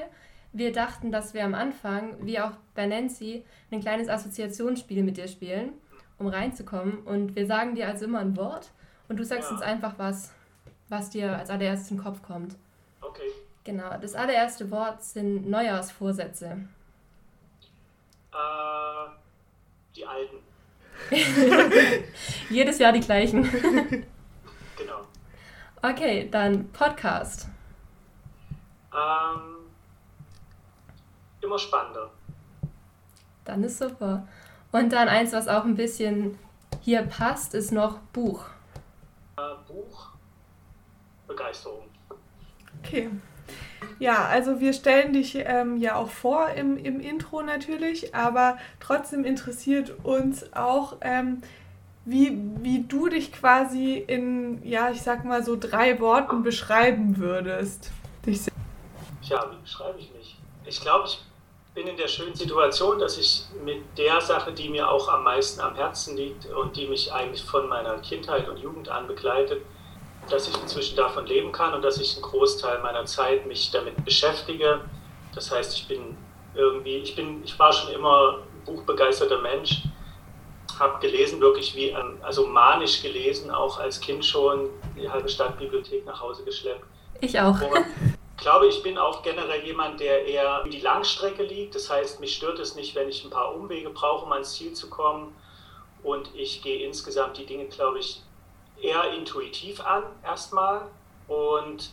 Wir 0.51 0.71
dachten, 0.71 1.11
dass 1.11 1.35
wir 1.35 1.45
am 1.45 1.53
Anfang, 1.53 2.15
wie 2.25 2.39
auch 2.39 2.53
bei 2.73 2.87
Nancy, 2.87 3.43
ein 3.69 3.81
kleines 3.81 4.09
Assoziationsspiel 4.09 5.03
mit 5.03 5.17
dir 5.17 5.27
spielen, 5.27 5.73
um 6.17 6.25
reinzukommen. 6.25 7.03
Und 7.03 7.35
wir 7.35 7.45
sagen 7.45 7.75
dir 7.75 7.87
also 7.87 8.05
immer 8.05 8.21
ein 8.21 8.35
Wort 8.35 8.71
und 9.09 9.17
du 9.17 9.23
sagst 9.23 9.51
Ja. 9.51 9.55
uns 9.57 9.61
einfach 9.61 9.99
was, 9.99 10.33
was 10.89 11.09
dir 11.09 11.37
als 11.37 11.49
allererstes 11.49 11.91
in 11.91 11.97
den 11.97 12.03
Kopf 12.03 12.21
kommt. 12.21 12.55
Okay. 13.01 13.31
Genau, 13.63 13.97
das 13.99 14.13
allererste 14.15 14.69
Wort 14.69 15.03
sind 15.03 15.49
Neujahrsvorsätze. 15.49 16.67
Äh, 18.31 19.09
die 19.95 20.05
alten. 20.05 20.37
Jedes 22.49 22.79
Jahr 22.79 22.91
die 22.91 22.99
gleichen. 22.99 24.05
Genau. 24.77 25.05
Okay, 25.81 26.27
dann 26.29 26.69
Podcast. 26.73 27.47
Ähm, 28.93 29.67
immer 31.39 31.57
spannender. 31.57 32.11
Dann 33.45 33.63
ist 33.63 33.77
super. 33.77 34.27
Und 34.73 34.91
dann 34.91 35.07
eins, 35.07 35.31
was 35.31 35.47
auch 35.47 35.63
ein 35.63 35.75
bisschen 35.75 36.37
hier 36.81 37.03
passt, 37.03 37.53
ist 37.53 37.71
noch 37.71 37.99
Buch. 38.11 38.45
Äh, 39.37 39.41
Buch. 39.65 40.14
Begeisterung. 41.27 41.83
Okay. 42.83 43.09
Ja, 43.99 44.25
also 44.25 44.59
wir 44.59 44.73
stellen 44.73 45.13
dich 45.13 45.35
ähm, 45.35 45.77
ja 45.77 45.95
auch 45.95 46.09
vor 46.09 46.49
im, 46.49 46.77
im 46.77 46.99
Intro 46.99 47.41
natürlich, 47.41 48.13
aber 48.13 48.57
trotzdem 48.79 49.23
interessiert 49.23 49.93
uns 50.03 50.53
auch, 50.53 50.97
ähm, 51.01 51.41
wie, 52.05 52.37
wie 52.61 52.83
du 52.83 53.07
dich 53.07 53.31
quasi 53.31 53.95
in, 53.95 54.61
ja, 54.63 54.91
ich 54.91 55.01
sag 55.01 55.25
mal 55.25 55.43
so 55.43 55.57
drei 55.59 55.99
Worten 55.99 56.43
beschreiben 56.43 57.17
würdest. 57.17 57.91
Dich 58.25 58.41
Ja, 59.23 59.49
wie 59.51 59.61
beschreibe 59.61 59.99
ich 59.99 60.13
mich? 60.13 60.37
Ich 60.65 60.81
glaube, 60.81 61.07
ich 61.07 61.19
bin 61.73 61.87
in 61.87 61.97
der 61.97 62.07
schönen 62.07 62.35
Situation, 62.35 62.99
dass 62.99 63.17
ich 63.17 63.45
mit 63.63 63.81
der 63.97 64.21
Sache, 64.21 64.53
die 64.53 64.69
mir 64.69 64.89
auch 64.89 65.09
am 65.09 65.23
meisten 65.23 65.59
am 65.61 65.75
Herzen 65.75 66.15
liegt 66.15 66.45
und 66.45 66.75
die 66.75 66.87
mich 66.87 67.11
eigentlich 67.11 67.43
von 67.43 67.67
meiner 67.67 67.97
Kindheit 67.99 68.47
und 68.47 68.57
Jugend 68.57 68.87
an 68.89 69.07
begleitet, 69.07 69.61
dass 70.29 70.47
ich 70.47 70.61
inzwischen 70.61 70.95
davon 70.95 71.25
leben 71.25 71.51
kann 71.51 71.73
und 71.73 71.81
dass 71.83 71.97
ich 71.97 72.13
einen 72.13 72.23
Großteil 72.23 72.81
meiner 72.81 73.05
Zeit 73.05 73.45
mich 73.45 73.71
damit 73.71 74.03
beschäftige. 74.03 74.81
Das 75.33 75.51
heißt, 75.51 75.75
ich 75.75 75.87
bin 75.87 76.17
irgendwie, 76.55 76.97
ich 76.97 77.15
bin, 77.15 77.43
ich 77.43 77.57
war 77.59 77.71
schon 77.71 77.91
immer 77.93 78.37
ein 78.37 78.65
buchbegeisterter 78.65 79.41
Mensch, 79.41 79.83
habe 80.79 80.99
gelesen 80.99 81.39
wirklich 81.39 81.75
wie, 81.75 81.95
also 82.21 82.47
manisch 82.47 83.01
gelesen, 83.01 83.51
auch 83.51 83.79
als 83.79 83.99
Kind 83.99 84.25
schon 84.25 84.69
die 84.97 85.09
halbe 85.09 85.29
Stadtbibliothek 85.29 86.05
nach 86.05 86.19
Hause 86.19 86.43
geschleppt. 86.43 86.85
Ich 87.21 87.39
auch. 87.39 87.59
Und 87.61 87.85
ich 88.37 88.43
glaube, 88.43 88.67
ich 88.67 88.83
bin 88.83 88.97
auch 88.97 89.23
generell 89.23 89.63
jemand, 89.63 89.99
der 89.99 90.25
eher 90.25 90.63
die 90.63 90.81
Langstrecke 90.81 91.43
liegt. 91.43 91.75
Das 91.75 91.89
heißt, 91.89 92.19
mich 92.19 92.35
stört 92.35 92.59
es 92.59 92.75
nicht, 92.75 92.93
wenn 92.95 93.07
ich 93.07 93.23
ein 93.23 93.29
paar 93.29 93.55
Umwege 93.55 93.89
brauche, 93.89 94.25
um 94.25 94.31
ans 94.33 94.53
Ziel 94.53 94.73
zu 94.73 94.89
kommen. 94.89 95.33
Und 96.03 96.29
ich 96.35 96.61
gehe 96.61 96.85
insgesamt 96.85 97.37
die 97.37 97.45
Dinge, 97.45 97.65
glaube 97.65 97.99
ich, 97.99 98.21
eher 98.85 99.13
intuitiv 99.13 99.79
an, 99.81 100.03
erstmal. 100.23 100.81
Und 101.27 101.91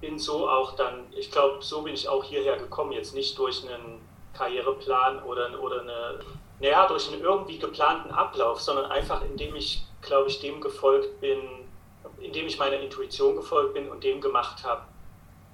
bin 0.00 0.18
so 0.18 0.48
auch 0.48 0.74
dann, 0.76 1.04
ich 1.16 1.30
glaube, 1.30 1.58
so 1.60 1.82
bin 1.82 1.94
ich 1.94 2.08
auch 2.08 2.24
hierher 2.24 2.56
gekommen. 2.56 2.92
Jetzt 2.92 3.14
nicht 3.14 3.38
durch 3.38 3.62
einen 3.66 4.00
Karriereplan 4.36 5.22
oder, 5.22 5.48
oder 5.62 5.82
eine, 5.82 6.20
naja, 6.60 6.86
durch 6.86 7.10
einen 7.12 7.22
irgendwie 7.22 7.58
geplanten 7.58 8.10
Ablauf, 8.10 8.60
sondern 8.60 8.90
einfach, 8.90 9.22
indem 9.24 9.54
ich, 9.54 9.84
glaube 10.02 10.28
ich, 10.28 10.40
dem 10.40 10.60
gefolgt 10.60 11.20
bin, 11.20 11.38
indem 12.20 12.46
ich 12.46 12.58
meiner 12.58 12.78
Intuition 12.80 13.36
gefolgt 13.36 13.74
bin 13.74 13.88
und 13.88 14.02
dem 14.02 14.20
gemacht 14.20 14.64
habe, 14.64 14.82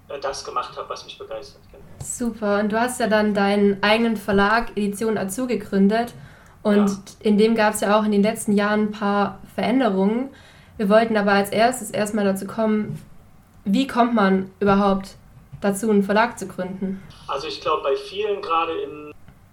äh, 0.09 0.18
das 0.18 0.45
gemacht 0.45 0.76
habe, 0.76 0.89
was 0.89 1.05
mich 1.05 1.18
begeistert. 1.18 1.62
Genau. 1.70 1.85
Super. 2.03 2.61
Und 2.61 2.72
du 2.72 2.81
hast 2.81 2.99
ja 3.01 3.07
dann 3.07 3.35
deinen 3.35 3.83
eigenen 3.83 4.16
Verlag 4.16 4.70
Edition 4.70 5.18
Azu 5.18 5.47
gegründet. 5.47 6.14
Und 6.62 6.89
Ja. 6.89 6.97
in 7.20 7.39
dem 7.39 7.55
gab 7.55 7.74
es 7.74 7.81
ja 7.81 7.99
auch 7.99 8.05
in 8.05 8.12
den 8.12 8.22
letzten 8.22 8.53
Jahren 8.53 8.89
ein 8.89 8.91
paar 8.93 9.39
Veränderungen. 9.55 10.31
Wir 10.81 10.89
wollten 10.89 11.14
aber 11.18 11.33
als 11.33 11.51
erstes 11.51 11.91
erstmal 11.91 12.24
dazu 12.24 12.47
kommen, 12.47 12.99
wie 13.66 13.87
kommt 13.87 14.14
man 14.14 14.51
überhaupt 14.61 15.11
dazu, 15.61 15.91
einen 15.91 16.03
Verlag 16.03 16.39
zu 16.39 16.49
gründen? 16.49 17.03
Also 17.28 17.49
ich 17.49 17.61
glaube, 17.61 17.83
bei 17.83 17.95
vielen 17.95 18.41
gerade 18.41 18.81
in, 18.81 19.12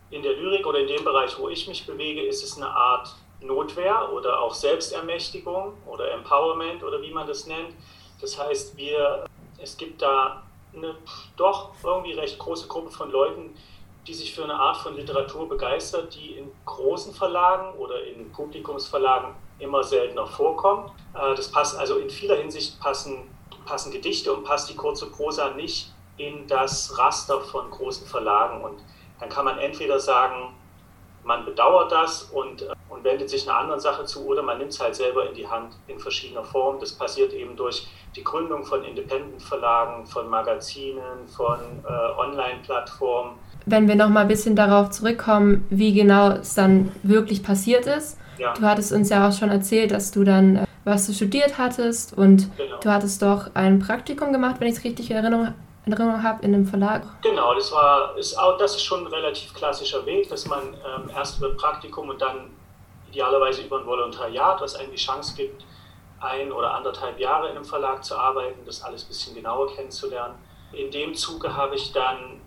in 0.09 0.23
der 0.23 0.37
Lyrik 0.37 0.65
oder 0.65 0.79
in 0.79 0.87
dem 0.87 1.03
Bereich, 1.03 1.37
wo 1.37 1.49
ich 1.49 1.67
mich 1.67 1.85
bewege, 1.85 2.21
ist 2.21 2.45
es 2.45 2.55
eine 2.55 2.69
Art 2.69 3.13
Notwehr 3.41 4.09
oder 4.13 4.39
auch 4.39 4.53
Selbstermächtigung 4.53 5.73
oder 5.85 6.13
Empowerment 6.13 6.81
oder 6.81 7.01
wie 7.01 7.11
man 7.11 7.27
das 7.27 7.45
nennt. 7.45 7.73
Das 8.21 8.39
heißt, 8.39 8.77
wir, 8.77 9.25
es 9.61 9.75
gibt 9.75 10.01
da 10.01 10.43
eine 10.73 10.95
doch 11.35 11.71
irgendwie 11.83 12.13
recht 12.13 12.39
große 12.39 12.69
Gruppe 12.69 12.91
von 12.91 13.11
Leuten, 13.11 13.53
die 14.07 14.13
sich 14.13 14.33
für 14.33 14.45
eine 14.45 14.55
Art 14.55 14.77
von 14.77 14.95
Literatur 14.95 15.49
begeistert, 15.49 16.15
die 16.15 16.37
in 16.37 16.49
großen 16.63 17.13
Verlagen 17.13 17.77
oder 17.77 18.01
in 18.01 18.31
Publikumsverlagen 18.31 19.35
immer 19.59 19.83
seltener 19.83 20.27
vorkommt. 20.27 20.91
Äh, 21.13 21.35
Das 21.35 21.51
passt 21.51 21.77
also 21.77 21.97
in 21.97 22.09
vieler 22.09 22.35
Hinsicht 22.35 22.79
passen, 22.79 23.29
passen 23.65 23.91
Gedichte 23.91 24.33
und 24.33 24.43
passt 24.43 24.69
die 24.69 24.75
kurze 24.75 25.07
Prosa 25.07 25.49
nicht 25.51 25.93
in 26.17 26.47
das 26.47 26.97
Raster 26.97 27.41
von 27.41 27.69
großen 27.69 28.07
Verlagen. 28.07 28.63
Und 28.63 28.79
dann 29.19 29.29
kann 29.29 29.45
man 29.45 29.57
entweder 29.59 29.99
sagen, 29.99 30.53
man 31.23 31.43
bedauert 31.45 31.91
das 31.91 32.23
und, 32.23 32.61
äh, 32.61 32.67
und 32.89 33.03
wendet 33.03 33.29
sich 33.29 33.47
einer 33.47 33.59
anderen 33.59 33.81
Sache 33.81 34.05
zu 34.05 34.25
oder 34.25 34.41
man 34.41 34.57
nimmt 34.57 34.71
es 34.71 34.79
halt 34.79 34.95
selber 34.95 35.27
in 35.27 35.35
die 35.35 35.47
Hand 35.47 35.73
in 35.87 35.99
verschiedener 35.99 36.43
Form. 36.43 36.79
Das 36.79 36.93
passiert 36.93 37.33
eben 37.33 37.55
durch 37.55 37.87
die 38.15 38.23
Gründung 38.23 38.63
von 38.63 38.83
Independent-Verlagen, 38.83 40.07
von 40.07 40.29
Magazinen, 40.29 41.27
von 41.27 41.59
äh, 41.87 42.19
Online-Plattformen. 42.19 43.33
Wenn 43.65 43.87
wir 43.87 43.95
nochmal 43.95 44.23
ein 44.23 44.27
bisschen 44.29 44.55
darauf 44.55 44.91
zurückkommen, 44.91 45.67
wie 45.69 45.93
genau 45.93 46.29
es 46.29 46.53
dann 46.53 46.93
wirklich 47.03 47.43
passiert 47.43 47.85
ist. 47.85 48.17
Ja, 48.37 48.53
Du 48.53 48.61
hattest 48.61 48.91
uns 48.91 49.09
ja 49.09 49.27
auch 49.27 49.33
schon 49.33 49.49
erzählt, 49.49 49.91
dass 49.91 50.11
du 50.11 50.23
dann 50.23 50.55
äh, 50.57 50.67
was 50.87 51.05
du 51.05 51.13
studiert 51.13 51.57
hattest 51.57 52.17
und 52.17 52.49
genau. 52.55 52.77
du 52.79 52.89
hattest 52.89 53.21
doch 53.21 53.49
ein 53.53 53.79
Praktikum 53.79 54.31
gemacht, 54.31 54.55
wenn 54.59 54.69
ich 54.69 54.77
es 54.77 54.83
richtig 54.85 55.11
in 55.11 55.17
Erinnerung, 55.17 55.53
in 55.85 55.91
Erinnerung 55.91 56.23
habe, 56.23 56.45
in 56.45 56.53
einem 56.53 56.65
Verlag. 56.65 57.03
Genau, 57.21 57.53
das 57.53 57.71
war, 57.73 58.17
ist 58.17 58.39
auch, 58.39 58.57
das 58.57 58.75
ist 58.75 58.83
schon 58.83 59.05
ein 59.05 59.07
relativ 59.07 59.53
klassischer 59.53 60.05
Weg, 60.05 60.29
dass 60.29 60.47
man 60.47 60.61
ähm, 60.73 61.09
erst 61.13 61.39
über 61.39 61.49
ein 61.49 61.57
Praktikum 61.57 62.07
und 62.07 62.21
dann 62.21 62.51
idealerweise 63.09 63.63
über 63.63 63.79
ein 63.79 63.85
Volontariat, 63.85 64.61
was 64.61 64.75
einem 64.75 64.91
die 64.91 64.97
Chance 64.97 65.35
gibt, 65.35 65.65
ein 66.21 66.51
oder 66.53 66.73
anderthalb 66.73 67.19
Jahre 67.19 67.49
in 67.49 67.57
einem 67.57 67.65
Verlag 67.65 68.03
zu 68.03 68.17
arbeiten, 68.17 68.59
das 68.65 68.81
alles 68.81 69.03
ein 69.03 69.07
bisschen 69.09 69.35
genauer 69.35 69.67
kennenzulernen. 69.75 70.35
In 70.71 70.89
dem 70.89 71.13
Zuge 71.13 71.53
habe 71.53 71.75
ich 71.75 71.91
dann 71.91 72.39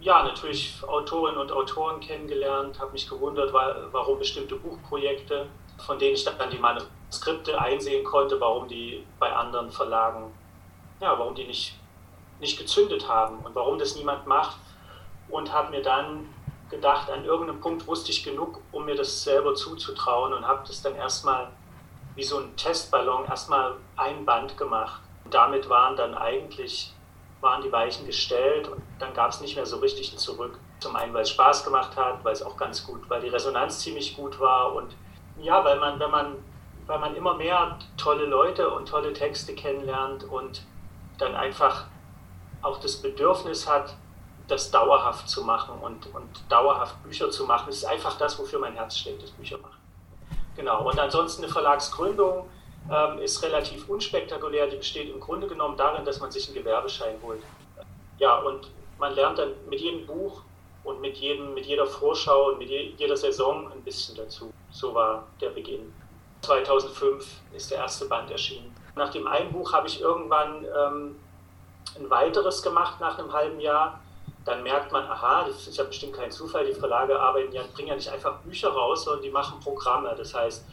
ja 0.00 0.22
natürlich 0.22 0.82
Autorinnen 0.86 1.40
und 1.40 1.52
Autoren 1.52 2.00
kennengelernt, 2.00 2.80
habe 2.80 2.92
mich 2.92 3.08
gewundert, 3.08 3.52
wa- 3.52 3.76
warum 3.92 4.18
bestimmte 4.18 4.56
Buchprojekte, 4.56 5.46
von 5.84 5.98
denen 5.98 6.14
ich 6.14 6.24
dann 6.24 6.50
die 6.50 6.58
Manuskripte 6.58 7.60
einsehen 7.60 8.04
konnte, 8.04 8.40
warum 8.40 8.68
die 8.68 9.04
bei 9.18 9.32
anderen 9.32 9.70
Verlagen, 9.70 10.32
ja, 11.00 11.18
warum 11.18 11.34
die 11.34 11.46
nicht 11.46 11.76
nicht 12.40 12.58
gezündet 12.58 13.06
haben 13.06 13.40
und 13.40 13.54
warum 13.54 13.78
das 13.78 13.96
niemand 13.96 14.26
macht. 14.26 14.56
Und 15.28 15.52
habe 15.52 15.70
mir 15.70 15.82
dann 15.82 16.26
gedacht, 16.70 17.10
an 17.10 17.24
irgendeinem 17.26 17.60
Punkt 17.60 17.86
wusste 17.86 18.10
ich 18.12 18.24
genug, 18.24 18.62
um 18.72 18.86
mir 18.86 18.94
das 18.96 19.22
selber 19.22 19.54
zuzutrauen 19.54 20.32
und 20.32 20.48
habe 20.48 20.62
das 20.66 20.80
dann 20.80 20.96
erstmal 20.96 21.48
wie 22.14 22.24
so 22.24 22.38
ein 22.38 22.56
Testballon 22.56 23.26
erstmal 23.26 23.76
ein 23.96 24.24
Band 24.24 24.56
gemacht. 24.56 25.02
Und 25.24 25.34
damit 25.34 25.68
waren 25.68 25.96
dann 25.96 26.14
eigentlich 26.14 26.94
waren 27.40 27.62
die 27.62 27.72
Weichen 27.72 28.06
gestellt 28.06 28.68
und 28.68 28.82
dann 28.98 29.14
gab 29.14 29.30
es 29.30 29.40
nicht 29.40 29.56
mehr 29.56 29.66
so 29.66 29.78
richtig 29.78 30.16
Zurück. 30.18 30.58
Zum 30.80 30.96
einen, 30.96 31.14
weil 31.14 31.22
es 31.22 31.30
Spaß 31.30 31.64
gemacht 31.64 31.96
hat, 31.96 32.24
weil 32.24 32.32
es 32.32 32.42
auch 32.42 32.56
ganz 32.56 32.86
gut, 32.86 33.08
weil 33.08 33.20
die 33.20 33.28
Resonanz 33.28 33.80
ziemlich 33.80 34.16
gut 34.16 34.38
war 34.40 34.74
und 34.74 34.94
ja, 35.40 35.64
weil 35.64 35.78
man, 35.78 35.98
wenn 35.98 36.10
man, 36.10 36.36
weil 36.86 36.98
man 36.98 37.14
immer 37.16 37.34
mehr 37.34 37.78
tolle 37.96 38.26
Leute 38.26 38.68
und 38.70 38.88
tolle 38.88 39.12
Texte 39.12 39.54
kennenlernt 39.54 40.24
und 40.24 40.62
dann 41.18 41.34
einfach 41.34 41.84
auch 42.62 42.78
das 42.80 42.96
Bedürfnis 42.96 43.68
hat, 43.68 43.94
das 44.48 44.70
dauerhaft 44.70 45.28
zu 45.28 45.44
machen 45.44 45.78
und, 45.80 46.12
und 46.14 46.42
dauerhaft 46.48 47.02
Bücher 47.04 47.30
zu 47.30 47.46
machen. 47.46 47.66
Das 47.68 47.76
ist 47.76 47.84
einfach 47.84 48.18
das, 48.18 48.38
wofür 48.38 48.58
mein 48.58 48.74
Herz 48.74 48.98
schlägt, 48.98 49.22
das 49.22 49.30
Bücher 49.30 49.58
machen. 49.58 49.78
Genau. 50.56 50.88
Und 50.88 50.98
ansonsten 50.98 51.44
eine 51.44 51.52
Verlagsgründung 51.52 52.48
ähm, 52.90 53.18
ist 53.18 53.42
relativ 53.42 53.88
unspektakulär. 53.88 54.66
Die 54.66 54.76
besteht 54.76 55.08
im 55.08 55.20
Grunde 55.20 55.46
genommen 55.46 55.76
darin, 55.76 56.04
dass 56.04 56.20
man 56.20 56.30
sich 56.30 56.46
einen 56.48 56.56
Gewerbeschein 56.56 57.16
holt. 57.22 57.42
Ja, 58.18 58.38
und 58.38 58.70
man 58.98 59.14
lernt 59.14 59.38
dann 59.38 59.52
mit 59.68 59.80
jedem 59.80 60.06
Buch 60.06 60.42
und 60.84 61.00
mit, 61.00 61.16
jedem, 61.16 61.54
mit 61.54 61.66
jeder 61.66 61.86
Vorschau 61.86 62.50
und 62.50 62.58
mit 62.58 62.68
jeder 62.68 63.16
Saison 63.16 63.70
ein 63.72 63.82
bisschen 63.82 64.16
dazu. 64.16 64.52
So 64.70 64.94
war 64.94 65.26
der 65.40 65.50
Beginn. 65.50 65.92
2005 66.42 67.26
ist 67.54 67.70
der 67.70 67.78
erste 67.78 68.06
Band 68.06 68.30
erschienen. 68.30 68.74
Nach 68.96 69.10
dem 69.10 69.26
einen 69.26 69.52
Buch 69.52 69.72
habe 69.72 69.86
ich 69.86 70.00
irgendwann 70.00 70.64
ähm, 70.64 71.16
ein 71.98 72.10
weiteres 72.10 72.62
gemacht 72.62 73.00
nach 73.00 73.18
einem 73.18 73.32
halben 73.32 73.60
Jahr. 73.60 74.00
Dann 74.44 74.62
merkt 74.62 74.90
man, 74.90 75.04
aha, 75.04 75.44
das 75.46 75.68
ist 75.68 75.76
ja 75.76 75.84
bestimmt 75.84 76.14
kein 76.14 76.30
Zufall, 76.30 76.64
die 76.64 76.72
Verlage 76.72 77.18
arbeiten 77.18 77.52
ja, 77.52 77.62
bringen 77.74 77.88
ja 77.88 77.94
nicht 77.94 78.08
einfach 78.08 78.38
Bücher 78.38 78.70
raus, 78.70 79.04
sondern 79.04 79.22
die 79.22 79.30
machen 79.30 79.60
Programme. 79.60 80.14
Das 80.16 80.34
heißt, 80.34 80.64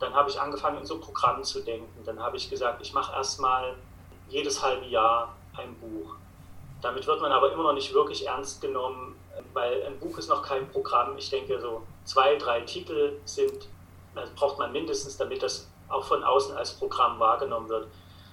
dann 0.00 0.14
habe 0.14 0.28
ich 0.28 0.40
angefangen, 0.40 0.78
in 0.78 0.86
so 0.86 0.98
Programmen 0.98 1.44
zu 1.44 1.60
denken. 1.60 2.04
Dann 2.04 2.20
habe 2.20 2.36
ich 2.36 2.50
gesagt, 2.50 2.80
ich 2.82 2.92
mache 2.92 3.12
erstmal 3.12 3.74
jedes 4.28 4.62
halbe 4.62 4.86
Jahr 4.86 5.34
ein 5.56 5.74
Buch. 5.76 6.16
Damit 6.82 7.06
wird 7.06 7.20
man 7.20 7.32
aber 7.32 7.52
immer 7.52 7.62
noch 7.62 7.72
nicht 7.72 7.94
wirklich 7.94 8.26
ernst 8.26 8.60
genommen, 8.60 9.16
weil 9.52 9.84
ein 9.86 9.98
Buch 9.98 10.18
ist 10.18 10.28
noch 10.28 10.42
kein 10.42 10.68
Programm. 10.68 11.16
Ich 11.16 11.30
denke, 11.30 11.60
so 11.60 11.82
zwei, 12.04 12.36
drei 12.36 12.60
Titel 12.60 13.18
sind, 13.24 13.68
das 14.14 14.30
braucht 14.30 14.58
man 14.58 14.72
mindestens, 14.72 15.16
damit 15.16 15.42
das 15.42 15.70
auch 15.88 16.04
von 16.04 16.22
außen 16.22 16.56
als 16.56 16.72
Programm 16.72 17.18
wahrgenommen 17.18 17.68
wird. 17.68 17.88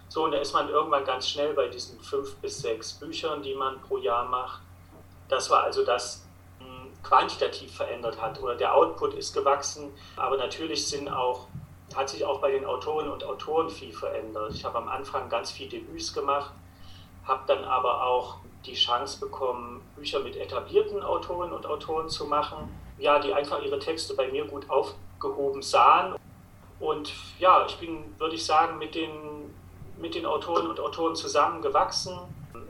So, 0.09 0.25
und 0.25 0.31
da 0.31 0.39
ist 0.39 0.53
man 0.53 0.67
irgendwann 0.67 1.05
ganz 1.05 1.29
schnell 1.29 1.53
bei 1.53 1.67
diesen 1.67 1.99
fünf 2.01 2.35
bis 2.37 2.59
sechs 2.59 2.93
Büchern, 2.93 3.41
die 3.41 3.55
man 3.55 3.79
pro 3.81 3.97
Jahr 3.97 4.25
macht. 4.25 4.61
Das 5.29 5.49
war 5.49 5.63
also 5.63 5.85
das 5.85 6.25
quantitativ 7.03 7.75
verändert 7.75 8.21
hat 8.21 8.41
oder 8.41 8.55
der 8.55 8.75
Output 8.75 9.13
ist 9.13 9.33
gewachsen, 9.33 9.91
aber 10.15 10.37
natürlich 10.37 10.87
sind 10.87 11.09
auch, 11.09 11.47
hat 11.95 12.09
sich 12.09 12.23
auch 12.25 12.39
bei 12.39 12.51
den 12.51 12.65
Autorinnen 12.65 13.11
und 13.11 13.23
Autoren 13.23 13.69
viel 13.69 13.91
verändert. 13.91 14.53
Ich 14.53 14.63
habe 14.63 14.77
am 14.77 14.87
Anfang 14.87 15.29
ganz 15.29 15.51
viel 15.51 15.67
Debüts 15.67 16.13
gemacht, 16.13 16.51
habe 17.25 17.41
dann 17.47 17.63
aber 17.63 18.05
auch 18.05 18.37
die 18.65 18.75
Chance 18.75 19.19
bekommen, 19.19 19.81
Bücher 19.95 20.19
mit 20.19 20.35
etablierten 20.35 21.01
Autorinnen 21.01 21.53
und 21.53 21.65
Autoren 21.65 22.09
zu 22.09 22.25
machen, 22.25 22.69
ja, 22.97 23.19
die 23.19 23.33
einfach 23.33 23.61
ihre 23.61 23.79
Texte 23.79 24.13
bei 24.13 24.27
mir 24.27 24.45
gut 24.45 24.69
aufgehoben 24.69 25.61
sahen. 25.61 26.15
Und 26.79 27.13
ja, 27.39 27.65
ich 27.65 27.77
bin, 27.77 28.15
würde 28.19 28.35
ich 28.35 28.45
sagen, 28.45 28.77
mit 28.77 28.95
den, 28.95 29.53
mit 29.99 30.15
den 30.15 30.25
Autoren 30.25 30.67
und 30.67 30.79
Autoren 30.79 31.15
zusammengewachsen. 31.15 32.19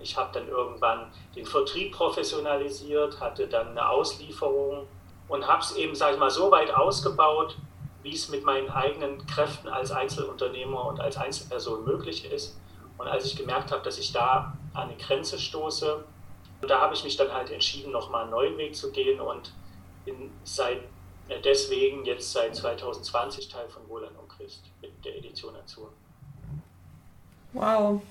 Ich 0.01 0.17
habe 0.17 0.31
dann 0.33 0.47
irgendwann 0.47 1.11
den 1.35 1.45
Vertrieb 1.45 1.93
professionalisiert, 1.93 3.19
hatte 3.19 3.47
dann 3.47 3.69
eine 3.69 3.89
Auslieferung 3.89 4.87
und 5.27 5.47
habe 5.47 5.61
es 5.61 5.75
eben, 5.75 5.95
sage 5.95 6.13
ich 6.13 6.19
mal, 6.19 6.29
so 6.29 6.51
weit 6.51 6.73
ausgebaut, 6.73 7.57
wie 8.03 8.13
es 8.13 8.29
mit 8.29 8.43
meinen 8.43 8.69
eigenen 8.69 9.25
Kräften 9.27 9.69
als 9.69 9.91
Einzelunternehmer 9.91 10.85
und 10.85 10.99
als 10.99 11.17
Einzelperson 11.17 11.85
möglich 11.85 12.31
ist. 12.31 12.59
Und 12.97 13.07
als 13.07 13.25
ich 13.25 13.35
gemerkt 13.35 13.71
habe, 13.71 13.83
dass 13.83 13.97
ich 13.97 14.11
da 14.11 14.57
an 14.73 14.89
eine 14.89 14.97
Grenze 14.97 15.39
stoße, 15.39 16.03
da 16.67 16.79
habe 16.81 16.93
ich 16.93 17.03
mich 17.03 17.17
dann 17.17 17.31
halt 17.31 17.49
entschieden, 17.51 17.91
nochmal 17.91 18.23
einen 18.23 18.31
neuen 18.31 18.57
Weg 18.57 18.75
zu 18.75 18.91
gehen 18.91 19.19
und 19.19 19.53
bin 20.05 20.31
seit, 20.43 20.77
äh, 21.27 21.39
deswegen 21.43 22.05
jetzt 22.05 22.31
seit 22.31 22.55
2020 22.55 23.49
Teil 23.49 23.67
von 23.69 23.87
Wohlan 23.89 24.15
und 24.15 24.29
Christ 24.29 24.63
mit 24.81 25.03
der 25.03 25.17
Edition 25.17 25.55
Azur. 25.55 25.91
Wow. 27.53 28.01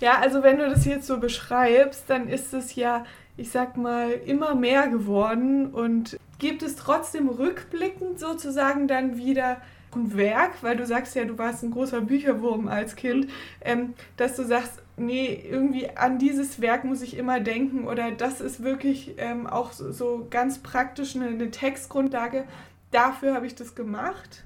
Ja, 0.00 0.18
also 0.18 0.42
wenn 0.42 0.58
du 0.58 0.68
das 0.68 0.84
jetzt 0.86 1.06
so 1.06 1.18
beschreibst, 1.18 2.04
dann 2.08 2.28
ist 2.28 2.54
es 2.54 2.74
ja, 2.74 3.04
ich 3.36 3.50
sag 3.50 3.76
mal, 3.76 4.10
immer 4.10 4.54
mehr 4.54 4.88
geworden 4.88 5.72
und 5.72 6.18
gibt 6.38 6.62
es 6.62 6.76
trotzdem 6.76 7.28
rückblickend 7.28 8.18
sozusagen 8.18 8.88
dann 8.88 9.18
wieder 9.18 9.60
ein 9.94 10.16
Werk, 10.16 10.62
weil 10.62 10.76
du 10.76 10.86
sagst 10.86 11.14
ja, 11.14 11.24
du 11.24 11.36
warst 11.36 11.62
ein 11.62 11.72
großer 11.72 12.00
Bücherwurm 12.00 12.68
als 12.68 12.96
Kind, 12.96 13.30
ähm, 13.60 13.94
dass 14.16 14.36
du 14.36 14.44
sagst, 14.44 14.80
nee, 14.96 15.44
irgendwie 15.48 15.90
an 15.90 16.18
dieses 16.18 16.60
Werk 16.60 16.84
muss 16.84 17.02
ich 17.02 17.16
immer 17.16 17.40
denken 17.40 17.86
oder 17.86 18.10
das 18.10 18.40
ist 18.40 18.62
wirklich 18.62 19.14
ähm, 19.18 19.46
auch 19.46 19.72
so, 19.72 19.92
so, 19.92 20.26
ganz 20.30 20.60
praktisch 20.60 21.16
eine, 21.16 21.28
eine 21.28 21.50
Textgrundlage. 21.50 22.46
Dafür 22.90 23.34
habe 23.34 23.46
ich 23.46 23.54
das 23.54 23.74
gemacht. 23.74 24.44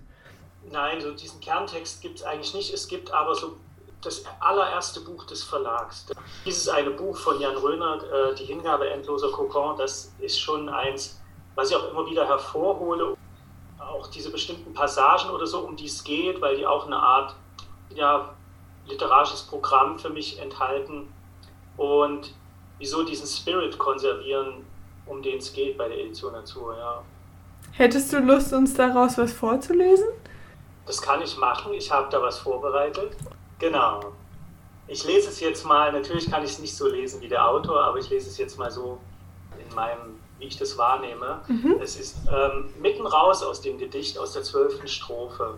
Nein, 0.70 1.00
so 1.00 1.12
diesen 1.12 1.40
Kerntext 1.40 2.00
gibt 2.00 2.18
es 2.18 2.24
eigentlich 2.24 2.54
nicht. 2.54 2.72
Es 2.72 2.88
gibt 2.88 3.12
aber 3.12 3.34
so 3.34 3.56
das 4.04 4.24
allererste 4.40 5.00
Buch 5.00 5.24
des 5.24 5.42
Verlags. 5.42 6.06
Dieses 6.44 6.68
eine 6.68 6.90
Buch 6.90 7.16
von 7.16 7.40
Jan 7.40 7.56
Röner, 7.56 8.02
äh, 8.02 8.34
Die 8.34 8.44
Hingabe 8.44 8.88
endloser 8.90 9.30
Kokon, 9.30 9.76
das 9.76 10.12
ist 10.18 10.40
schon 10.40 10.68
eins, 10.68 11.20
was 11.54 11.70
ich 11.70 11.76
auch 11.76 11.90
immer 11.90 12.06
wieder 12.06 12.26
hervorhole. 12.26 13.16
Auch 13.78 14.06
diese 14.08 14.30
bestimmten 14.30 14.72
Passagen 14.72 15.30
oder 15.30 15.46
so, 15.46 15.60
um 15.60 15.76
die 15.76 15.86
es 15.86 16.02
geht, 16.02 16.40
weil 16.40 16.56
die 16.56 16.66
auch 16.66 16.86
eine 16.86 16.96
Art 16.96 17.34
ja, 17.94 18.34
literarisches 18.86 19.42
Programm 19.42 19.98
für 19.98 20.10
mich 20.10 20.38
enthalten 20.40 21.12
und 21.76 22.34
wieso 22.78 23.02
diesen 23.02 23.26
Spirit 23.26 23.78
konservieren, 23.78 24.64
um 25.06 25.22
den 25.22 25.38
es 25.38 25.52
geht 25.52 25.76
bei 25.76 25.88
der 25.88 25.98
Edition 25.98 26.32
Natur. 26.32 26.76
Ja. 26.76 27.02
Hättest 27.72 28.12
du 28.12 28.18
Lust, 28.20 28.52
uns 28.52 28.74
daraus 28.74 29.18
was 29.18 29.32
vorzulesen? 29.32 30.08
Das 30.86 31.00
kann 31.00 31.22
ich 31.22 31.36
machen. 31.38 31.72
Ich 31.74 31.90
habe 31.90 32.08
da 32.10 32.20
was 32.20 32.38
vorbereitet. 32.38 33.16
Genau. 33.58 34.12
Ich 34.86 35.04
lese 35.04 35.28
es 35.28 35.40
jetzt 35.40 35.64
mal, 35.64 35.92
natürlich 35.92 36.30
kann 36.30 36.44
ich 36.44 36.50
es 36.50 36.58
nicht 36.58 36.76
so 36.76 36.88
lesen 36.88 37.20
wie 37.20 37.28
der 37.28 37.48
Autor, 37.48 37.82
aber 37.82 37.98
ich 37.98 38.10
lese 38.10 38.28
es 38.28 38.36
jetzt 38.36 38.58
mal 38.58 38.70
so 38.70 38.98
in 39.58 39.74
meinem, 39.74 40.20
wie 40.38 40.44
ich 40.44 40.58
das 40.58 40.76
wahrnehme. 40.76 41.40
Mhm. 41.48 41.76
Es 41.80 41.96
ist 41.96 42.16
ähm, 42.30 42.72
mitten 42.80 43.06
raus 43.06 43.42
aus 43.42 43.60
dem 43.62 43.78
Gedicht, 43.78 44.18
aus 44.18 44.32
der 44.32 44.42
zwölften 44.42 44.88
Strophe. 44.88 45.56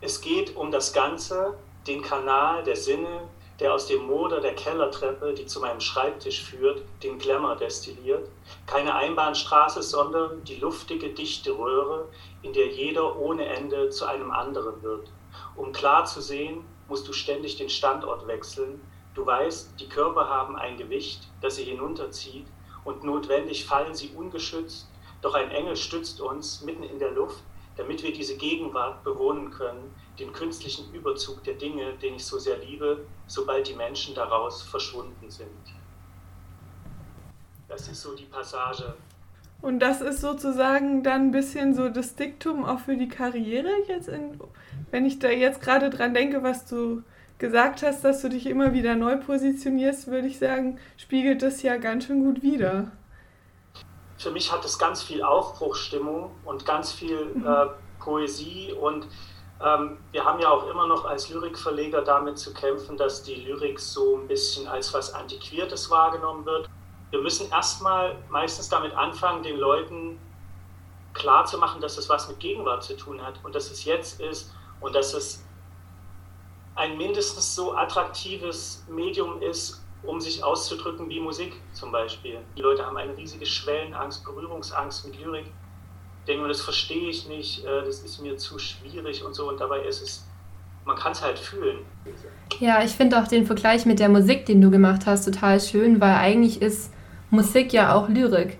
Es 0.00 0.20
geht 0.20 0.56
um 0.56 0.70
das 0.70 0.92
Ganze, 0.92 1.54
den 1.86 2.02
Kanal 2.02 2.62
der 2.64 2.76
Sinne, 2.76 3.28
der 3.60 3.72
aus 3.72 3.86
dem 3.86 4.06
Moder 4.06 4.40
der 4.40 4.54
Kellertreppe, 4.54 5.32
die 5.32 5.46
zu 5.46 5.60
meinem 5.60 5.80
Schreibtisch 5.80 6.42
führt, 6.42 6.82
den 7.02 7.18
Glamour 7.18 7.56
destilliert. 7.56 8.28
Keine 8.66 8.94
Einbahnstraße, 8.94 9.82
sondern 9.82 10.44
die 10.44 10.56
luftige, 10.56 11.10
dichte 11.10 11.52
Röhre, 11.52 12.08
in 12.42 12.52
der 12.52 12.68
jeder 12.68 13.16
ohne 13.16 13.46
Ende 13.46 13.88
zu 13.90 14.04
einem 14.04 14.30
anderen 14.30 14.82
wird. 14.82 15.10
Um 15.54 15.72
klar 15.72 16.04
zu 16.04 16.20
sehen, 16.20 16.64
musst 16.88 17.06
du 17.08 17.12
ständig 17.12 17.56
den 17.56 17.68
Standort 17.68 18.26
wechseln. 18.26 18.80
Du 19.14 19.24
weißt, 19.24 19.80
die 19.80 19.88
Körper 19.88 20.28
haben 20.28 20.56
ein 20.56 20.76
Gewicht, 20.76 21.28
das 21.40 21.56
sie 21.56 21.64
hinunterzieht, 21.64 22.46
und 22.84 23.02
notwendig 23.02 23.64
fallen 23.64 23.94
sie 23.94 24.10
ungeschützt, 24.10 24.88
doch 25.22 25.34
ein 25.34 25.50
Engel 25.50 25.76
stützt 25.76 26.20
uns 26.20 26.62
mitten 26.62 26.84
in 26.84 26.98
der 26.98 27.10
Luft, 27.10 27.42
damit 27.76 28.02
wir 28.02 28.12
diese 28.12 28.36
Gegenwart 28.36 29.02
bewohnen 29.04 29.50
können, 29.50 29.94
den 30.18 30.32
künstlichen 30.32 30.92
Überzug 30.94 31.42
der 31.44 31.54
Dinge, 31.54 31.94
den 31.94 32.14
ich 32.14 32.24
so 32.24 32.38
sehr 32.38 32.58
liebe, 32.58 33.06
sobald 33.26 33.68
die 33.68 33.74
Menschen 33.74 34.14
daraus 34.14 34.62
verschwunden 34.62 35.30
sind. 35.30 35.50
Das 37.68 37.88
ist 37.88 38.00
so 38.00 38.14
die 38.14 38.24
Passage. 38.24 38.94
Und 39.66 39.80
das 39.80 40.00
ist 40.00 40.20
sozusagen 40.20 41.02
dann 41.02 41.22
ein 41.22 41.30
bisschen 41.32 41.74
so 41.74 41.88
das 41.88 42.14
Diktum 42.14 42.64
auch 42.64 42.78
für 42.78 42.96
die 42.96 43.08
Karriere 43.08 43.68
jetzt, 43.88 44.06
in, 44.06 44.38
wenn 44.92 45.04
ich 45.04 45.18
da 45.18 45.26
jetzt 45.26 45.60
gerade 45.60 45.90
dran 45.90 46.14
denke, 46.14 46.44
was 46.44 46.66
du 46.66 47.02
gesagt 47.38 47.82
hast, 47.82 48.04
dass 48.04 48.22
du 48.22 48.28
dich 48.28 48.46
immer 48.46 48.74
wieder 48.74 48.94
neu 48.94 49.16
positionierst, 49.16 50.06
würde 50.06 50.28
ich 50.28 50.38
sagen, 50.38 50.78
spiegelt 50.96 51.42
das 51.42 51.62
ja 51.62 51.78
ganz 51.78 52.04
schön 52.04 52.22
gut 52.22 52.42
wider. 52.42 52.92
Für 54.16 54.30
mich 54.30 54.52
hat 54.52 54.64
es 54.64 54.78
ganz 54.78 55.02
viel 55.02 55.24
Aufbruchsstimmung 55.24 56.30
und 56.44 56.64
ganz 56.64 56.92
viel 56.92 57.24
mhm. 57.34 57.44
äh, 57.44 57.66
Poesie 57.98 58.72
und 58.72 59.08
ähm, 59.60 59.98
wir 60.12 60.24
haben 60.24 60.38
ja 60.38 60.48
auch 60.48 60.70
immer 60.70 60.86
noch 60.86 61.06
als 61.06 61.28
Lyrikverleger 61.28 62.02
damit 62.02 62.38
zu 62.38 62.54
kämpfen, 62.54 62.96
dass 62.96 63.24
die 63.24 63.34
Lyrik 63.34 63.80
so 63.80 64.16
ein 64.16 64.28
bisschen 64.28 64.68
als 64.68 64.94
was 64.94 65.12
Antiquiertes 65.12 65.90
wahrgenommen 65.90 66.46
wird. 66.46 66.70
Wir 67.10 67.20
müssen 67.20 67.50
erstmal 67.50 68.16
meistens 68.28 68.68
damit 68.68 68.94
anfangen, 68.94 69.42
den 69.42 69.56
Leuten 69.56 70.18
klar 71.14 71.44
zu 71.46 71.58
machen, 71.58 71.80
dass 71.80 71.96
es 71.96 72.08
was 72.08 72.28
mit 72.28 72.40
Gegenwart 72.40 72.82
zu 72.82 72.96
tun 72.96 73.22
hat 73.22 73.34
und 73.42 73.54
dass 73.54 73.70
es 73.70 73.84
jetzt 73.84 74.20
ist 74.20 74.52
und 74.80 74.94
dass 74.94 75.14
es 75.14 75.44
ein 76.74 76.98
mindestens 76.98 77.54
so 77.54 77.74
attraktives 77.74 78.84
Medium 78.88 79.40
ist, 79.40 79.82
um 80.02 80.20
sich 80.20 80.44
auszudrücken 80.44 81.08
wie 81.08 81.20
Musik 81.20 81.60
zum 81.72 81.90
Beispiel. 81.90 82.40
Die 82.56 82.60
Leute 82.60 82.84
haben 82.84 82.96
eine 82.96 83.16
riesige 83.16 83.46
Schwellenangst, 83.46 84.24
Berührungsangst 84.24 85.06
mit 85.06 85.18
Lyrik 85.18 85.46
denke 86.26 86.42
mir, 86.42 86.48
das 86.48 86.60
verstehe 86.60 87.08
ich 87.08 87.28
nicht, 87.28 87.64
äh, 87.64 87.84
das 87.84 88.00
ist 88.00 88.20
mir 88.20 88.36
zu 88.36 88.58
schwierig 88.58 89.24
und 89.24 89.34
so. 89.34 89.48
Und 89.48 89.60
dabei 89.60 89.80
ist 89.80 90.02
es, 90.02 90.26
man 90.84 90.96
kann 90.96 91.12
es 91.12 91.22
halt 91.22 91.38
fühlen. 91.38 91.78
Ja, 92.60 92.82
ich 92.82 92.92
finde 92.92 93.20
auch 93.20 93.28
den 93.28 93.46
Vergleich 93.46 93.86
mit 93.86 93.98
der 93.98 94.08
Musik, 94.08 94.46
den 94.46 94.60
du 94.60 94.70
gemacht 94.70 95.02
hast, 95.06 95.24
total 95.24 95.60
schön, 95.60 96.00
weil 96.00 96.14
eigentlich 96.14 96.62
ist 96.62 96.92
Musik 97.30 97.72
ja 97.72 97.94
auch 97.94 98.08
Lyrik. 98.08 98.58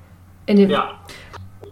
Ja, 0.48 1.00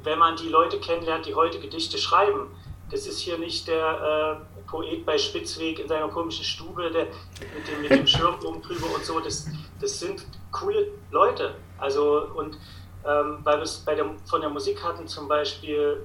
wenn 0.02 0.18
man 0.18 0.36
die 0.36 0.48
Leute 0.48 0.78
kennenlernt, 0.78 1.26
die 1.26 1.34
heute 1.34 1.58
Gedichte 1.58 1.98
schreiben, 1.98 2.48
das 2.90 3.06
ist 3.06 3.20
hier 3.20 3.38
nicht 3.38 3.66
der 3.66 4.40
äh, 4.40 4.60
Poet 4.70 5.04
bei 5.04 5.18
Spitzweg 5.18 5.78
in 5.78 5.88
seiner 5.88 6.08
komischen 6.08 6.44
Stube 6.44 6.90
der, 6.90 7.04
mit, 7.04 7.68
dem, 7.68 7.82
mit 7.82 7.90
dem 7.90 8.06
Schirm 8.06 8.34
oben 8.44 8.62
drüber 8.62 8.86
und 8.94 9.04
so. 9.04 9.18
Das, 9.20 9.48
das 9.80 9.98
sind 9.98 10.24
coole 10.52 10.88
Leute. 11.10 11.54
Also, 11.78 12.28
und 12.34 12.58
ähm, 13.06 13.38
weil 13.42 13.56
wir 13.56 13.62
es 13.62 13.78
bei 13.78 13.94
der, 13.94 14.06
von 14.26 14.40
der 14.40 14.50
Musik 14.50 14.82
hatten, 14.82 15.06
zum 15.06 15.28
Beispiel, 15.28 16.04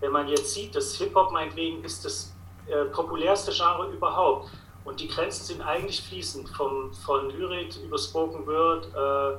wenn 0.00 0.12
man 0.12 0.28
jetzt 0.28 0.54
sieht, 0.54 0.74
dass 0.74 0.94
Hip-Hop 0.96 1.32
meinetwegen 1.32 1.82
ist 1.84 2.04
das 2.04 2.34
äh, 2.66 2.84
populärste 2.86 3.52
Genre 3.52 3.90
überhaupt. 3.92 4.50
Und 4.84 5.00
die 5.00 5.08
Grenzen 5.08 5.44
sind 5.44 5.60
eigentlich 5.60 6.00
fließend, 6.02 6.48
vom, 6.50 6.92
von 6.92 7.30
Lyrik 7.30 7.76
über 7.84 7.98
Spoken 7.98 8.46
Word 8.46 8.86
äh, 8.94 9.38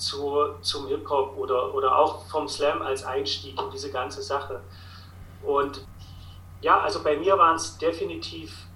zu, 0.00 0.54
zum 0.60 0.88
Hip-Hop 0.88 1.36
oder, 1.36 1.74
oder 1.74 1.96
auch 1.98 2.26
vom 2.26 2.48
Slam 2.48 2.82
als 2.82 3.04
Einstieg 3.04 3.60
in 3.60 3.70
diese 3.70 3.90
ganze 3.90 4.22
Sache. 4.22 4.60
Und 5.42 5.86
ja, 6.60 6.80
also 6.80 7.02
bei 7.02 7.16
mir 7.16 7.38
waren 7.38 7.56
es 7.56 7.78
definitiv 7.78 8.66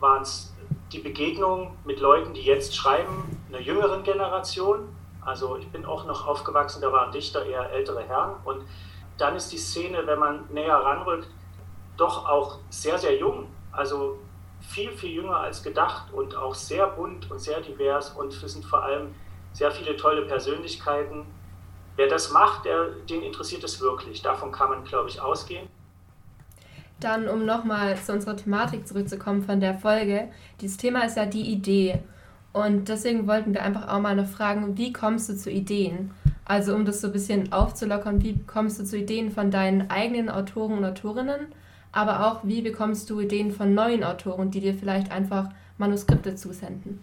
waren's 0.00 0.52
die 0.92 0.98
Begegnungen 0.98 1.76
mit 1.84 2.00
Leuten, 2.00 2.34
die 2.34 2.42
jetzt 2.42 2.74
schreiben, 2.76 3.40
einer 3.48 3.60
jüngeren 3.60 4.02
Generation. 4.02 4.94
Also 5.20 5.56
ich 5.56 5.68
bin 5.68 5.84
auch 5.84 6.06
noch 6.06 6.26
aufgewachsen, 6.26 6.80
da 6.80 6.92
waren 6.92 7.10
Dichter 7.10 7.44
eher 7.44 7.70
ältere 7.70 8.02
Herren. 8.04 8.34
Und 8.44 8.62
dann 9.18 9.34
ist 9.34 9.50
die 9.52 9.58
Szene, 9.58 10.06
wenn 10.06 10.18
man 10.18 10.44
näher 10.52 10.76
ranrückt, 10.76 11.28
doch 11.96 12.28
auch 12.28 12.58
sehr, 12.70 12.98
sehr 12.98 13.16
jung. 13.16 13.48
Also 13.72 14.18
viel, 14.60 14.92
viel 14.92 15.10
jünger 15.10 15.38
als 15.38 15.62
gedacht 15.62 16.12
und 16.12 16.36
auch 16.36 16.54
sehr 16.54 16.86
bunt 16.86 17.30
und 17.30 17.40
sehr 17.40 17.60
divers. 17.60 18.10
Und 18.10 18.40
wir 18.40 18.48
sind 18.48 18.64
vor 18.64 18.82
allem 18.82 19.14
sehr 19.56 19.70
viele 19.70 19.96
tolle 19.96 20.22
Persönlichkeiten. 20.22 21.24
Wer 21.96 22.08
das 22.08 22.30
macht, 22.30 22.66
der, 22.66 22.90
den 23.08 23.22
interessiert 23.22 23.64
es 23.64 23.80
wirklich. 23.80 24.20
Davon 24.20 24.52
kann 24.52 24.68
man, 24.68 24.84
glaube 24.84 25.08
ich, 25.08 25.18
ausgehen. 25.18 25.66
Dann, 27.00 27.26
um 27.26 27.46
nochmal 27.46 27.96
zu 27.96 28.12
unserer 28.12 28.36
Thematik 28.36 28.86
zurückzukommen 28.86 29.42
von 29.42 29.60
der 29.60 29.74
Folge. 29.74 30.28
Dieses 30.60 30.76
Thema 30.76 31.04
ist 31.06 31.16
ja 31.16 31.24
die 31.24 31.50
Idee. 31.50 32.00
Und 32.52 32.88
deswegen 32.90 33.26
wollten 33.26 33.54
wir 33.54 33.62
einfach 33.62 33.88
auch 33.88 34.00
mal 34.00 34.14
noch 34.14 34.28
fragen, 34.28 34.76
wie 34.76 34.92
kommst 34.92 35.30
du 35.30 35.36
zu 35.36 35.50
Ideen? 35.50 36.10
Also 36.44 36.74
um 36.74 36.84
das 36.84 37.00
so 37.00 37.06
ein 37.06 37.12
bisschen 37.14 37.50
aufzulockern, 37.50 38.22
wie 38.22 38.38
kommst 38.46 38.78
du 38.78 38.84
zu 38.84 38.98
Ideen 38.98 39.30
von 39.30 39.50
deinen 39.50 39.90
eigenen 39.90 40.28
Autoren 40.28 40.78
und 40.78 40.84
Autorinnen, 40.84 41.48
aber 41.92 42.26
auch 42.26 42.40
wie 42.44 42.60
bekommst 42.60 43.08
du 43.08 43.20
Ideen 43.20 43.52
von 43.52 43.74
neuen 43.74 44.04
Autoren, 44.04 44.50
die 44.50 44.60
dir 44.60 44.74
vielleicht 44.74 45.10
einfach 45.10 45.48
Manuskripte 45.78 46.34
zusenden? 46.34 47.00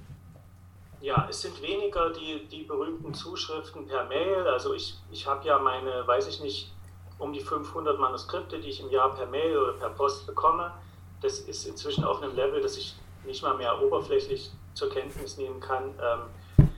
Ja, 1.04 1.28
es 1.30 1.42
sind 1.42 1.62
weniger 1.62 2.12
die, 2.12 2.48
die 2.48 2.64
berühmten 2.64 3.14
Zuschriften 3.14 3.86
per 3.86 4.06
Mail. 4.06 4.48
Also 4.48 4.74
ich, 4.74 4.96
ich 5.12 5.28
habe 5.28 5.46
ja 5.46 5.60
meine, 5.60 6.08
weiß 6.08 6.30
ich 6.30 6.40
nicht, 6.40 6.72
um 7.20 7.34
die 7.34 7.42
500 7.42 8.00
Manuskripte, 8.00 8.58
die 8.58 8.70
ich 8.70 8.80
im 8.80 8.90
Jahr 8.90 9.14
per 9.14 9.26
Mail 9.26 9.58
oder 9.58 9.74
per 9.74 9.90
Post 9.90 10.26
bekomme. 10.26 10.72
Das 11.20 11.40
ist 11.40 11.68
inzwischen 11.68 12.06
auf 12.06 12.22
einem 12.22 12.34
Level, 12.38 12.62
das 12.62 12.78
ich 12.78 12.96
nicht 13.26 13.44
mal 13.44 13.58
mehr 13.58 13.82
oberflächlich 13.82 14.50
zur 14.76 14.90
Kenntnis 14.90 15.36
nehmen 15.36 15.60
kann. 15.60 15.94
Ähm, 16.02 16.70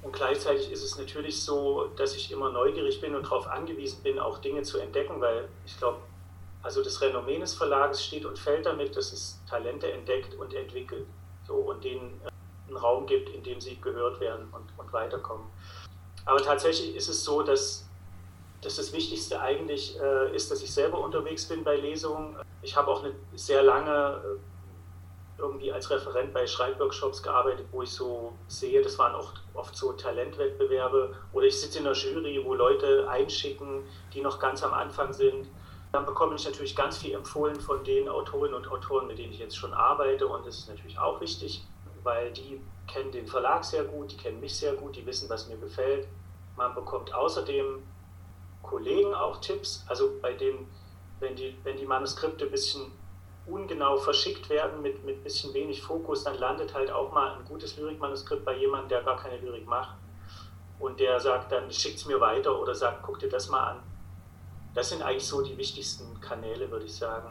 und 0.00 0.14
gleichzeitig 0.14 0.72
ist 0.72 0.82
es 0.82 0.96
natürlich 0.96 1.42
so, 1.42 1.90
dass 1.96 2.16
ich 2.16 2.32
immer 2.32 2.48
neugierig 2.48 3.02
bin 3.02 3.14
und 3.14 3.24
darauf 3.24 3.46
angewiesen 3.46 4.02
bin, 4.02 4.18
auch 4.18 4.38
Dinge 4.38 4.62
zu 4.62 4.78
entdecken, 4.78 5.20
weil 5.20 5.46
ich 5.66 5.76
glaube, 5.76 5.98
also 6.62 6.82
das 6.82 7.02
Renommee 7.02 7.38
des 7.38 7.52
Verlages 7.52 8.02
steht 8.02 8.24
und 8.24 8.38
fällt 8.38 8.64
damit, 8.64 8.96
dass 8.96 9.12
es 9.12 9.42
Talente 9.46 9.92
entdeckt 9.92 10.34
und 10.36 10.54
entwickelt 10.54 11.06
so, 11.46 11.56
und 11.56 11.84
denen 11.84 12.18
äh, 12.24 12.30
einen 12.74 12.84
Raum 12.84 13.06
gibt, 13.06 13.28
in 13.30 13.42
dem 13.42 13.60
sie 13.60 13.80
gehört 13.80 14.20
werden 14.20 14.48
und, 14.52 14.66
und 14.76 14.92
weiterkommen. 14.92 15.46
Aber 16.26 16.40
tatsächlich 16.42 16.96
ist 16.96 17.08
es 17.08 17.22
so, 17.24 17.42
dass 17.42 17.84
dass 18.64 18.76
das 18.76 18.92
Wichtigste 18.94 19.40
eigentlich 19.40 19.98
äh, 20.00 20.34
ist, 20.34 20.50
dass 20.50 20.62
ich 20.62 20.72
selber 20.72 20.98
unterwegs 20.98 21.46
bin 21.46 21.62
bei 21.62 21.76
Lesungen. 21.76 22.34
Ich 22.62 22.74
habe 22.76 22.90
auch 22.90 23.04
eine 23.04 23.14
sehr 23.34 23.62
lange 23.62 24.22
äh, 24.24 25.40
irgendwie 25.40 25.70
als 25.70 25.90
Referent 25.90 26.32
bei 26.32 26.46
Schreibworkshops 26.46 27.22
gearbeitet, 27.22 27.66
wo 27.72 27.82
ich 27.82 27.90
so 27.90 28.32
sehe, 28.48 28.80
das 28.80 28.98
waren 28.98 29.14
auch 29.14 29.32
oft 29.52 29.76
so 29.76 29.92
Talentwettbewerbe 29.92 31.14
oder 31.32 31.46
ich 31.46 31.60
sitze 31.60 31.80
in 31.80 31.86
einer 31.86 31.94
Jury, 31.94 32.40
wo 32.42 32.54
Leute 32.54 33.06
einschicken, 33.08 33.84
die 34.14 34.22
noch 34.22 34.38
ganz 34.38 34.62
am 34.62 34.72
Anfang 34.72 35.12
sind. 35.12 35.48
Dann 35.92 36.06
bekomme 36.06 36.34
ich 36.36 36.44
natürlich 36.44 36.74
ganz 36.74 36.98
viel 36.98 37.14
empfohlen 37.14 37.60
von 37.60 37.84
den 37.84 38.08
Autorinnen 38.08 38.54
und 38.54 38.68
Autoren, 38.68 39.06
mit 39.08 39.18
denen 39.18 39.32
ich 39.32 39.40
jetzt 39.40 39.56
schon 39.56 39.74
arbeite 39.74 40.26
und 40.26 40.46
das 40.46 40.58
ist 40.58 40.68
natürlich 40.68 40.98
auch 40.98 41.20
wichtig, 41.20 41.64
weil 42.04 42.32
die 42.32 42.60
kennen 42.86 43.10
den 43.10 43.26
Verlag 43.26 43.64
sehr 43.64 43.84
gut, 43.84 44.12
die 44.12 44.16
kennen 44.16 44.38
mich 44.40 44.54
sehr 44.56 44.74
gut, 44.74 44.94
die 44.94 45.04
wissen, 45.04 45.28
was 45.28 45.48
mir 45.48 45.56
gefällt. 45.56 46.06
Man 46.56 46.74
bekommt 46.74 47.12
außerdem 47.12 47.82
Kollegen 48.62 49.12
auch 49.14 49.40
Tipps, 49.40 49.84
also 49.88 50.12
bei 50.22 50.34
denen, 50.34 50.70
wenn 51.18 51.34
die, 51.34 51.56
wenn 51.64 51.76
die 51.76 51.86
Manuskripte 51.86 52.44
ein 52.44 52.50
bisschen 52.50 52.92
ungenau 53.46 53.96
verschickt 53.96 54.48
werden 54.48 54.80
mit, 54.80 55.06
ein 55.06 55.22
bisschen 55.22 55.52
wenig 55.52 55.82
Fokus, 55.82 56.24
dann 56.24 56.38
landet 56.38 56.72
halt 56.72 56.90
auch 56.90 57.12
mal 57.12 57.36
ein 57.36 57.44
gutes 57.44 57.76
Lyrikmanuskript 57.76 58.44
bei 58.44 58.56
jemandem, 58.56 58.88
der 58.88 59.02
gar 59.02 59.16
keine 59.16 59.38
Lyrik 59.38 59.66
macht. 59.66 59.96
Und 60.78 60.98
der 60.98 61.20
sagt 61.20 61.52
dann, 61.52 61.70
schickt 61.70 61.98
es 61.98 62.06
mir 62.06 62.20
weiter 62.20 62.58
oder 62.58 62.74
sagt, 62.74 63.02
guck 63.02 63.18
dir 63.18 63.28
das 63.28 63.48
mal 63.48 63.72
an. 63.72 63.82
Das 64.74 64.88
sind 64.88 65.02
eigentlich 65.02 65.26
so 65.26 65.42
die 65.42 65.56
wichtigsten 65.56 66.20
Kanäle, 66.20 66.70
würde 66.70 66.86
ich 66.86 66.96
sagen. 66.96 67.30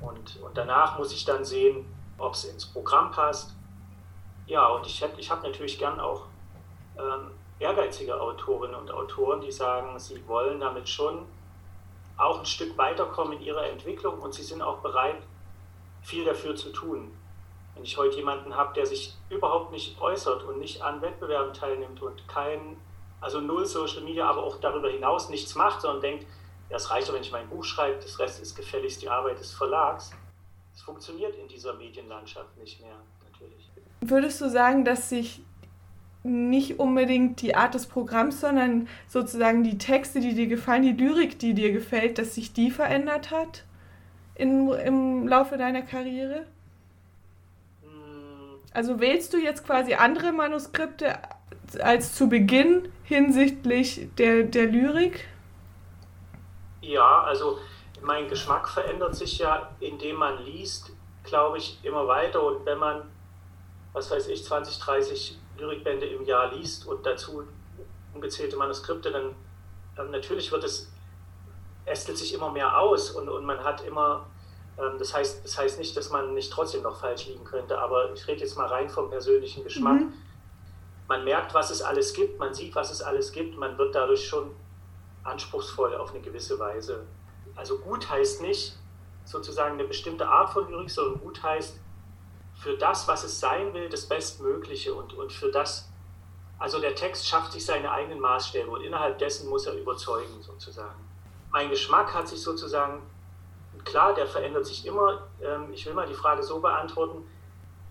Und, 0.00 0.40
und 0.42 0.56
danach 0.56 0.98
muss 0.98 1.12
ich 1.12 1.24
dann 1.24 1.44
sehen, 1.44 1.84
ob 2.18 2.34
es 2.34 2.44
ins 2.44 2.66
Programm 2.66 3.10
passt. 3.10 3.52
Ja, 4.46 4.68
und 4.68 4.86
ich, 4.86 5.04
ich 5.18 5.30
habe 5.30 5.42
natürlich 5.42 5.78
gern 5.78 5.98
auch 5.98 6.26
ähm, 6.96 7.32
ehrgeizige 7.58 8.20
Autorinnen 8.20 8.76
und 8.76 8.90
Autoren, 8.90 9.40
die 9.40 9.50
sagen, 9.50 9.98
sie 9.98 10.26
wollen 10.28 10.60
damit 10.60 10.88
schon 10.88 11.26
auch 12.16 12.38
ein 12.38 12.46
Stück 12.46 12.76
weiterkommen 12.78 13.38
in 13.38 13.42
ihrer 13.42 13.66
Entwicklung 13.68 14.18
und 14.20 14.32
sie 14.32 14.42
sind 14.42 14.62
auch 14.62 14.78
bereit, 14.78 15.22
viel 16.02 16.24
dafür 16.24 16.54
zu 16.54 16.70
tun. 16.70 17.12
Wenn 17.74 17.84
ich 17.84 17.98
heute 17.98 18.16
jemanden 18.16 18.56
habe, 18.56 18.72
der 18.74 18.86
sich 18.86 19.14
überhaupt 19.28 19.72
nicht 19.72 20.00
äußert 20.00 20.44
und 20.44 20.58
nicht 20.58 20.80
an 20.80 21.02
Wettbewerben 21.02 21.52
teilnimmt 21.52 22.00
und 22.00 22.26
kein, 22.28 22.76
also 23.20 23.40
null 23.40 23.66
Social 23.66 24.02
Media, 24.02 24.28
aber 24.28 24.44
auch 24.44 24.60
darüber 24.60 24.88
hinaus 24.88 25.28
nichts 25.28 25.54
macht, 25.54 25.82
sondern 25.82 26.00
denkt, 26.00 26.26
ja, 26.70 26.76
es 26.76 26.90
reicht 26.90 27.08
doch, 27.08 27.14
wenn 27.14 27.22
ich 27.22 27.32
mein 27.32 27.48
Buch 27.48 27.64
schreibe, 27.64 27.98
das 28.00 28.18
Rest 28.18 28.40
ist 28.40 28.54
gefälligst 28.54 29.02
die 29.02 29.08
Arbeit 29.08 29.38
des 29.38 29.52
Verlags. 29.52 30.10
Es 30.74 30.82
funktioniert 30.82 31.34
in 31.36 31.48
dieser 31.48 31.74
Medienlandschaft 31.74 32.56
nicht 32.56 32.80
mehr. 32.80 32.96
Würdest 34.08 34.40
du 34.40 34.48
sagen, 34.48 34.84
dass 34.84 35.08
sich 35.08 35.42
nicht 36.22 36.80
unbedingt 36.80 37.40
die 37.40 37.54
Art 37.54 37.74
des 37.74 37.86
Programms, 37.86 38.40
sondern 38.40 38.88
sozusagen 39.06 39.62
die 39.62 39.78
Texte, 39.78 40.20
die 40.20 40.34
dir 40.34 40.48
gefallen, 40.48 40.82
die 40.82 40.92
Lyrik, 40.92 41.38
die 41.38 41.54
dir 41.54 41.72
gefällt, 41.72 42.18
dass 42.18 42.34
sich 42.34 42.52
die 42.52 42.70
verändert 42.70 43.30
hat 43.30 43.64
in, 44.34 44.68
im 44.70 45.28
Laufe 45.28 45.56
deiner 45.56 45.82
Karriere? 45.82 46.46
Also 48.76 49.00
wählst 49.00 49.32
du 49.32 49.38
jetzt 49.38 49.64
quasi 49.64 49.94
andere 49.94 50.32
Manuskripte 50.32 51.18
als 51.80 52.14
zu 52.14 52.28
Beginn 52.28 52.92
hinsichtlich 53.04 54.08
der, 54.18 54.42
der 54.42 54.66
Lyrik? 54.66 55.26
Ja, 56.82 57.22
also 57.22 57.58
mein 58.02 58.28
Geschmack 58.28 58.68
verändert 58.68 59.16
sich 59.16 59.38
ja, 59.38 59.70
indem 59.80 60.16
man 60.16 60.44
liest, 60.44 60.92
glaube 61.24 61.56
ich, 61.56 61.78
immer 61.84 62.06
weiter. 62.06 62.42
Und 62.42 62.66
wenn 62.66 62.78
man, 62.78 63.02
was 63.96 64.10
weiß 64.10 64.28
ich, 64.28 64.44
20, 64.44 64.78
30 64.78 65.38
Lyrikbände 65.56 66.04
im 66.04 66.22
Jahr 66.26 66.52
liest 66.52 66.86
und 66.86 67.06
dazu 67.06 67.44
ungezählte 68.12 68.54
Manuskripte, 68.58 69.10
dann, 69.10 69.34
dann 69.96 70.10
natürlich 70.10 70.52
wird 70.52 70.64
es, 70.64 70.92
ästelt 71.86 72.18
sich 72.18 72.34
immer 72.34 72.50
mehr 72.50 72.78
aus 72.78 73.12
und, 73.12 73.26
und 73.30 73.46
man 73.46 73.64
hat 73.64 73.82
immer, 73.86 74.26
ähm, 74.76 74.98
das, 74.98 75.14
heißt, 75.14 75.42
das 75.42 75.56
heißt 75.56 75.78
nicht, 75.78 75.96
dass 75.96 76.10
man 76.10 76.34
nicht 76.34 76.52
trotzdem 76.52 76.82
noch 76.82 77.00
falsch 77.00 77.26
liegen 77.26 77.44
könnte, 77.44 77.78
aber 77.78 78.12
ich 78.12 78.28
rede 78.28 78.40
jetzt 78.40 78.58
mal 78.58 78.66
rein 78.66 78.90
vom 78.90 79.08
persönlichen 79.08 79.64
Geschmack. 79.64 80.02
Mhm. 80.02 80.12
Man 81.08 81.24
merkt, 81.24 81.54
was 81.54 81.70
es 81.70 81.80
alles 81.80 82.12
gibt, 82.12 82.38
man 82.38 82.52
sieht, 82.52 82.74
was 82.74 82.90
es 82.90 83.00
alles 83.00 83.32
gibt, 83.32 83.56
man 83.56 83.78
wird 83.78 83.94
dadurch 83.94 84.28
schon 84.28 84.50
anspruchsvoll 85.24 85.94
auf 85.94 86.10
eine 86.10 86.20
gewisse 86.20 86.58
Weise. 86.58 87.06
Also 87.54 87.78
gut 87.78 88.10
heißt 88.10 88.42
nicht 88.42 88.76
sozusagen 89.24 89.78
eine 89.78 89.84
bestimmte 89.84 90.28
Art 90.28 90.50
von 90.50 90.70
Lyrik, 90.70 90.90
sondern 90.90 91.18
gut 91.18 91.42
heißt, 91.42 91.80
für 92.56 92.76
das, 92.76 93.06
was 93.06 93.24
es 93.24 93.38
sein 93.38 93.72
will, 93.74 93.88
das 93.88 94.06
Bestmögliche 94.06 94.94
und, 94.94 95.12
und 95.14 95.32
für 95.32 95.50
das, 95.50 95.88
also 96.58 96.80
der 96.80 96.94
Text 96.94 97.28
schafft 97.28 97.52
sich 97.52 97.64
seine 97.64 97.90
eigenen 97.90 98.20
Maßstäbe 98.20 98.70
und 98.70 98.82
innerhalb 98.82 99.18
dessen 99.18 99.48
muss 99.48 99.66
er 99.66 99.74
überzeugen 99.74 100.42
sozusagen. 100.42 101.04
Mein 101.50 101.70
Geschmack 101.70 102.14
hat 102.14 102.28
sich 102.28 102.42
sozusagen, 102.42 103.02
klar, 103.84 104.14
der 104.14 104.26
verändert 104.26 104.66
sich 104.66 104.86
immer. 104.86 105.22
Ähm, 105.42 105.72
ich 105.72 105.84
will 105.86 105.94
mal 105.94 106.06
die 106.06 106.14
Frage 106.14 106.42
so 106.42 106.60
beantworten, 106.60 107.26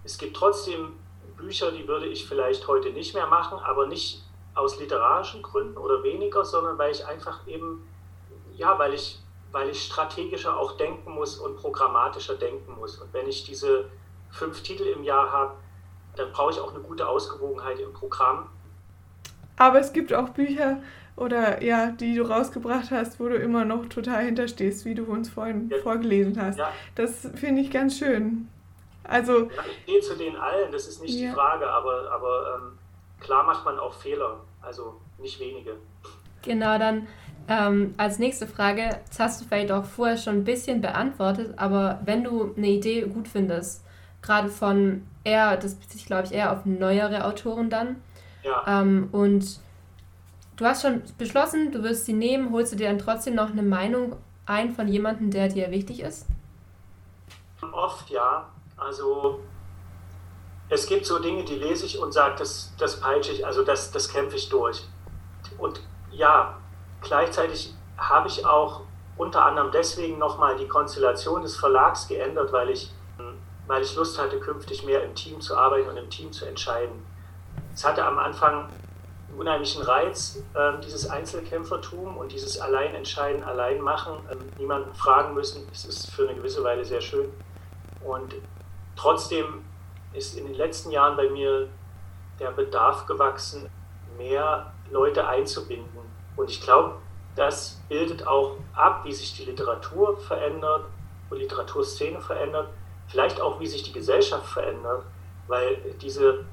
es 0.03 0.17
gibt 0.17 0.35
trotzdem 0.35 0.93
Bücher, 1.37 1.71
die 1.71 1.87
würde 1.87 2.07
ich 2.07 2.25
vielleicht 2.25 2.67
heute 2.67 2.91
nicht 2.91 3.13
mehr 3.13 3.27
machen, 3.27 3.59
aber 3.59 3.87
nicht 3.87 4.23
aus 4.53 4.79
literarischen 4.79 5.41
Gründen 5.41 5.77
oder 5.77 6.01
weniger, 6.03 6.45
sondern 6.45 6.77
weil 6.77 6.91
ich 6.91 7.05
einfach 7.05 7.45
eben, 7.47 7.87
ja, 8.55 8.79
weil 8.79 8.93
ich, 8.93 9.19
weil 9.51 9.69
ich 9.69 9.83
strategischer 9.83 10.57
auch 10.57 10.77
denken 10.77 11.11
muss 11.11 11.37
und 11.37 11.57
programmatischer 11.57 12.35
denken 12.35 12.75
muss. 12.75 12.97
Und 12.97 13.13
wenn 13.13 13.27
ich 13.27 13.43
diese 13.43 13.89
fünf 14.31 14.61
Titel 14.63 14.83
im 14.83 15.03
Jahr 15.03 15.31
habe, 15.31 15.55
dann 16.15 16.31
brauche 16.31 16.51
ich 16.51 16.59
auch 16.59 16.73
eine 16.73 16.83
gute 16.83 17.07
Ausgewogenheit 17.07 17.79
im 17.79 17.93
Programm. 17.93 18.49
Aber 19.57 19.79
es 19.79 19.93
gibt 19.93 20.13
auch 20.13 20.29
Bücher 20.29 20.81
oder 21.15 21.63
ja, 21.63 21.91
die 21.91 22.15
du 22.15 22.23
rausgebracht 22.23 22.91
hast, 22.91 23.19
wo 23.19 23.29
du 23.29 23.35
immer 23.35 23.63
noch 23.63 23.85
total 23.87 24.25
hinterstehst, 24.25 24.85
wie 24.85 24.95
du 24.95 25.05
uns 25.05 25.29
vorhin 25.29 25.69
ja. 25.69 25.77
vorgelesen 25.77 26.41
hast. 26.41 26.59
Ja. 26.59 26.71
Das 26.95 27.29
finde 27.35 27.61
ich 27.61 27.71
ganz 27.71 27.97
schön. 27.97 28.49
Also, 29.03 29.43
ja, 29.43 29.63
ich 29.69 29.85
gehe 29.85 30.01
zu 30.01 30.17
den 30.17 30.35
allen, 30.35 30.71
das 30.71 30.87
ist 30.87 31.01
nicht 31.01 31.17
die 31.17 31.29
Frage, 31.29 31.69
aber, 31.69 32.11
aber 32.11 32.55
ähm, 32.55 32.77
klar 33.19 33.43
macht 33.43 33.63
man 33.63 33.77
auch 33.79 33.93
Fehler, 33.93 34.41
also 34.61 34.99
nicht 35.19 35.39
wenige. 35.39 35.77
Genau, 36.41 36.77
dann 36.79 37.07
ähm, 37.47 37.93
als 37.97 38.17
nächste 38.17 38.47
Frage, 38.47 38.99
das 39.07 39.19
hast 39.19 39.41
du 39.41 39.45
vielleicht 39.45 39.71
auch 39.71 39.85
vorher 39.85 40.17
schon 40.17 40.37
ein 40.37 40.43
bisschen 40.43 40.81
beantwortet, 40.81 41.53
aber 41.57 41.99
wenn 42.03 42.23
du 42.23 42.53
eine 42.57 42.67
Idee 42.67 43.01
gut 43.01 43.27
findest, 43.27 43.84
gerade 44.25 44.49
von 44.49 45.05
eher, 45.23 45.57
das 45.57 45.75
bezieht 45.75 45.91
sich 45.91 46.05
glaube 46.05 46.25
ich 46.25 46.33
eher 46.33 46.51
auf 46.51 46.65
neuere 46.65 47.25
Autoren 47.25 47.69
dann, 47.69 47.97
ja. 48.43 48.63
ähm, 48.67 49.09
und 49.11 49.59
du 50.57 50.65
hast 50.65 50.81
schon 50.81 51.01
beschlossen, 51.17 51.71
du 51.71 51.83
wirst 51.83 52.05
sie 52.05 52.13
nehmen, 52.13 52.51
holst 52.51 52.73
du 52.73 52.77
dir 52.77 52.89
dann 52.89 52.99
trotzdem 52.99 53.35
noch 53.35 53.49
eine 53.49 53.63
Meinung 53.63 54.15
ein 54.45 54.73
von 54.73 54.87
jemandem, 54.87 55.31
der 55.31 55.49
dir 55.49 55.71
wichtig 55.71 56.01
ist? 56.01 56.27
Oft 57.71 58.09
ja, 58.09 58.47
also 58.77 59.39
es 60.69 60.85
gibt 60.85 61.05
so 61.05 61.19
Dinge, 61.19 61.43
die 61.43 61.55
lese 61.55 61.85
ich 61.85 61.99
und 61.99 62.11
sage, 62.11 62.35
das, 62.37 62.73
das 62.77 62.99
peitsche 62.99 63.31
ich, 63.31 63.45
also 63.45 63.63
das, 63.63 63.91
das 63.91 64.09
kämpfe 64.09 64.35
ich 64.35 64.49
durch. 64.49 64.87
Und 65.57 65.81
ja, 66.11 66.57
Gleichzeitig 67.05 67.73
habe 67.97 68.27
ich 68.27 68.45
auch 68.45 68.81
unter 69.15 69.45
anderem 69.45 69.71
deswegen 69.71 70.17
nochmal 70.17 70.57
die 70.57 70.67
Konstellation 70.67 71.43
des 71.43 71.55
Verlags 71.55 72.07
geändert, 72.07 72.51
weil 72.51 72.71
ich, 72.71 72.91
weil 73.67 73.81
ich 73.81 73.95
Lust 73.95 74.19
hatte, 74.19 74.39
künftig 74.39 74.83
mehr 74.85 75.03
im 75.03 75.15
Team 75.15 75.41
zu 75.41 75.57
arbeiten 75.57 75.89
und 75.89 75.97
im 75.97 76.09
Team 76.09 76.31
zu 76.31 76.45
entscheiden. 76.45 77.05
Es 77.73 77.85
hatte 77.85 78.05
am 78.05 78.19
Anfang 78.19 78.69
einen 79.29 79.39
unheimlichen 79.39 79.81
Reiz, 79.81 80.43
äh, 80.53 80.73
dieses 80.83 81.09
Einzelkämpfertum 81.09 82.17
und 82.17 82.31
dieses 82.31 82.59
Alleinentscheiden, 82.59 83.43
allein 83.43 83.81
machen, 83.81 84.13
äh, 84.29 84.59
niemanden 84.59 84.93
fragen 84.93 85.33
müssen. 85.33 85.67
Es 85.71 85.85
ist 85.85 86.11
für 86.11 86.23
eine 86.27 86.35
gewisse 86.35 86.63
Weile 86.63 86.85
sehr 86.85 87.01
schön. 87.01 87.31
Und 88.03 88.35
trotzdem 88.95 89.65
ist 90.13 90.37
in 90.37 90.45
den 90.45 90.55
letzten 90.55 90.91
Jahren 90.91 91.17
bei 91.17 91.29
mir 91.29 91.67
der 92.39 92.51
Bedarf 92.51 93.05
gewachsen, 93.05 93.69
mehr 94.17 94.73
Leute 94.91 95.27
einzubinden 95.27 96.05
und 96.35 96.49
ich 96.49 96.61
glaube, 96.61 96.97
das 97.35 97.81
bildet 97.89 98.25
auch 98.27 98.57
ab, 98.73 99.01
wie 99.03 99.13
sich 99.13 99.35
die 99.35 99.45
Literatur 99.45 100.17
verändert, 100.17 100.85
die 101.31 101.35
Literaturszene 101.35 102.21
verändert, 102.21 102.69
vielleicht 103.07 103.39
auch, 103.41 103.59
wie 103.59 103.67
sich 103.67 103.83
die 103.83 103.93
Gesellschaft 103.93 104.45
verändert, 104.45 105.03
weil 105.47 105.77
diese 106.01 106.45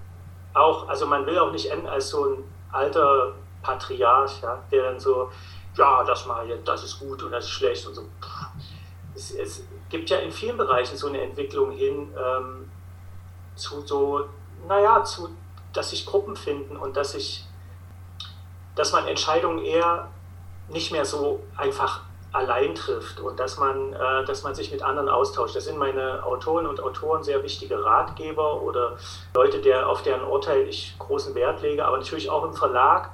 auch, 0.54 0.88
also 0.88 1.06
man 1.06 1.24
will 1.26 1.38
auch 1.38 1.50
nicht 1.50 1.70
enden 1.70 1.86
als 1.86 2.10
so 2.10 2.26
ein 2.26 2.44
alter 2.70 3.32
Patriarch, 3.62 4.42
ja, 4.42 4.62
der 4.70 4.82
dann 4.84 5.00
so, 5.00 5.30
ja, 5.76 6.04
das 6.04 6.26
mal 6.26 6.46
jetzt, 6.48 6.68
das 6.68 6.84
ist 6.84 6.98
gut 6.98 7.22
und 7.22 7.32
das 7.32 7.44
ist 7.44 7.50
schlecht 7.50 7.86
und 7.86 7.94
so. 7.94 8.04
Es, 9.14 9.30
es 9.30 9.64
gibt 9.88 10.10
ja 10.10 10.18
in 10.18 10.30
vielen 10.30 10.56
Bereichen 10.56 10.96
so 10.96 11.08
eine 11.08 11.22
Entwicklung 11.22 11.70
hin 11.70 12.12
ähm, 12.18 12.70
zu 13.54 13.80
so, 13.82 14.26
naja, 14.66 15.04
zu, 15.04 15.30
dass 15.72 15.90
sich 15.90 16.04
Gruppen 16.04 16.36
finden 16.36 16.76
und 16.76 16.96
dass 16.96 17.12
sich 17.12 17.46
dass 18.74 18.92
man 18.92 19.06
Entscheidungen 19.06 19.64
eher 19.64 20.08
nicht 20.68 20.92
mehr 20.92 21.04
so 21.04 21.42
einfach 21.56 22.02
allein 22.32 22.74
trifft 22.74 23.20
und 23.20 23.38
dass 23.38 23.58
man, 23.58 23.92
äh, 23.92 24.24
dass 24.24 24.42
man 24.42 24.54
sich 24.54 24.72
mit 24.72 24.82
anderen 24.82 25.08
austauscht. 25.08 25.54
Das 25.54 25.64
sind 25.64 25.78
meine 25.78 26.24
Autoren 26.24 26.66
und 26.66 26.82
Autoren 26.82 27.22
sehr 27.22 27.42
wichtige 27.42 27.84
Ratgeber 27.84 28.62
oder 28.62 28.96
Leute, 29.34 29.60
der, 29.60 29.88
auf 29.88 30.02
deren 30.02 30.24
Urteil 30.24 30.66
ich 30.66 30.94
großen 30.98 31.34
Wert 31.34 31.60
lege, 31.62 31.84
aber 31.84 31.98
natürlich 31.98 32.30
auch 32.30 32.44
im 32.44 32.54
Verlag. 32.54 33.10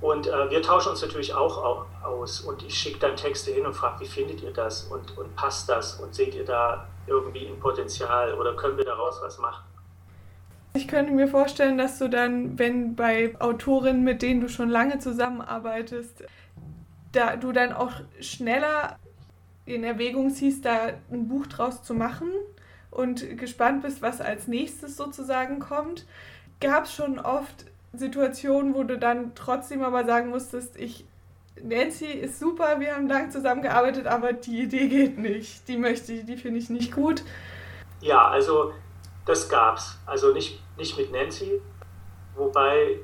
Und 0.00 0.26
äh, 0.26 0.50
wir 0.50 0.62
tauschen 0.62 0.90
uns 0.90 1.02
natürlich 1.02 1.34
auch, 1.34 1.86
aus 2.04 2.40
und 2.40 2.62
ich 2.62 2.78
schicke 2.78 2.98
dann 2.98 3.16
Texte 3.16 3.50
hin 3.50 3.66
und 3.66 3.74
frage, 3.74 4.00
wie 4.00 4.06
findet 4.06 4.42
ihr 4.42 4.52
das 4.52 4.84
und, 4.84 5.16
und 5.18 5.34
passt 5.34 5.68
das 5.68 5.98
und 6.00 6.14
seht 6.14 6.34
ihr 6.34 6.44
da 6.44 6.86
irgendwie 7.06 7.46
ein 7.46 7.58
Potenzial 7.58 8.34
oder 8.34 8.54
können 8.54 8.76
wir 8.76 8.84
daraus 8.84 9.20
was 9.22 9.38
machen? 9.38 9.64
Ich 10.74 10.88
könnte 10.88 11.12
mir 11.12 11.26
vorstellen, 11.26 11.78
dass 11.78 11.98
du 11.98 12.08
dann, 12.08 12.58
wenn 12.58 12.94
bei 12.96 13.34
Autorinnen, 13.38 14.04
mit 14.04 14.20
denen 14.20 14.42
du 14.42 14.48
schon 14.48 14.68
lange 14.68 14.98
zusammenarbeitest, 14.98 16.24
da 17.12 17.36
du 17.36 17.52
dann 17.52 17.72
auch 17.72 17.92
schneller 18.20 18.98
in 19.64 19.84
Erwägung 19.84 20.30
ziehst, 20.30 20.64
da 20.64 20.90
ein 21.10 21.28
Buch 21.28 21.46
draus 21.46 21.82
zu 21.82 21.94
machen 21.94 22.28
und 22.90 23.38
gespannt 23.38 23.82
bist, 23.82 24.02
was 24.02 24.20
als 24.20 24.46
nächstes 24.46 24.96
sozusagen 24.96 25.58
kommt. 25.58 26.06
Gab 26.60 26.84
es 26.84 26.94
schon 26.94 27.18
oft 27.18 27.66
Situationen, 27.92 28.74
wo 28.74 28.84
du 28.84 28.98
dann 28.98 29.34
trotzdem 29.34 29.82
aber 29.82 30.04
sagen 30.04 30.30
musstest, 30.30 30.76
ich 30.76 31.04
Nancy 31.62 32.06
ist 32.06 32.38
super, 32.38 32.80
wir 32.80 32.94
haben 32.94 33.08
lange 33.08 33.30
zusammengearbeitet, 33.30 34.06
aber 34.06 34.32
die 34.32 34.62
Idee 34.62 34.88
geht 34.88 35.18
nicht. 35.18 35.66
Die 35.68 35.76
möchte 35.76 36.12
ich, 36.12 36.26
die 36.26 36.36
finde 36.36 36.58
ich 36.58 36.70
nicht 36.70 36.92
gut. 36.92 37.22
Ja, 38.00 38.28
also 38.28 38.72
das 39.24 39.48
gab's. 39.48 39.98
Also 40.06 40.32
nicht, 40.32 40.60
nicht 40.76 40.96
mit 40.98 41.10
Nancy, 41.12 41.60
wobei, 42.34 42.98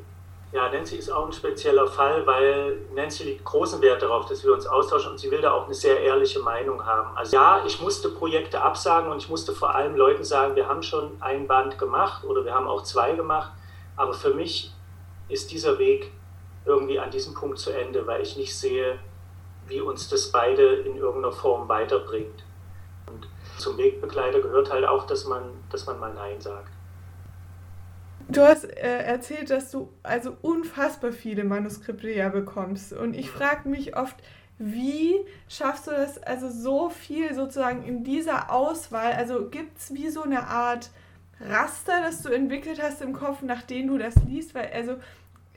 ja, 0.52 0.68
Nancy 0.70 0.96
ist 0.96 1.10
auch 1.10 1.26
ein 1.26 1.32
spezieller 1.32 1.86
Fall, 1.86 2.26
weil 2.26 2.78
Nancy 2.94 3.24
legt 3.24 3.44
großen 3.44 3.80
Wert 3.80 4.02
darauf, 4.02 4.26
dass 4.26 4.44
wir 4.44 4.52
uns 4.52 4.66
austauschen 4.66 5.12
und 5.12 5.18
sie 5.18 5.30
will 5.30 5.40
da 5.40 5.52
auch 5.52 5.64
eine 5.64 5.74
sehr 5.74 6.00
ehrliche 6.00 6.40
Meinung 6.40 6.84
haben. 6.84 7.16
Also 7.16 7.36
ja, 7.36 7.64
ich 7.66 7.80
musste 7.80 8.10
Projekte 8.10 8.60
absagen 8.60 9.10
und 9.10 9.18
ich 9.18 9.28
musste 9.28 9.52
vor 9.52 9.74
allem 9.74 9.96
Leuten 9.96 10.24
sagen, 10.24 10.54
wir 10.54 10.68
haben 10.68 10.82
schon 10.82 11.16
ein 11.20 11.46
Band 11.46 11.78
gemacht 11.78 12.24
oder 12.24 12.44
wir 12.44 12.54
haben 12.54 12.68
auch 12.68 12.82
zwei 12.82 13.12
gemacht, 13.12 13.52
aber 13.96 14.12
für 14.12 14.34
mich 14.34 14.72
ist 15.28 15.50
dieser 15.50 15.78
Weg 15.78 16.12
irgendwie 16.66 16.98
an 17.00 17.10
diesem 17.10 17.34
Punkt 17.34 17.58
zu 17.58 17.70
Ende, 17.70 18.06
weil 18.06 18.22
ich 18.22 18.36
nicht 18.36 18.56
sehe, 18.56 18.98
wie 19.66 19.80
uns 19.80 20.08
das 20.08 20.30
beide 20.30 20.62
in 20.62 20.96
irgendeiner 20.96 21.32
Form 21.32 21.68
weiterbringt 21.68 22.44
zum 23.62 23.78
Wegbegleiter 23.78 24.40
gehört 24.40 24.72
halt 24.72 24.84
auch, 24.84 25.06
dass 25.06 25.24
man, 25.24 25.42
dass 25.70 25.86
man 25.86 25.98
mal 26.00 26.12
Nein 26.12 26.40
sagt. 26.40 26.70
Du 28.32 28.40
hast 28.40 28.64
äh, 28.64 29.04
erzählt, 29.04 29.50
dass 29.50 29.70
du 29.70 29.92
also 30.02 30.34
unfassbar 30.40 31.12
viele 31.12 31.44
Manuskripte 31.44 32.10
ja 32.10 32.30
bekommst. 32.30 32.94
Und 32.94 33.14
ich 33.14 33.30
frage 33.30 33.68
mich 33.68 33.94
oft, 33.94 34.16
wie 34.58 35.16
schaffst 35.48 35.86
du 35.86 35.90
das, 35.90 36.16
also 36.22 36.48
so 36.48 36.88
viel 36.88 37.34
sozusagen 37.34 37.82
in 37.82 38.04
dieser 38.04 38.50
Auswahl? 38.50 39.12
Also 39.12 39.50
gibt 39.50 39.76
es 39.76 39.92
wie 39.92 40.08
so 40.08 40.22
eine 40.22 40.46
Art 40.46 40.90
Raster, 41.40 42.00
das 42.00 42.22
du 42.22 42.30
entwickelt 42.30 42.80
hast 42.82 43.02
im 43.02 43.12
Kopf, 43.12 43.42
nachdem 43.42 43.88
du 43.88 43.98
das 43.98 44.14
liest? 44.26 44.54
Weil, 44.54 44.70
also 44.72 44.96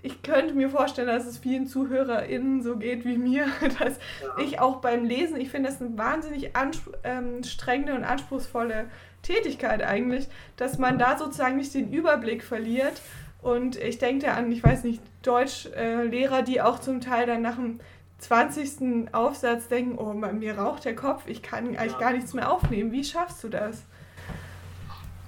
ich 0.06 0.22
könnte 0.22 0.54
mir 0.54 0.70
vorstellen, 0.70 1.08
dass 1.08 1.26
es 1.26 1.40
vielen 1.40 1.66
ZuhörerInnen 1.66 2.62
so 2.62 2.78
geht 2.78 3.06
wie 3.06 3.18
mir, 3.18 3.48
dass 3.80 3.98
ja. 4.22 4.44
ich 4.44 4.60
auch 4.60 4.78
beim 4.78 5.04
Lesen, 5.04 5.40
ich 5.40 5.50
finde 5.50 5.70
das 5.70 5.82
eine 5.82 5.98
wahnsinnig 5.98 6.56
anstrengende 6.56 7.92
ähm, 7.92 7.98
und 7.98 8.04
anspruchsvolle 8.04 8.86
Tätigkeit 9.24 9.82
eigentlich, 9.82 10.28
dass 10.58 10.78
man 10.78 11.00
da 11.00 11.18
sozusagen 11.18 11.58
nicht 11.58 11.74
den 11.74 11.92
Überblick 11.92 12.44
verliert. 12.44 13.02
Und 13.42 13.78
ich 13.78 13.98
denke 13.98 14.32
an, 14.32 14.52
ich 14.52 14.64
weiß 14.64 14.84
nicht, 14.84 15.02
Deutschlehrer, 15.24 16.40
äh, 16.40 16.44
die 16.44 16.62
auch 16.62 16.80
zum 16.80 17.02
Teil 17.02 17.26
dann 17.26 17.42
nach 17.42 17.56
dem 17.56 17.80
20. 18.20 19.14
Aufsatz 19.14 19.68
denken, 19.68 19.98
oh, 19.98 20.14
mir 20.14 20.58
raucht 20.58 20.86
der 20.86 20.96
Kopf, 20.96 21.24
ich 21.26 21.42
kann 21.42 21.76
eigentlich 21.76 21.94
ja. 21.94 22.00
gar 22.00 22.14
nichts 22.14 22.34
mehr 22.34 22.52
aufnehmen. 22.52 22.92
Wie 22.92 23.04
schaffst 23.04 23.44
du 23.44 23.50
das? 23.50 23.84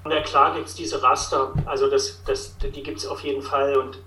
Ja 0.09 0.21
klar 0.21 0.55
gibt 0.55 0.67
es 0.67 0.75
diese 0.75 1.03
Raster, 1.03 1.53
also 1.65 1.89
das, 1.89 2.23
das, 2.23 2.57
die 2.59 2.81
gibt 2.81 2.99
es 2.99 3.07
auf 3.07 3.19
jeden 3.21 3.41
Fall 3.41 3.75
und 3.75 3.99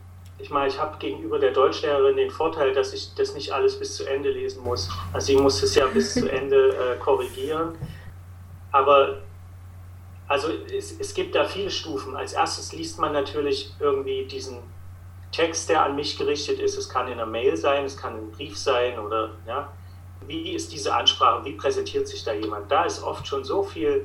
ich 0.43 0.51
meine, 0.51 0.68
ich 0.68 0.78
habe 0.78 0.99
gegenüber 0.99 1.38
der 1.38 1.53
Deutschlehrerin 1.53 2.16
den 2.16 2.30
Vorteil, 2.30 2.72
dass 2.72 2.93
ich 2.93 3.14
das 3.14 3.34
nicht 3.34 3.53
alles 3.53 3.78
bis 3.78 3.97
zu 3.97 4.05
Ende 4.05 4.30
lesen 4.30 4.62
muss. 4.62 4.88
Also 5.12 5.26
sie 5.26 5.36
muss 5.36 5.62
es 5.62 5.74
ja 5.74 5.86
bis 5.86 6.14
zu 6.14 6.28
Ende 6.30 6.74
äh, 6.74 6.99
korrigieren. 6.99 7.76
Aber 8.72 9.18
also 10.28 10.49
es, 10.72 10.99
es 10.99 11.14
gibt 11.14 11.34
da 11.34 11.45
viele 11.45 11.70
Stufen. 11.70 12.16
Als 12.16 12.32
erstes 12.32 12.72
liest 12.72 12.99
man 12.99 13.12
natürlich 13.12 13.74
irgendwie 13.80 14.24
diesen 14.26 14.59
Text, 15.32 15.68
der 15.68 15.84
an 15.84 15.97
mich 15.97 16.16
gerichtet 16.16 16.61
ist. 16.61 16.76
Es 16.76 16.88
kann 16.88 17.07
in 17.07 17.14
einer 17.14 17.26
Mail 17.26 17.57
sein, 17.57 17.84
es 17.84 17.97
kann 17.97 18.16
ein 18.16 18.30
Brief 18.30 18.59
sein 18.59 18.99
oder 18.99 19.30
ja. 19.47 19.72
Wie 20.26 20.53
ist 20.53 20.72
diese 20.72 20.95
Ansprache? 20.95 21.45
Wie 21.45 21.53
präsentiert 21.53 22.07
sich 22.07 22.22
da 22.22 22.32
jemand? 22.32 22.70
Da 22.70 22.84
ist 22.84 23.03
oft 23.03 23.26
schon 23.26 23.43
so 23.43 23.62
viel, 23.62 24.05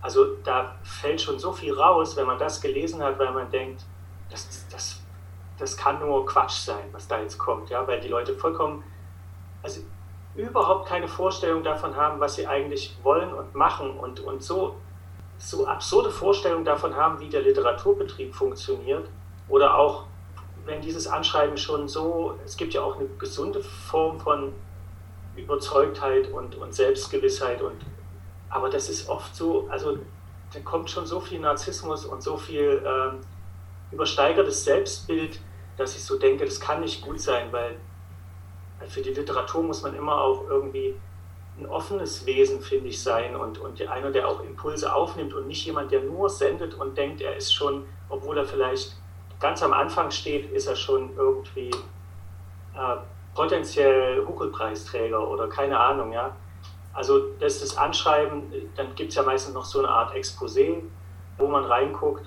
also 0.00 0.36
da 0.44 0.76
fällt 0.84 1.20
schon 1.20 1.38
so 1.38 1.52
viel 1.52 1.74
raus, 1.74 2.16
wenn 2.16 2.26
man 2.26 2.38
das 2.38 2.60
gelesen 2.60 3.02
hat, 3.02 3.18
weil 3.18 3.32
man 3.32 3.50
denkt, 3.50 3.82
das, 4.30 4.66
das 4.70 5.03
das 5.58 5.76
kann 5.76 6.00
nur 6.00 6.26
Quatsch 6.26 6.64
sein, 6.64 6.84
was 6.92 7.06
da 7.06 7.20
jetzt 7.20 7.38
kommt, 7.38 7.70
ja, 7.70 7.86
weil 7.86 8.00
die 8.00 8.08
Leute 8.08 8.34
vollkommen, 8.34 8.82
also 9.62 9.80
überhaupt 10.34 10.88
keine 10.88 11.06
Vorstellung 11.06 11.62
davon 11.62 11.94
haben, 11.96 12.18
was 12.20 12.34
sie 12.34 12.46
eigentlich 12.46 12.96
wollen 13.02 13.32
und 13.32 13.54
machen 13.54 13.96
und, 13.98 14.20
und 14.20 14.42
so, 14.42 14.76
so 15.38 15.66
absurde 15.66 16.10
Vorstellungen 16.10 16.64
davon 16.64 16.96
haben, 16.96 17.20
wie 17.20 17.28
der 17.28 17.42
Literaturbetrieb 17.42 18.34
funktioniert 18.34 19.08
oder 19.48 19.76
auch 19.76 20.04
wenn 20.64 20.80
dieses 20.80 21.06
Anschreiben 21.06 21.56
schon 21.56 21.88
so, 21.88 22.38
es 22.44 22.56
gibt 22.56 22.74
ja 22.74 22.82
auch 22.82 22.96
eine 22.96 23.06
gesunde 23.18 23.62
Form 23.62 24.18
von 24.18 24.54
Überzeugtheit 25.36 26.30
und, 26.30 26.56
und 26.56 26.74
Selbstgewissheit 26.74 27.60
und 27.60 27.76
aber 28.48 28.70
das 28.70 28.88
ist 28.88 29.08
oft 29.08 29.34
so, 29.34 29.66
also 29.68 29.98
da 30.52 30.60
kommt 30.60 30.88
schon 30.88 31.06
so 31.06 31.20
viel 31.20 31.40
Narzissmus 31.40 32.04
und 32.04 32.22
so 32.22 32.36
viel 32.36 32.82
ähm, 32.86 33.20
übersteigertes 33.94 34.64
Selbstbild, 34.64 35.40
dass 35.76 35.96
ich 35.96 36.04
so 36.04 36.18
denke, 36.18 36.44
das 36.44 36.60
kann 36.60 36.80
nicht 36.80 37.02
gut 37.02 37.20
sein, 37.20 37.52
weil 37.52 37.76
für 38.88 39.00
die 39.00 39.10
Literatur 39.10 39.62
muss 39.62 39.82
man 39.82 39.94
immer 39.94 40.20
auch 40.20 40.48
irgendwie 40.48 40.94
ein 41.58 41.66
offenes 41.66 42.26
Wesen, 42.26 42.60
finde 42.60 42.88
ich, 42.88 43.00
sein 43.00 43.36
und, 43.36 43.58
und 43.58 43.80
einer, 43.86 44.10
der 44.10 44.28
auch 44.28 44.42
Impulse 44.42 44.92
aufnimmt 44.92 45.34
und 45.34 45.46
nicht 45.46 45.64
jemand, 45.64 45.92
der 45.92 46.02
nur 46.02 46.28
sendet 46.28 46.74
und 46.74 46.98
denkt, 46.98 47.20
er 47.20 47.36
ist 47.36 47.54
schon, 47.54 47.84
obwohl 48.08 48.36
er 48.38 48.44
vielleicht 48.44 48.96
ganz 49.40 49.62
am 49.62 49.72
Anfang 49.72 50.10
steht, 50.10 50.50
ist 50.52 50.66
er 50.66 50.74
schon 50.76 51.16
irgendwie 51.16 51.70
äh, 51.70 52.96
potenziell 53.34 54.24
Huckelpreisträger 54.26 55.28
oder 55.28 55.48
keine 55.48 55.78
Ahnung, 55.78 56.12
ja. 56.12 56.34
Also 56.92 57.32
das 57.40 57.60
das 57.60 57.76
Anschreiben, 57.76 58.42
dann 58.76 58.94
gibt 58.94 59.10
es 59.10 59.16
ja 59.16 59.22
meistens 59.22 59.54
noch 59.54 59.64
so 59.64 59.80
eine 59.80 59.88
Art 59.88 60.14
Exposé, 60.14 60.82
wo 61.38 61.46
man 61.46 61.64
reinguckt 61.64 62.26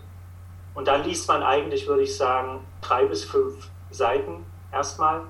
und 0.77 0.87
dann 0.87 1.03
liest 1.03 1.27
man 1.27 1.41
eigentlich, 1.41 1.87
würde 1.87 2.03
ich 2.03 2.15
sagen, 2.15 2.63
drei 2.81 3.03
bis 3.05 3.23
fünf 3.23 3.67
Seiten 3.89 4.45
erstmal 4.71 5.23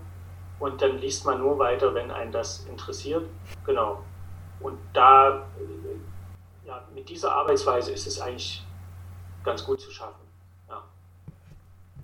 und 0.60 0.82
dann 0.82 0.98
liest 0.98 1.26
man 1.26 1.40
nur 1.40 1.58
weiter, 1.58 1.96
wenn 1.96 2.12
einen 2.12 2.34
das 2.34 2.66
interessiert. 2.66 3.30
Genau. 3.66 4.04
Und 4.60 4.78
da, 4.92 5.48
ja, 6.66 6.84
mit 6.94 7.08
dieser 7.08 7.32
Arbeitsweise 7.32 7.94
ist 7.94 8.06
es 8.08 8.20
eigentlich 8.20 8.62
ganz 9.46 9.64
gut 9.64 9.80
zu 9.80 9.90
schaffen. 9.90 10.20
Ja. 10.68 10.84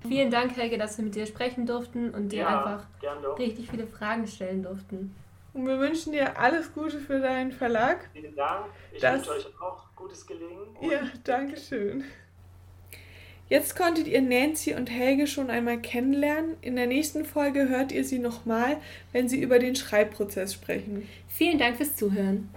Vielen 0.08 0.32
Dank, 0.32 0.56
Helge, 0.56 0.78
dass 0.78 0.98
wir 0.98 1.04
mit 1.04 1.16
dir 1.16 1.26
sprechen 1.26 1.66
durften 1.66 2.12
und 2.12 2.30
dir 2.30 2.44
Ja, 2.44 2.64
einfach 2.64 3.38
richtig 3.38 3.70
viele 3.70 3.88
Fragen 3.88 4.26
stellen 4.26 4.64
durften. 4.64 5.14
Und 5.54 5.68
wir 5.68 5.80
wünschen 5.80 6.14
dir 6.14 6.40
alles 6.40 6.74
Gute 6.74 6.98
für 6.98 7.20
deinen 7.20 7.52
Verlag. 7.52 8.10
Vielen 8.14 8.38
Dank. 8.38 8.68
Ich 8.94 9.04
wünsche 9.04 9.32
euch 9.32 9.48
auch 9.60 9.84
gutes 9.98 10.26
Gelingen. 10.26 10.78
Ja, 10.80 11.02
danke 11.26 11.58
schön. 11.58 12.06
Jetzt 13.54 13.76
konntet 13.76 14.08
ihr 14.08 14.24
Nancy 14.24 14.74
und 14.74 14.90
Helge 14.90 15.28
schon 15.28 15.52
einmal 15.52 15.78
kennenlernen. 15.78 16.58
In 16.62 16.76
der 16.76 16.88
nächsten 16.88 17.24
Folge 17.24 17.70
hört 17.70 17.92
ihr 17.92 18.04
sie 18.04 18.18
nochmal, 18.18 18.78
wenn 19.12 19.30
sie 19.30 19.40
über 19.40 19.60
den 19.60 19.76
Schreibprozess 19.76 20.56
sprechen. 20.56 21.08
Vielen 21.28 21.60
Dank 21.60 21.78
fürs 21.78 21.96
Zuhören. 21.96 22.50